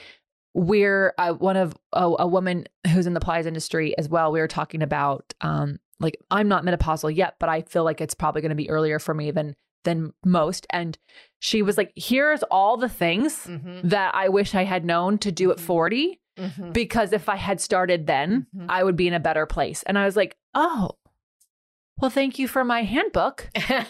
we're 0.55 1.15
uh, 1.17 1.33
one 1.33 1.57
of 1.57 1.73
oh, 1.93 2.15
a 2.19 2.27
woman 2.27 2.65
who's 2.91 3.07
in 3.07 3.15
the 3.15 3.19
Pilates 3.19 3.47
industry 3.47 3.97
as 3.97 4.07
well 4.07 4.31
we 4.31 4.39
were 4.39 4.47
talking 4.47 4.83
about 4.83 5.33
um 5.41 5.79
like 6.03 6.17
I'm 6.29 6.47
not 6.47 6.63
menopausal 6.63 7.15
yet, 7.15 7.35
but 7.39 7.49
I 7.49 7.61
feel 7.61 7.83
like 7.83 8.01
it's 8.01 8.13
probably 8.13 8.41
going 8.41 8.49
to 8.49 8.55
be 8.55 8.69
earlier 8.69 8.99
for 8.99 9.13
me 9.13 9.31
than 9.31 9.55
than 9.83 10.13
most. 10.23 10.67
And 10.69 10.97
she 11.39 11.61
was 11.61 11.77
like, 11.77 11.91
"Here's 11.95 12.43
all 12.43 12.77
the 12.77 12.89
things 12.89 13.47
mm-hmm. 13.47 13.87
that 13.87 14.13
I 14.13 14.29
wish 14.29 14.53
I 14.53 14.63
had 14.63 14.85
known 14.85 15.17
to 15.19 15.31
do 15.31 15.49
at 15.51 15.57
mm-hmm. 15.57 15.65
40." 15.65 16.19
Mm-hmm. 16.37 16.71
Because 16.71 17.13
if 17.13 17.29
I 17.29 17.35
had 17.35 17.61
started 17.61 18.07
then, 18.07 18.47
mm-hmm. 18.55 18.65
I 18.69 18.83
would 18.83 18.95
be 18.95 19.07
in 19.07 19.13
a 19.13 19.19
better 19.19 19.45
place. 19.45 19.83
And 19.83 19.99
I 19.99 20.05
was 20.05 20.15
like, 20.15 20.35
oh, 20.55 20.97
well, 21.99 22.09
thank 22.09 22.39
you 22.39 22.47
for 22.47 22.63
my 22.63 22.81
handbook 22.81 23.49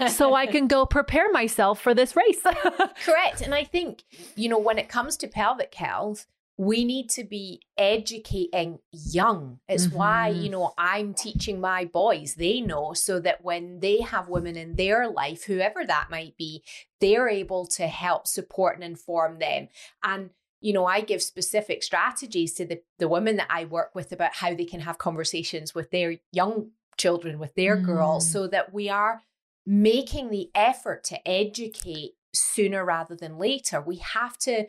so 0.10 0.34
I 0.34 0.46
can 0.46 0.68
go 0.68 0.86
prepare 0.86 1.32
myself 1.32 1.82
for 1.82 1.94
this 1.94 2.16
race. 2.16 2.42
Correct. 3.06 3.42
And 3.42 3.56
I 3.56 3.64
think, 3.64 4.04
you 4.36 4.50
know, 4.50 4.60
when 4.60 4.78
it 4.78 4.90
comes 4.90 5.16
to 5.18 5.28
pelvic 5.28 5.74
health, 5.76 6.28
we 6.58 6.86
need 6.86 7.10
to 7.10 7.24
be 7.24 7.62
educating 7.78 8.80
young. 8.92 9.60
It's 9.68 9.88
mm-hmm. 9.88 9.98
why, 9.98 10.28
you 10.30 10.50
know, 10.50 10.74
I'm 10.78 11.14
teaching 11.14 11.60
my 11.60 11.86
boys, 11.86 12.36
they 12.36 12.62
know, 12.62 12.94
so 12.94 13.20
that 13.22 13.44
when 13.44 13.80
they 13.80 14.02
have 14.02 14.30
women 14.30 14.56
in 14.56 14.76
their 14.76 15.10
life, 15.10 15.46
whoever 15.46 15.84
that 15.86 16.12
might 16.12 16.38
be, 16.38 16.64
they're 17.02 17.28
able 17.28 17.66
to 17.68 17.88
help 17.88 18.28
support 18.28 18.76
and 18.76 18.84
inform 18.84 19.40
them. 19.40 19.70
And 20.04 20.30
you 20.64 20.72
know, 20.72 20.86
I 20.86 21.02
give 21.02 21.22
specific 21.22 21.84
strategies 21.84 22.54
to 22.54 22.66
the, 22.66 22.82
the 22.98 23.10
women 23.10 23.36
that 23.36 23.48
I 23.50 23.66
work 23.66 23.94
with 23.94 24.14
about 24.14 24.36
how 24.36 24.56
they 24.56 24.64
can 24.64 24.80
have 24.80 24.98
conversations 24.98 25.76
with 25.76 25.92
their 25.92 26.16
young 26.32 26.70
children, 26.96 27.38
with 27.38 27.54
their 27.56 27.76
mm. 27.76 27.86
girls, 27.86 28.32
so 28.32 28.48
that 28.48 28.74
we 28.74 28.88
are 28.88 29.24
making 29.66 30.30
the 30.30 30.50
effort 30.56 31.04
to 31.06 31.28
educate 31.28 32.12
sooner 32.34 32.86
rather 32.86 33.14
than 33.14 33.38
later. 33.38 33.82
We 33.82 33.98
have 33.98 34.38
to 34.40 34.68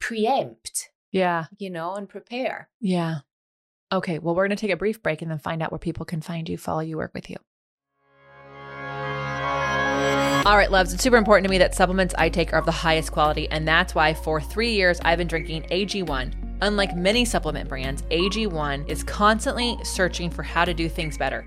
preempt 0.00 0.88
yeah. 1.10 1.46
You 1.58 1.70
know, 1.70 1.94
and 1.94 2.08
prepare. 2.08 2.68
Yeah. 2.80 3.20
Okay. 3.92 4.18
Well, 4.18 4.34
we're 4.34 4.46
going 4.46 4.56
to 4.56 4.60
take 4.60 4.70
a 4.70 4.76
brief 4.76 5.02
break 5.02 5.22
and 5.22 5.30
then 5.30 5.38
find 5.38 5.62
out 5.62 5.72
where 5.72 5.78
people 5.78 6.06
can 6.06 6.20
find 6.20 6.48
you, 6.48 6.56
follow 6.56 6.80
you, 6.80 6.96
work 6.96 7.12
with 7.14 7.30
you. 7.30 7.36
All 10.46 10.56
right, 10.56 10.70
loves, 10.70 10.94
it's 10.94 11.02
super 11.02 11.18
important 11.18 11.44
to 11.44 11.50
me 11.50 11.58
that 11.58 11.74
supplements 11.74 12.14
I 12.16 12.30
take 12.30 12.54
are 12.54 12.58
of 12.58 12.64
the 12.64 12.72
highest 12.72 13.12
quality, 13.12 13.46
and 13.50 13.68
that's 13.68 13.94
why 13.94 14.14
for 14.14 14.40
three 14.40 14.72
years 14.72 14.98
I've 15.04 15.18
been 15.18 15.28
drinking 15.28 15.64
AG1. 15.64 16.56
Unlike 16.62 16.96
many 16.96 17.26
supplement 17.26 17.68
brands, 17.68 18.02
AG1 18.10 18.88
is 18.88 19.04
constantly 19.04 19.76
searching 19.84 20.30
for 20.30 20.42
how 20.42 20.64
to 20.64 20.72
do 20.72 20.88
things 20.88 21.18
better. 21.18 21.46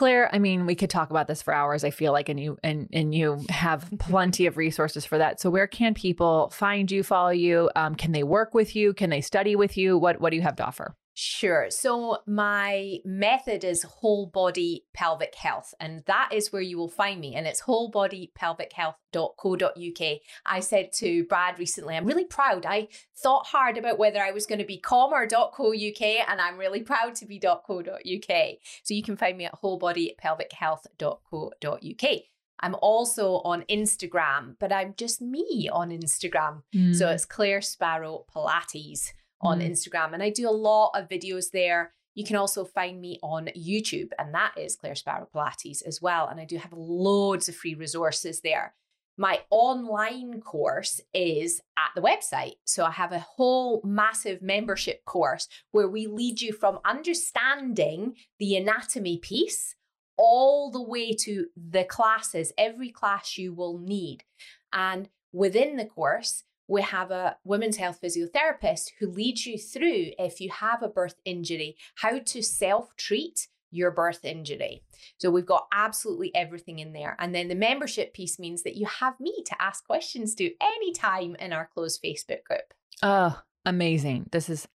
Claire, 0.00 0.34
I 0.34 0.38
mean, 0.38 0.64
we 0.64 0.74
could 0.74 0.88
talk 0.88 1.10
about 1.10 1.26
this 1.26 1.42
for 1.42 1.52
hours. 1.52 1.84
I 1.84 1.90
feel 1.90 2.12
like, 2.12 2.30
and 2.30 2.40
you 2.40 2.56
and 2.64 2.88
and 2.90 3.14
you 3.14 3.44
have 3.50 3.86
plenty 3.98 4.46
of 4.46 4.56
resources 4.56 5.04
for 5.04 5.18
that. 5.18 5.42
So, 5.42 5.50
where 5.50 5.66
can 5.66 5.92
people 5.92 6.48
find 6.54 6.90
you, 6.90 7.02
follow 7.02 7.28
you? 7.28 7.68
Um, 7.76 7.94
can 7.94 8.12
they 8.12 8.22
work 8.22 8.54
with 8.54 8.74
you? 8.74 8.94
Can 8.94 9.10
they 9.10 9.20
study 9.20 9.56
with 9.56 9.76
you? 9.76 9.98
What 9.98 10.18
What 10.18 10.30
do 10.30 10.36
you 10.36 10.42
have 10.42 10.56
to 10.56 10.64
offer? 10.64 10.96
Sure. 11.14 11.70
So 11.70 12.18
my 12.26 12.98
method 13.04 13.62
is 13.64 13.82
whole 13.82 14.26
body 14.26 14.84
pelvic 14.94 15.34
health, 15.34 15.74
and 15.80 16.04
that 16.06 16.30
is 16.32 16.52
where 16.52 16.62
you 16.62 16.78
will 16.78 16.88
find 16.88 17.20
me. 17.20 17.34
And 17.34 17.44
it's 17.46 17.60
wholebodypelvichealth.co.uk. 17.62 20.18
I 20.46 20.60
said 20.60 20.92
to 20.94 21.24
Brad 21.24 21.58
recently, 21.58 21.96
I'm 21.96 22.06
really 22.06 22.24
proud. 22.24 22.64
I 22.64 22.86
thought 23.16 23.48
hard 23.48 23.76
about 23.76 23.98
whether 23.98 24.22
I 24.22 24.30
was 24.30 24.46
going 24.46 24.60
to 24.60 24.64
be 24.64 24.78
com 24.78 25.12
or 25.12 25.26
.co.uk, 25.26 26.02
and 26.02 26.40
I'm 26.40 26.56
really 26.56 26.82
proud 26.82 27.16
to 27.16 27.26
be 27.26 27.40
.co.uk. 27.40 28.46
So 28.84 28.94
you 28.94 29.02
can 29.02 29.16
find 29.16 29.36
me 29.36 29.46
at 29.46 29.60
wholebodypelvichealth.co.uk. 29.60 32.20
I'm 32.62 32.74
also 32.76 33.40
on 33.44 33.64
Instagram, 33.70 34.56
but 34.58 34.72
I'm 34.72 34.94
just 34.96 35.20
me 35.20 35.68
on 35.72 35.90
Instagram. 35.90 36.62
Mm. 36.74 36.94
So 36.94 37.08
it's 37.08 37.24
Claire 37.24 37.62
Sparrow 37.62 38.26
Pilates 38.34 39.12
on 39.40 39.60
mm. 39.60 39.70
Instagram. 39.70 40.12
And 40.14 40.22
I 40.22 40.30
do 40.30 40.48
a 40.48 40.50
lot 40.50 40.92
of 40.94 41.08
videos 41.08 41.50
there. 41.50 41.92
You 42.14 42.24
can 42.24 42.36
also 42.36 42.64
find 42.64 43.00
me 43.00 43.18
on 43.22 43.48
YouTube, 43.56 44.10
and 44.18 44.34
that 44.34 44.52
is 44.58 44.76
Claire 44.76 44.96
Sparrow 44.96 45.28
Pilates 45.32 45.86
as 45.86 46.02
well. 46.02 46.26
And 46.28 46.40
I 46.40 46.44
do 46.44 46.56
have 46.58 46.72
loads 46.72 47.48
of 47.48 47.54
free 47.54 47.74
resources 47.74 48.40
there. 48.40 48.74
My 49.16 49.40
online 49.50 50.40
course 50.40 51.00
is 51.12 51.60
at 51.76 51.90
the 51.94 52.00
website. 52.00 52.54
So 52.64 52.84
I 52.84 52.90
have 52.90 53.12
a 53.12 53.20
whole 53.20 53.82
massive 53.84 54.40
membership 54.40 55.04
course 55.04 55.46
where 55.72 55.88
we 55.88 56.06
lead 56.06 56.40
you 56.40 56.52
from 56.52 56.78
understanding 56.84 58.14
the 58.38 58.56
anatomy 58.56 59.18
piece 59.18 59.76
all 60.16 60.70
the 60.70 60.82
way 60.82 61.12
to 61.12 61.46
the 61.56 61.84
classes, 61.84 62.52
every 62.58 62.90
class 62.90 63.38
you 63.38 63.52
will 63.54 63.78
need. 63.78 64.24
And 64.72 65.08
within 65.32 65.76
the 65.76 65.86
course, 65.86 66.44
we 66.70 66.82
have 66.82 67.10
a 67.10 67.36
women's 67.44 67.76
health 67.76 67.98
physiotherapist 68.00 68.92
who 69.00 69.10
leads 69.10 69.44
you 69.44 69.58
through 69.58 70.12
if 70.18 70.40
you 70.40 70.50
have 70.50 70.82
a 70.82 70.88
birth 70.88 71.16
injury, 71.24 71.76
how 71.96 72.20
to 72.20 72.42
self 72.42 72.96
treat 72.96 73.48
your 73.72 73.90
birth 73.90 74.24
injury. 74.24 74.82
So 75.18 75.30
we've 75.30 75.46
got 75.46 75.66
absolutely 75.72 76.34
everything 76.34 76.78
in 76.78 76.92
there. 76.92 77.16
And 77.18 77.34
then 77.34 77.48
the 77.48 77.54
membership 77.56 78.14
piece 78.14 78.38
means 78.38 78.62
that 78.62 78.76
you 78.76 78.86
have 78.86 79.18
me 79.18 79.42
to 79.46 79.62
ask 79.62 79.84
questions 79.84 80.34
to 80.36 80.50
anytime 80.60 81.36
in 81.36 81.52
our 81.52 81.68
closed 81.74 82.02
Facebook 82.02 82.44
group. 82.44 82.74
Oh, 83.02 83.40
amazing. 83.64 84.26
This 84.30 84.48
is 84.48 84.68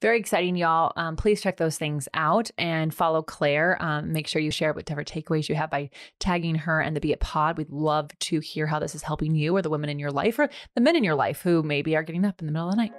very 0.00 0.18
exciting, 0.18 0.56
y'all. 0.56 0.92
Um, 0.96 1.16
please 1.16 1.42
check 1.42 1.58
those 1.58 1.76
things 1.76 2.08
out 2.14 2.50
and 2.56 2.92
follow 2.92 3.22
Claire. 3.22 3.80
Um, 3.82 4.12
make 4.12 4.26
sure 4.26 4.40
you 4.40 4.50
share 4.50 4.72
whatever 4.72 5.04
takeaways 5.04 5.48
you 5.48 5.54
have 5.56 5.70
by 5.70 5.90
tagging 6.18 6.54
her 6.54 6.80
and 6.80 6.96
the 6.96 7.00
Be 7.00 7.12
It 7.12 7.20
Pod. 7.20 7.58
We'd 7.58 7.70
love 7.70 8.10
to 8.18 8.40
hear 8.40 8.66
how 8.66 8.78
this 8.78 8.94
is 8.94 9.02
helping 9.02 9.34
you 9.34 9.54
or 9.54 9.62
the 9.62 9.70
women 9.70 9.90
in 9.90 9.98
your 9.98 10.10
life 10.10 10.38
or 10.38 10.48
the 10.74 10.80
men 10.80 10.96
in 10.96 11.04
your 11.04 11.14
life 11.14 11.42
who 11.42 11.62
maybe 11.62 11.94
are 11.96 12.02
getting 12.02 12.24
up 12.24 12.40
in 12.40 12.46
the 12.46 12.52
middle 12.52 12.68
of 12.68 12.76
the 12.76 12.82
night. 12.82 12.92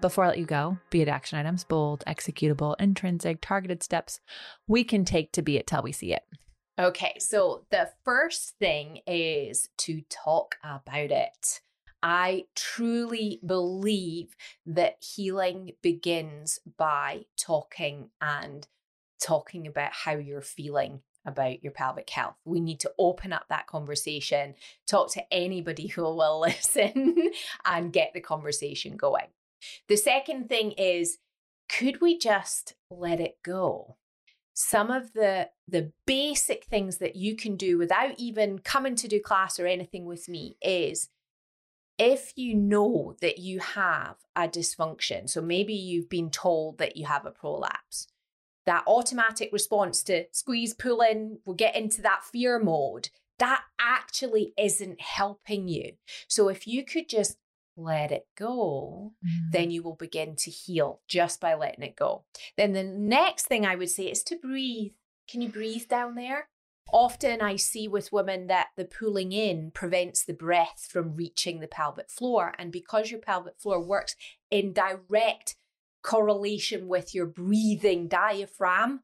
Before 0.00 0.24
I 0.24 0.28
let 0.28 0.38
you 0.38 0.46
go, 0.46 0.78
be 0.90 1.02
it 1.02 1.08
action 1.08 1.38
items, 1.38 1.64
bold, 1.64 2.04
executable, 2.06 2.76
intrinsic, 2.78 3.38
targeted 3.40 3.82
steps 3.82 4.20
we 4.66 4.84
can 4.84 5.04
take 5.04 5.32
to 5.32 5.42
be 5.42 5.56
it 5.56 5.66
till 5.66 5.82
we 5.82 5.92
see 5.92 6.12
it. 6.12 6.22
Okay, 6.78 7.16
so 7.18 7.64
the 7.70 7.90
first 8.04 8.54
thing 8.60 9.00
is 9.04 9.68
to 9.78 10.02
talk 10.08 10.54
about 10.62 11.10
it. 11.10 11.60
I 12.04 12.44
truly 12.54 13.40
believe 13.44 14.36
that 14.64 15.02
healing 15.02 15.72
begins 15.82 16.60
by 16.76 17.24
talking 17.36 18.10
and 18.20 18.64
talking 19.20 19.66
about 19.66 19.90
how 19.92 20.12
you're 20.12 20.40
feeling 20.40 21.00
about 21.26 21.64
your 21.64 21.72
pelvic 21.72 22.08
health. 22.10 22.36
We 22.44 22.60
need 22.60 22.78
to 22.80 22.92
open 22.96 23.32
up 23.32 23.46
that 23.48 23.66
conversation, 23.66 24.54
talk 24.86 25.12
to 25.14 25.34
anybody 25.34 25.86
who 25.88 26.02
will 26.02 26.38
listen, 26.38 27.32
and 27.64 27.92
get 27.92 28.12
the 28.14 28.20
conversation 28.20 28.96
going. 28.96 29.26
The 29.88 29.96
second 29.96 30.48
thing 30.48 30.72
is 30.72 31.18
could 31.68 32.00
we 32.00 32.16
just 32.16 32.74
let 32.88 33.20
it 33.20 33.38
go? 33.44 33.96
Some 34.60 34.90
of 34.90 35.12
the 35.12 35.48
the 35.68 35.92
basic 36.04 36.64
things 36.64 36.98
that 36.98 37.14
you 37.14 37.36
can 37.36 37.54
do 37.54 37.78
without 37.78 38.12
even 38.18 38.58
coming 38.58 38.96
to 38.96 39.06
do 39.06 39.20
class 39.20 39.60
or 39.60 39.66
anything 39.66 40.04
with 40.04 40.28
me 40.28 40.56
is 40.60 41.10
if 41.96 42.32
you 42.34 42.54
know 42.54 43.14
that 43.20 43.38
you 43.38 43.60
have 43.60 44.16
a 44.34 44.48
dysfunction 44.48 45.28
so 45.28 45.40
maybe 45.40 45.74
you've 45.74 46.08
been 46.08 46.28
told 46.28 46.78
that 46.78 46.96
you 46.96 47.06
have 47.06 47.24
a 47.24 47.30
prolapse 47.30 48.08
that 48.66 48.82
automatic 48.88 49.48
response 49.52 50.02
to 50.02 50.24
squeeze 50.32 50.74
pull 50.74 51.02
in 51.02 51.38
we'll 51.44 51.54
get 51.54 51.76
into 51.76 52.02
that 52.02 52.24
fear 52.24 52.58
mode 52.58 53.10
that 53.38 53.62
actually 53.80 54.52
isn't 54.58 55.00
helping 55.00 55.68
you. 55.68 55.92
So 56.26 56.48
if 56.48 56.66
you 56.66 56.84
could 56.84 57.08
just 57.08 57.36
let 57.78 58.12
it 58.12 58.26
go, 58.36 59.12
mm. 59.24 59.52
then 59.52 59.70
you 59.70 59.82
will 59.82 59.94
begin 59.94 60.36
to 60.36 60.50
heal 60.50 61.00
just 61.08 61.40
by 61.40 61.54
letting 61.54 61.84
it 61.84 61.96
go. 61.96 62.24
Then 62.56 62.72
the 62.72 62.84
next 62.84 63.46
thing 63.46 63.64
I 63.64 63.76
would 63.76 63.90
say 63.90 64.04
is 64.04 64.22
to 64.24 64.36
breathe. 64.36 64.92
Can 65.30 65.40
you 65.40 65.48
breathe 65.48 65.88
down 65.88 66.14
there? 66.14 66.48
Often 66.92 67.42
I 67.42 67.56
see 67.56 67.86
with 67.86 68.12
women 68.12 68.46
that 68.46 68.68
the 68.76 68.86
pulling 68.86 69.32
in 69.32 69.70
prevents 69.72 70.24
the 70.24 70.32
breath 70.32 70.88
from 70.90 71.16
reaching 71.16 71.60
the 71.60 71.68
pelvic 71.68 72.10
floor. 72.10 72.54
And 72.58 72.72
because 72.72 73.10
your 73.10 73.20
pelvic 73.20 73.58
floor 73.58 73.80
works 73.80 74.16
in 74.50 74.72
direct 74.72 75.56
correlation 76.02 76.88
with 76.88 77.14
your 77.14 77.26
breathing 77.26 78.08
diaphragm, 78.08 79.00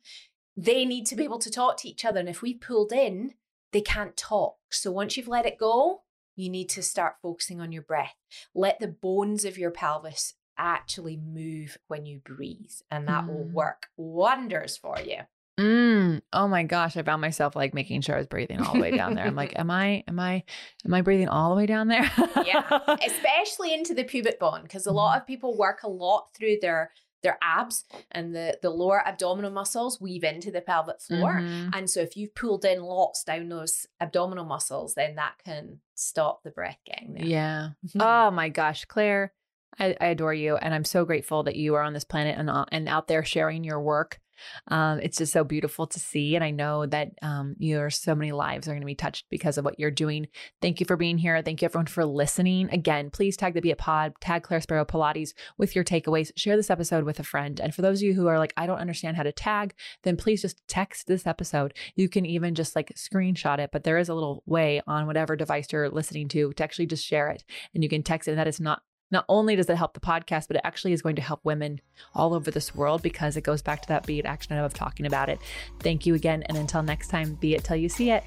they 0.57 0.85
need 0.85 1.05
to 1.07 1.17
be 1.17 1.25
able 1.25 1.41
to 1.41 1.51
talk 1.51 1.77
to 1.79 1.89
each 1.89 2.05
other. 2.05 2.21
And 2.21 2.29
if 2.29 2.41
we 2.41 2.55
pulled 2.55 2.93
in, 2.93 3.35
they 3.73 3.83
can't 3.83 4.17
talk. 4.17 4.57
So 4.71 4.91
once 4.91 5.17
you've 5.17 5.29
let 5.29 5.47
it 5.47 5.59
go, 5.59 6.03
you 6.37 6.49
need 6.51 6.69
to 6.71 6.83
start 6.83 7.17
focusing 7.23 7.61
on 7.61 7.73
your 7.73 7.83
breath. 7.83 8.15
Let 8.55 8.81
the 8.81 8.89
bones 8.89 9.45
of 9.45 9.59
your 9.59 9.71
pelvis 9.71 10.35
actually 10.57 11.17
move 11.17 11.79
when 11.89 12.07
you 12.07 12.21
breathe, 12.25 12.73
and 12.91 13.09
that 13.09 13.25
mm. 13.25 13.29
will 13.29 13.45
work 13.45 13.89
wonders 13.97 14.77
for 14.77 14.99
you. 15.01 15.21
Mm. 15.59 16.21
Oh 16.33 16.49
my 16.49 16.65
gosh, 16.65 16.97
I 16.97 17.03
found 17.03 17.21
myself 17.21 17.55
like 17.55 17.75
making 17.75 18.01
sure 18.01 18.17
I 18.17 18.19
was 18.19 18.27
breathing 18.27 18.61
all 18.61 18.75
the 18.75 18.81
way 18.81 18.91
down 18.97 19.15
there. 19.15 19.25
I'm 19.25 19.37
like, 19.37 19.57
am 19.57 19.71
I, 19.71 20.03
am 20.09 20.19
I, 20.19 20.43
am 20.85 20.93
I 20.93 21.01
breathing 21.01 21.29
all 21.29 21.51
the 21.51 21.57
way 21.57 21.67
down 21.67 21.87
there? 21.87 22.11
yeah, 22.45 22.65
especially 23.07 23.73
into 23.73 23.95
the 23.95 24.03
pubic 24.03 24.41
bone 24.41 24.63
because 24.63 24.87
a 24.87 24.93
lot 24.93 25.13
mm-hmm. 25.13 25.21
of 25.21 25.27
people 25.27 25.57
work 25.57 25.85
a 25.85 25.89
lot 25.89 26.29
through 26.35 26.57
their 26.61 26.91
their 27.25 27.39
abs 27.43 27.85
and 28.13 28.35
the, 28.35 28.57
the 28.63 28.71
lower 28.71 29.03
abdominal 29.05 29.51
muscles 29.51 30.01
weave 30.01 30.23
into 30.23 30.53
the 30.53 30.61
pelvic 30.61 31.01
floor. 31.01 31.41
Mm-hmm. 31.41 31.71
And 31.73 31.91
so 31.91 32.01
if 32.01 32.17
you've 32.17 32.35
pulled 32.37 32.65
in 32.65 32.83
lots 32.83 33.25
down 33.25 33.49
those 33.49 33.87
abdominal 34.01 34.45
muscles, 34.45 34.95
then 34.95 35.17
that 35.17 35.35
can 35.45 35.81
stop 35.97 36.45
the 36.45 36.51
breath 36.51 36.79
getting 36.87 37.15
there. 37.15 37.27
Yeah. 37.27 37.71
Mm-hmm. 37.87 38.01
oh 38.01 38.31
my 38.31 38.49
gosh, 38.49 38.85
Claire. 38.85 39.33
I, 39.77 39.97
I, 40.01 40.07
adore 40.07 40.33
you, 40.33 40.55
and 40.55 40.73
I'm 40.73 40.85
so 40.85 41.05
grateful 41.05 41.43
that 41.43 41.57
you 41.57 41.75
are 41.75 41.83
on 41.83 41.95
this 41.95 42.05
planet 42.05 42.39
and 42.39 42.49
uh, 42.49 42.65
and 42.71 42.89
out 42.89 43.09
there 43.09 43.25
sharing 43.25 43.65
your 43.65 43.81
work 43.81 44.21
Um, 44.69 45.01
it's 45.01 45.19
just 45.19 45.33
so 45.33 45.45
beautiful 45.45 45.87
to 45.87 46.01
see. 46.01 46.35
And 46.35 46.45
I 46.45 46.51
know 46.51 46.87
that 46.87 47.11
um, 47.23 47.57
your 47.59 47.91
so 47.91 48.15
many 48.15 48.33
lives 48.33 48.67
are 48.67 48.73
going 48.73 48.83
to 48.83 48.87
be 48.87 48.95
touched 48.95 49.27
because 49.31 49.59
of 49.59 49.65
what 49.65 49.79
you're 49.79 49.91
doing. 49.91 50.29
Thank 50.61 50.81
you 50.81 50.87
for 50.87 50.97
being 50.97 51.19
here. 51.19 51.41
Thank 51.43 51.63
you 51.63 51.67
everyone 51.67 51.87
for 51.87 52.05
listening. 52.05 52.69
Again, 52.71 53.11
please 53.11 53.37
tag 53.37 53.55
the 53.55 53.61
Be 53.61 53.71
It 53.71 53.79
Pod, 53.79 54.15
tag 54.21 54.43
Claire 54.43 54.61
Sparrow 54.61 54.85
Pilates 54.85 55.31
with 55.59 55.75
your 55.75 55.85
takeaways. 55.85 56.31
Share 56.37 56.57
this 56.57 56.71
episode 56.71 57.05
with 57.05 57.21
a 57.21 57.25
friend. 57.25 57.61
And 57.61 57.75
for 57.75 57.83
those 57.83 58.01
of 58.01 58.07
you 58.07 58.15
who 58.15 58.27
are 58.27 58.39
like, 58.39 58.53
I 58.57 58.67
don't 58.67 58.79
understand 58.79 59.17
how 59.17 59.23
to 59.23 59.33
tag, 59.33 59.75
then 60.03 60.17
please 60.17 60.43
just 60.43 60.67
text 60.69 61.07
this 61.07 61.27
episode. 61.27 61.75
You 61.95 62.09
can 62.09 62.27
even 62.27 62.55
just 62.55 62.77
like 62.77 62.95
screenshot 62.95 63.59
it, 63.59 63.71
but 63.73 63.85
there 63.85 63.99
is 63.99 64.09
a 64.09 64.15
little 64.15 64.43
way 64.47 64.83
on 64.87 65.07
whatever 65.07 65.37
device 65.37 65.69
you're 65.73 65.91
listening 65.91 66.29
to 66.29 66.53
to 66.53 66.65
actually 66.65 66.87
just 66.87 67.05
share 67.05 67.29
it. 67.29 67.45
And 67.75 67.83
you 67.83 67.89
can 67.89 68.03
text 68.03 68.29
it. 68.29 68.33
And 68.33 68.41
that 68.41 68.49
is 68.49 68.61
not 68.61 68.83
not 69.15 69.25
only 69.29 69.55
does 69.57 69.71
it 69.71 69.77
help 69.77 69.95
the 69.95 70.01
podcast, 70.01 70.49
but 70.49 70.57
it 70.57 70.63
actually 70.65 70.93
is 70.93 71.01
going 71.01 71.17
to 71.17 71.23
help 71.23 71.41
women 71.45 71.81
all 72.15 72.35
over 72.35 72.51
this 72.51 72.75
world 72.75 73.01
because 73.01 73.37
it 73.37 73.43
goes 73.43 73.63
back 73.63 73.81
to 73.83 73.89
that 73.89 74.05
be 74.05 74.19
it 74.19 74.27
action 74.27 74.59
of 74.59 74.75
talking 74.75 75.07
about 75.07 75.29
it. 75.29 75.39
Thank 75.81 76.05
you 76.05 76.15
again. 76.15 76.43
And 76.43 76.59
until 76.59 76.83
next 76.83 77.09
time, 77.09 77.37
be 77.37 77.55
it 77.55 77.65
till 77.65 77.77
you 77.77 77.89
see 77.89 78.11
it. 78.11 78.25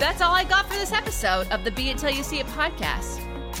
That's 0.00 0.20
all 0.20 0.34
I 0.34 0.44
got 0.48 0.66
for 0.66 0.74
this 0.74 0.92
episode 0.92 1.46
of 1.52 1.62
the 1.62 1.70
Be 1.70 1.90
It 1.90 1.98
Till 1.98 2.10
You 2.10 2.24
See 2.24 2.40
It 2.40 2.46
podcast. 2.48 3.31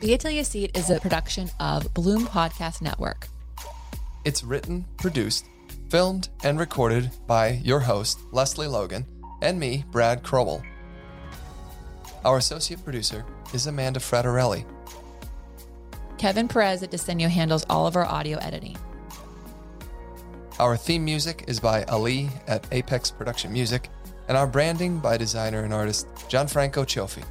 Be 0.00 0.14
It 0.14 0.20
Till 0.20 0.30
You 0.30 0.44
See 0.44 0.64
It 0.64 0.78
is 0.78 0.88
a 0.88 0.98
production 0.98 1.50
of 1.60 1.92
Bloom 1.92 2.24
Podcast 2.26 2.80
Network. 2.80 3.28
It's 4.24 4.42
written, 4.42 4.86
produced, 4.96 5.44
filmed, 5.90 6.30
and 6.42 6.58
recorded 6.58 7.10
by 7.26 7.60
your 7.62 7.80
host, 7.80 8.18
Lesley 8.32 8.66
Logan, 8.66 9.04
and 9.42 9.60
me, 9.60 9.84
Brad 9.90 10.22
Crowell. 10.22 10.62
Our 12.24 12.38
associate 12.38 12.82
producer 12.82 13.26
is 13.52 13.66
Amanda 13.66 14.00
Fraterelli. 14.00 14.64
Kevin 16.16 16.48
Perez 16.48 16.82
at 16.82 16.90
Desenio 16.90 17.28
handles 17.28 17.66
all 17.68 17.86
of 17.86 17.94
our 17.94 18.06
audio 18.06 18.38
editing. 18.38 18.78
Our 20.58 20.78
theme 20.78 21.04
music 21.04 21.44
is 21.46 21.60
by 21.60 21.84
Ali 21.84 22.30
at 22.46 22.66
Apex 22.72 23.10
Production 23.10 23.52
Music, 23.52 23.90
and 24.28 24.38
our 24.38 24.46
branding 24.46 24.98
by 24.98 25.18
designer 25.18 25.62
and 25.62 25.74
artist 25.74 26.06
Gianfranco 26.30 26.86
Cioffi. 26.86 27.22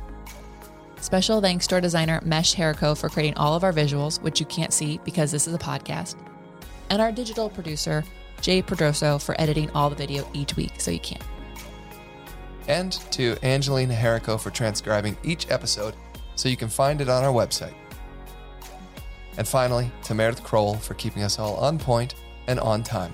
Special 1.02 1.42
thanks 1.42 1.66
to 1.68 1.76
our 1.76 1.82
designer, 1.82 2.22
Mesh 2.24 2.56
Herrico, 2.56 2.98
for 2.98 3.10
creating 3.10 3.38
all 3.38 3.56
of 3.56 3.64
our 3.64 3.74
visuals, 3.74 4.22
which 4.22 4.40
you 4.40 4.46
can't 4.46 4.74
see 4.74 5.00
because 5.06 5.32
this 5.32 5.48
is 5.48 5.54
a 5.54 5.58
podcast, 5.58 6.16
and 6.90 7.02
our 7.02 7.12
digital 7.12 7.50
producer, 7.50 8.04
Jay 8.42 8.62
Pedroso, 8.62 9.22
for 9.22 9.40
editing 9.40 9.70
all 9.72 9.90
the 9.90 9.96
video 9.96 10.28
each 10.34 10.56
week 10.56 10.74
so 10.78 10.92
you 10.92 11.00
can. 11.00 11.22
And 12.68 12.92
to 13.12 13.38
Angelina 13.44 13.96
Herrico 13.96 14.40
for 14.40 14.52
transcribing 14.52 15.18
each 15.24 15.50
episode 15.50 15.96
so 16.36 16.50
you 16.50 16.58
can 16.58 16.70
find 16.70 17.02
it 17.02 17.10
on 17.10 17.24
our 17.24 17.34
website. 17.34 17.74
And 19.38 19.48
finally, 19.48 19.90
to 20.04 20.14
Meredith 20.14 20.44
Kroll 20.44 20.76
for 20.76 20.94
keeping 20.96 21.24
us 21.24 21.40
all 21.40 21.56
on 21.56 21.80
point 21.80 22.16
and 22.48 22.60
on 22.60 22.84
time. 22.84 23.14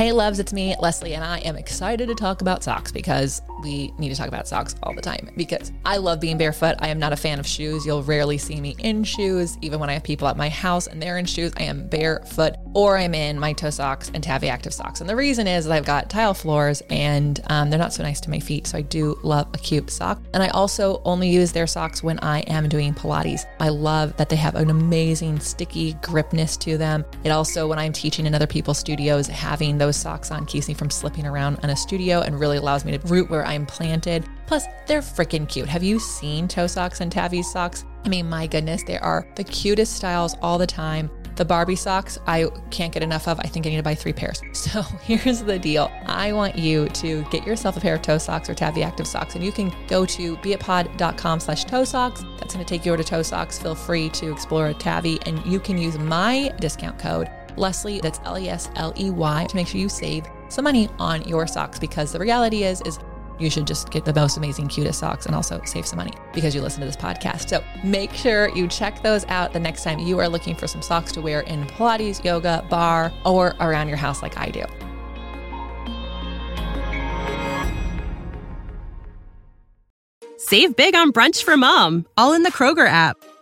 Hey, 0.00 0.12
loves, 0.12 0.38
it's 0.38 0.54
me, 0.54 0.74
Lesley, 0.80 1.12
and 1.12 1.22
I 1.22 1.40
am 1.40 1.56
excited 1.56 2.08
to 2.08 2.14
talk 2.14 2.40
about 2.40 2.64
socks 2.64 2.90
because 2.90 3.42
we 3.62 3.92
need 3.98 4.08
to 4.08 4.14
talk 4.14 4.28
about 4.28 4.48
socks 4.48 4.74
all 4.82 4.94
the 4.94 5.02
time 5.02 5.30
because 5.36 5.72
I 5.84 5.98
love 5.98 6.20
being 6.20 6.38
barefoot. 6.38 6.76
I 6.78 6.88
am 6.88 6.98
not 6.98 7.12
a 7.12 7.16
fan 7.16 7.38
of 7.38 7.46
shoes. 7.46 7.84
You'll 7.84 8.02
rarely 8.02 8.38
see 8.38 8.60
me 8.60 8.74
in 8.78 9.04
shoes. 9.04 9.58
Even 9.60 9.78
when 9.78 9.90
I 9.90 9.94
have 9.94 10.02
people 10.02 10.26
at 10.28 10.36
my 10.36 10.48
house 10.48 10.86
and 10.86 11.02
they're 11.02 11.18
in 11.18 11.26
shoes, 11.26 11.52
I 11.58 11.64
am 11.64 11.86
barefoot 11.88 12.54
or 12.74 12.96
I'm 12.96 13.14
in 13.14 13.38
my 13.38 13.52
toe 13.52 13.70
socks 13.70 14.10
and 14.14 14.22
Tavi 14.22 14.48
Active 14.48 14.72
socks. 14.72 15.00
And 15.00 15.10
the 15.10 15.16
reason 15.16 15.46
is 15.46 15.68
I've 15.68 15.84
got 15.84 16.08
tile 16.08 16.34
floors 16.34 16.82
and 16.88 17.38
um, 17.50 17.68
they're 17.68 17.78
not 17.78 17.92
so 17.92 18.02
nice 18.02 18.20
to 18.20 18.30
my 18.30 18.40
feet. 18.40 18.66
So 18.66 18.78
I 18.78 18.82
do 18.82 19.18
love 19.22 19.48
a 19.52 19.58
cute 19.58 19.90
sock. 19.90 20.20
And 20.32 20.42
I 20.42 20.48
also 20.48 21.02
only 21.04 21.28
use 21.28 21.52
their 21.52 21.66
socks 21.66 22.02
when 22.02 22.18
I 22.20 22.40
am 22.40 22.68
doing 22.68 22.94
Pilates. 22.94 23.42
I 23.58 23.68
love 23.68 24.16
that 24.16 24.30
they 24.30 24.36
have 24.36 24.54
an 24.54 24.70
amazing 24.70 25.40
sticky 25.40 25.94
gripness 25.94 26.56
to 26.58 26.78
them. 26.78 27.04
It 27.24 27.30
also, 27.30 27.68
when 27.68 27.78
I'm 27.78 27.92
teaching 27.92 28.24
in 28.24 28.34
other 28.34 28.46
people's 28.46 28.78
studios, 28.78 29.26
having 29.26 29.76
those 29.76 29.90
those 29.90 29.96
socks 29.96 30.30
on 30.30 30.46
keeps 30.46 30.68
me 30.68 30.74
from 30.74 30.88
slipping 30.88 31.26
around 31.26 31.58
in 31.64 31.70
a 31.70 31.76
studio 31.76 32.20
and 32.20 32.38
really 32.38 32.58
allows 32.58 32.84
me 32.84 32.96
to 32.96 33.06
root 33.08 33.28
where 33.28 33.44
I'm 33.50 33.66
planted. 33.66 34.24
Plus, 34.46 34.64
they're 34.86 35.00
freaking 35.00 35.48
cute. 35.48 35.68
Have 35.68 35.82
you 35.82 35.98
seen 35.98 36.46
toe 36.46 36.68
socks 36.68 37.00
and 37.00 37.10
Tavi's 37.10 37.50
socks? 37.50 37.84
I 38.04 38.08
mean, 38.08 38.28
my 38.28 38.46
goodness, 38.46 38.84
they 38.84 38.96
are 38.96 39.26
the 39.34 39.44
cutest 39.44 39.96
styles 39.96 40.36
all 40.40 40.56
the 40.56 40.66
time. 40.66 41.10
The 41.34 41.44
Barbie 41.44 41.76
socks, 41.76 42.18
I 42.26 42.48
can't 42.70 42.92
get 42.92 43.02
enough 43.02 43.26
of. 43.26 43.40
I 43.40 43.44
think 43.44 43.66
I 43.66 43.70
need 43.70 43.76
to 43.76 43.82
buy 43.82 43.94
three 43.94 44.12
pairs. 44.12 44.40
So 44.52 44.82
here's 45.02 45.42
the 45.42 45.58
deal. 45.58 45.90
I 46.06 46.32
want 46.32 46.56
you 46.56 46.88
to 46.90 47.24
get 47.30 47.44
yourself 47.44 47.76
a 47.76 47.80
pair 47.80 47.94
of 47.94 48.02
toe 48.02 48.18
socks 48.18 48.48
or 48.48 48.54
Tavi 48.54 48.82
Active 48.82 49.06
socks, 49.06 49.34
and 49.34 49.44
you 49.44 49.50
can 49.50 49.72
go 49.88 50.06
to 50.06 50.36
beitpod.com 50.36 51.40
slash 51.40 51.64
toe 51.64 51.84
socks. 51.84 52.22
That's 52.38 52.54
going 52.54 52.64
to 52.64 52.68
take 52.68 52.86
you 52.86 52.92
over 52.92 53.02
to 53.02 53.08
toe 53.08 53.22
socks. 53.22 53.58
Feel 53.58 53.74
free 53.74 54.10
to 54.10 54.30
explore 54.30 54.68
a 54.68 54.74
Tavi, 54.74 55.18
and 55.26 55.44
you 55.44 55.58
can 55.58 55.76
use 55.76 55.98
my 55.98 56.54
discount 56.60 56.98
code 56.98 57.28
Lesley, 57.56 58.00
that's 58.00 58.20
L 58.24 58.38
E 58.38 58.48
S 58.48 58.70
L 58.76 58.92
E 58.98 59.10
Y, 59.10 59.46
to 59.48 59.56
make 59.56 59.66
sure 59.66 59.80
you 59.80 59.88
save 59.88 60.26
some 60.48 60.64
money 60.64 60.88
on 60.98 61.22
your 61.22 61.46
socks 61.46 61.78
because 61.78 62.12
the 62.12 62.18
reality 62.18 62.64
is, 62.64 62.80
is 62.82 62.98
you 63.40 63.50
should 63.50 63.66
just 63.66 63.90
get 63.90 64.04
the 64.04 64.12
most 64.12 64.36
amazing, 64.36 64.68
cutest 64.68 64.98
socks 64.98 65.26
and 65.26 65.34
also 65.34 65.60
save 65.64 65.86
some 65.86 65.96
money 65.96 66.12
because 66.32 66.54
you 66.54 66.60
listen 66.60 66.80
to 66.80 66.86
this 66.86 66.96
podcast. 66.96 67.48
So 67.48 67.64
make 67.82 68.12
sure 68.12 68.48
you 68.50 68.68
check 68.68 69.02
those 69.02 69.24
out 69.26 69.52
the 69.52 69.60
next 69.60 69.82
time 69.82 69.98
you 69.98 70.18
are 70.18 70.28
looking 70.28 70.54
for 70.54 70.66
some 70.66 70.82
socks 70.82 71.12
to 71.12 71.20
wear 71.20 71.40
in 71.40 71.64
Pilates, 71.66 72.22
yoga, 72.24 72.66
barre, 72.68 73.12
or 73.24 73.54
around 73.60 73.88
your 73.88 73.96
house 73.96 74.22
like 74.22 74.36
I 74.38 74.50
do. 74.50 74.64
Save 80.36 80.74
big 80.74 80.94
on 80.94 81.12
brunch 81.12 81.44
for 81.44 81.56
mom, 81.56 82.06
all 82.16 82.32
in 82.32 82.42
the 82.42 82.50
Kroger 82.50 82.88
app. 82.88 83.16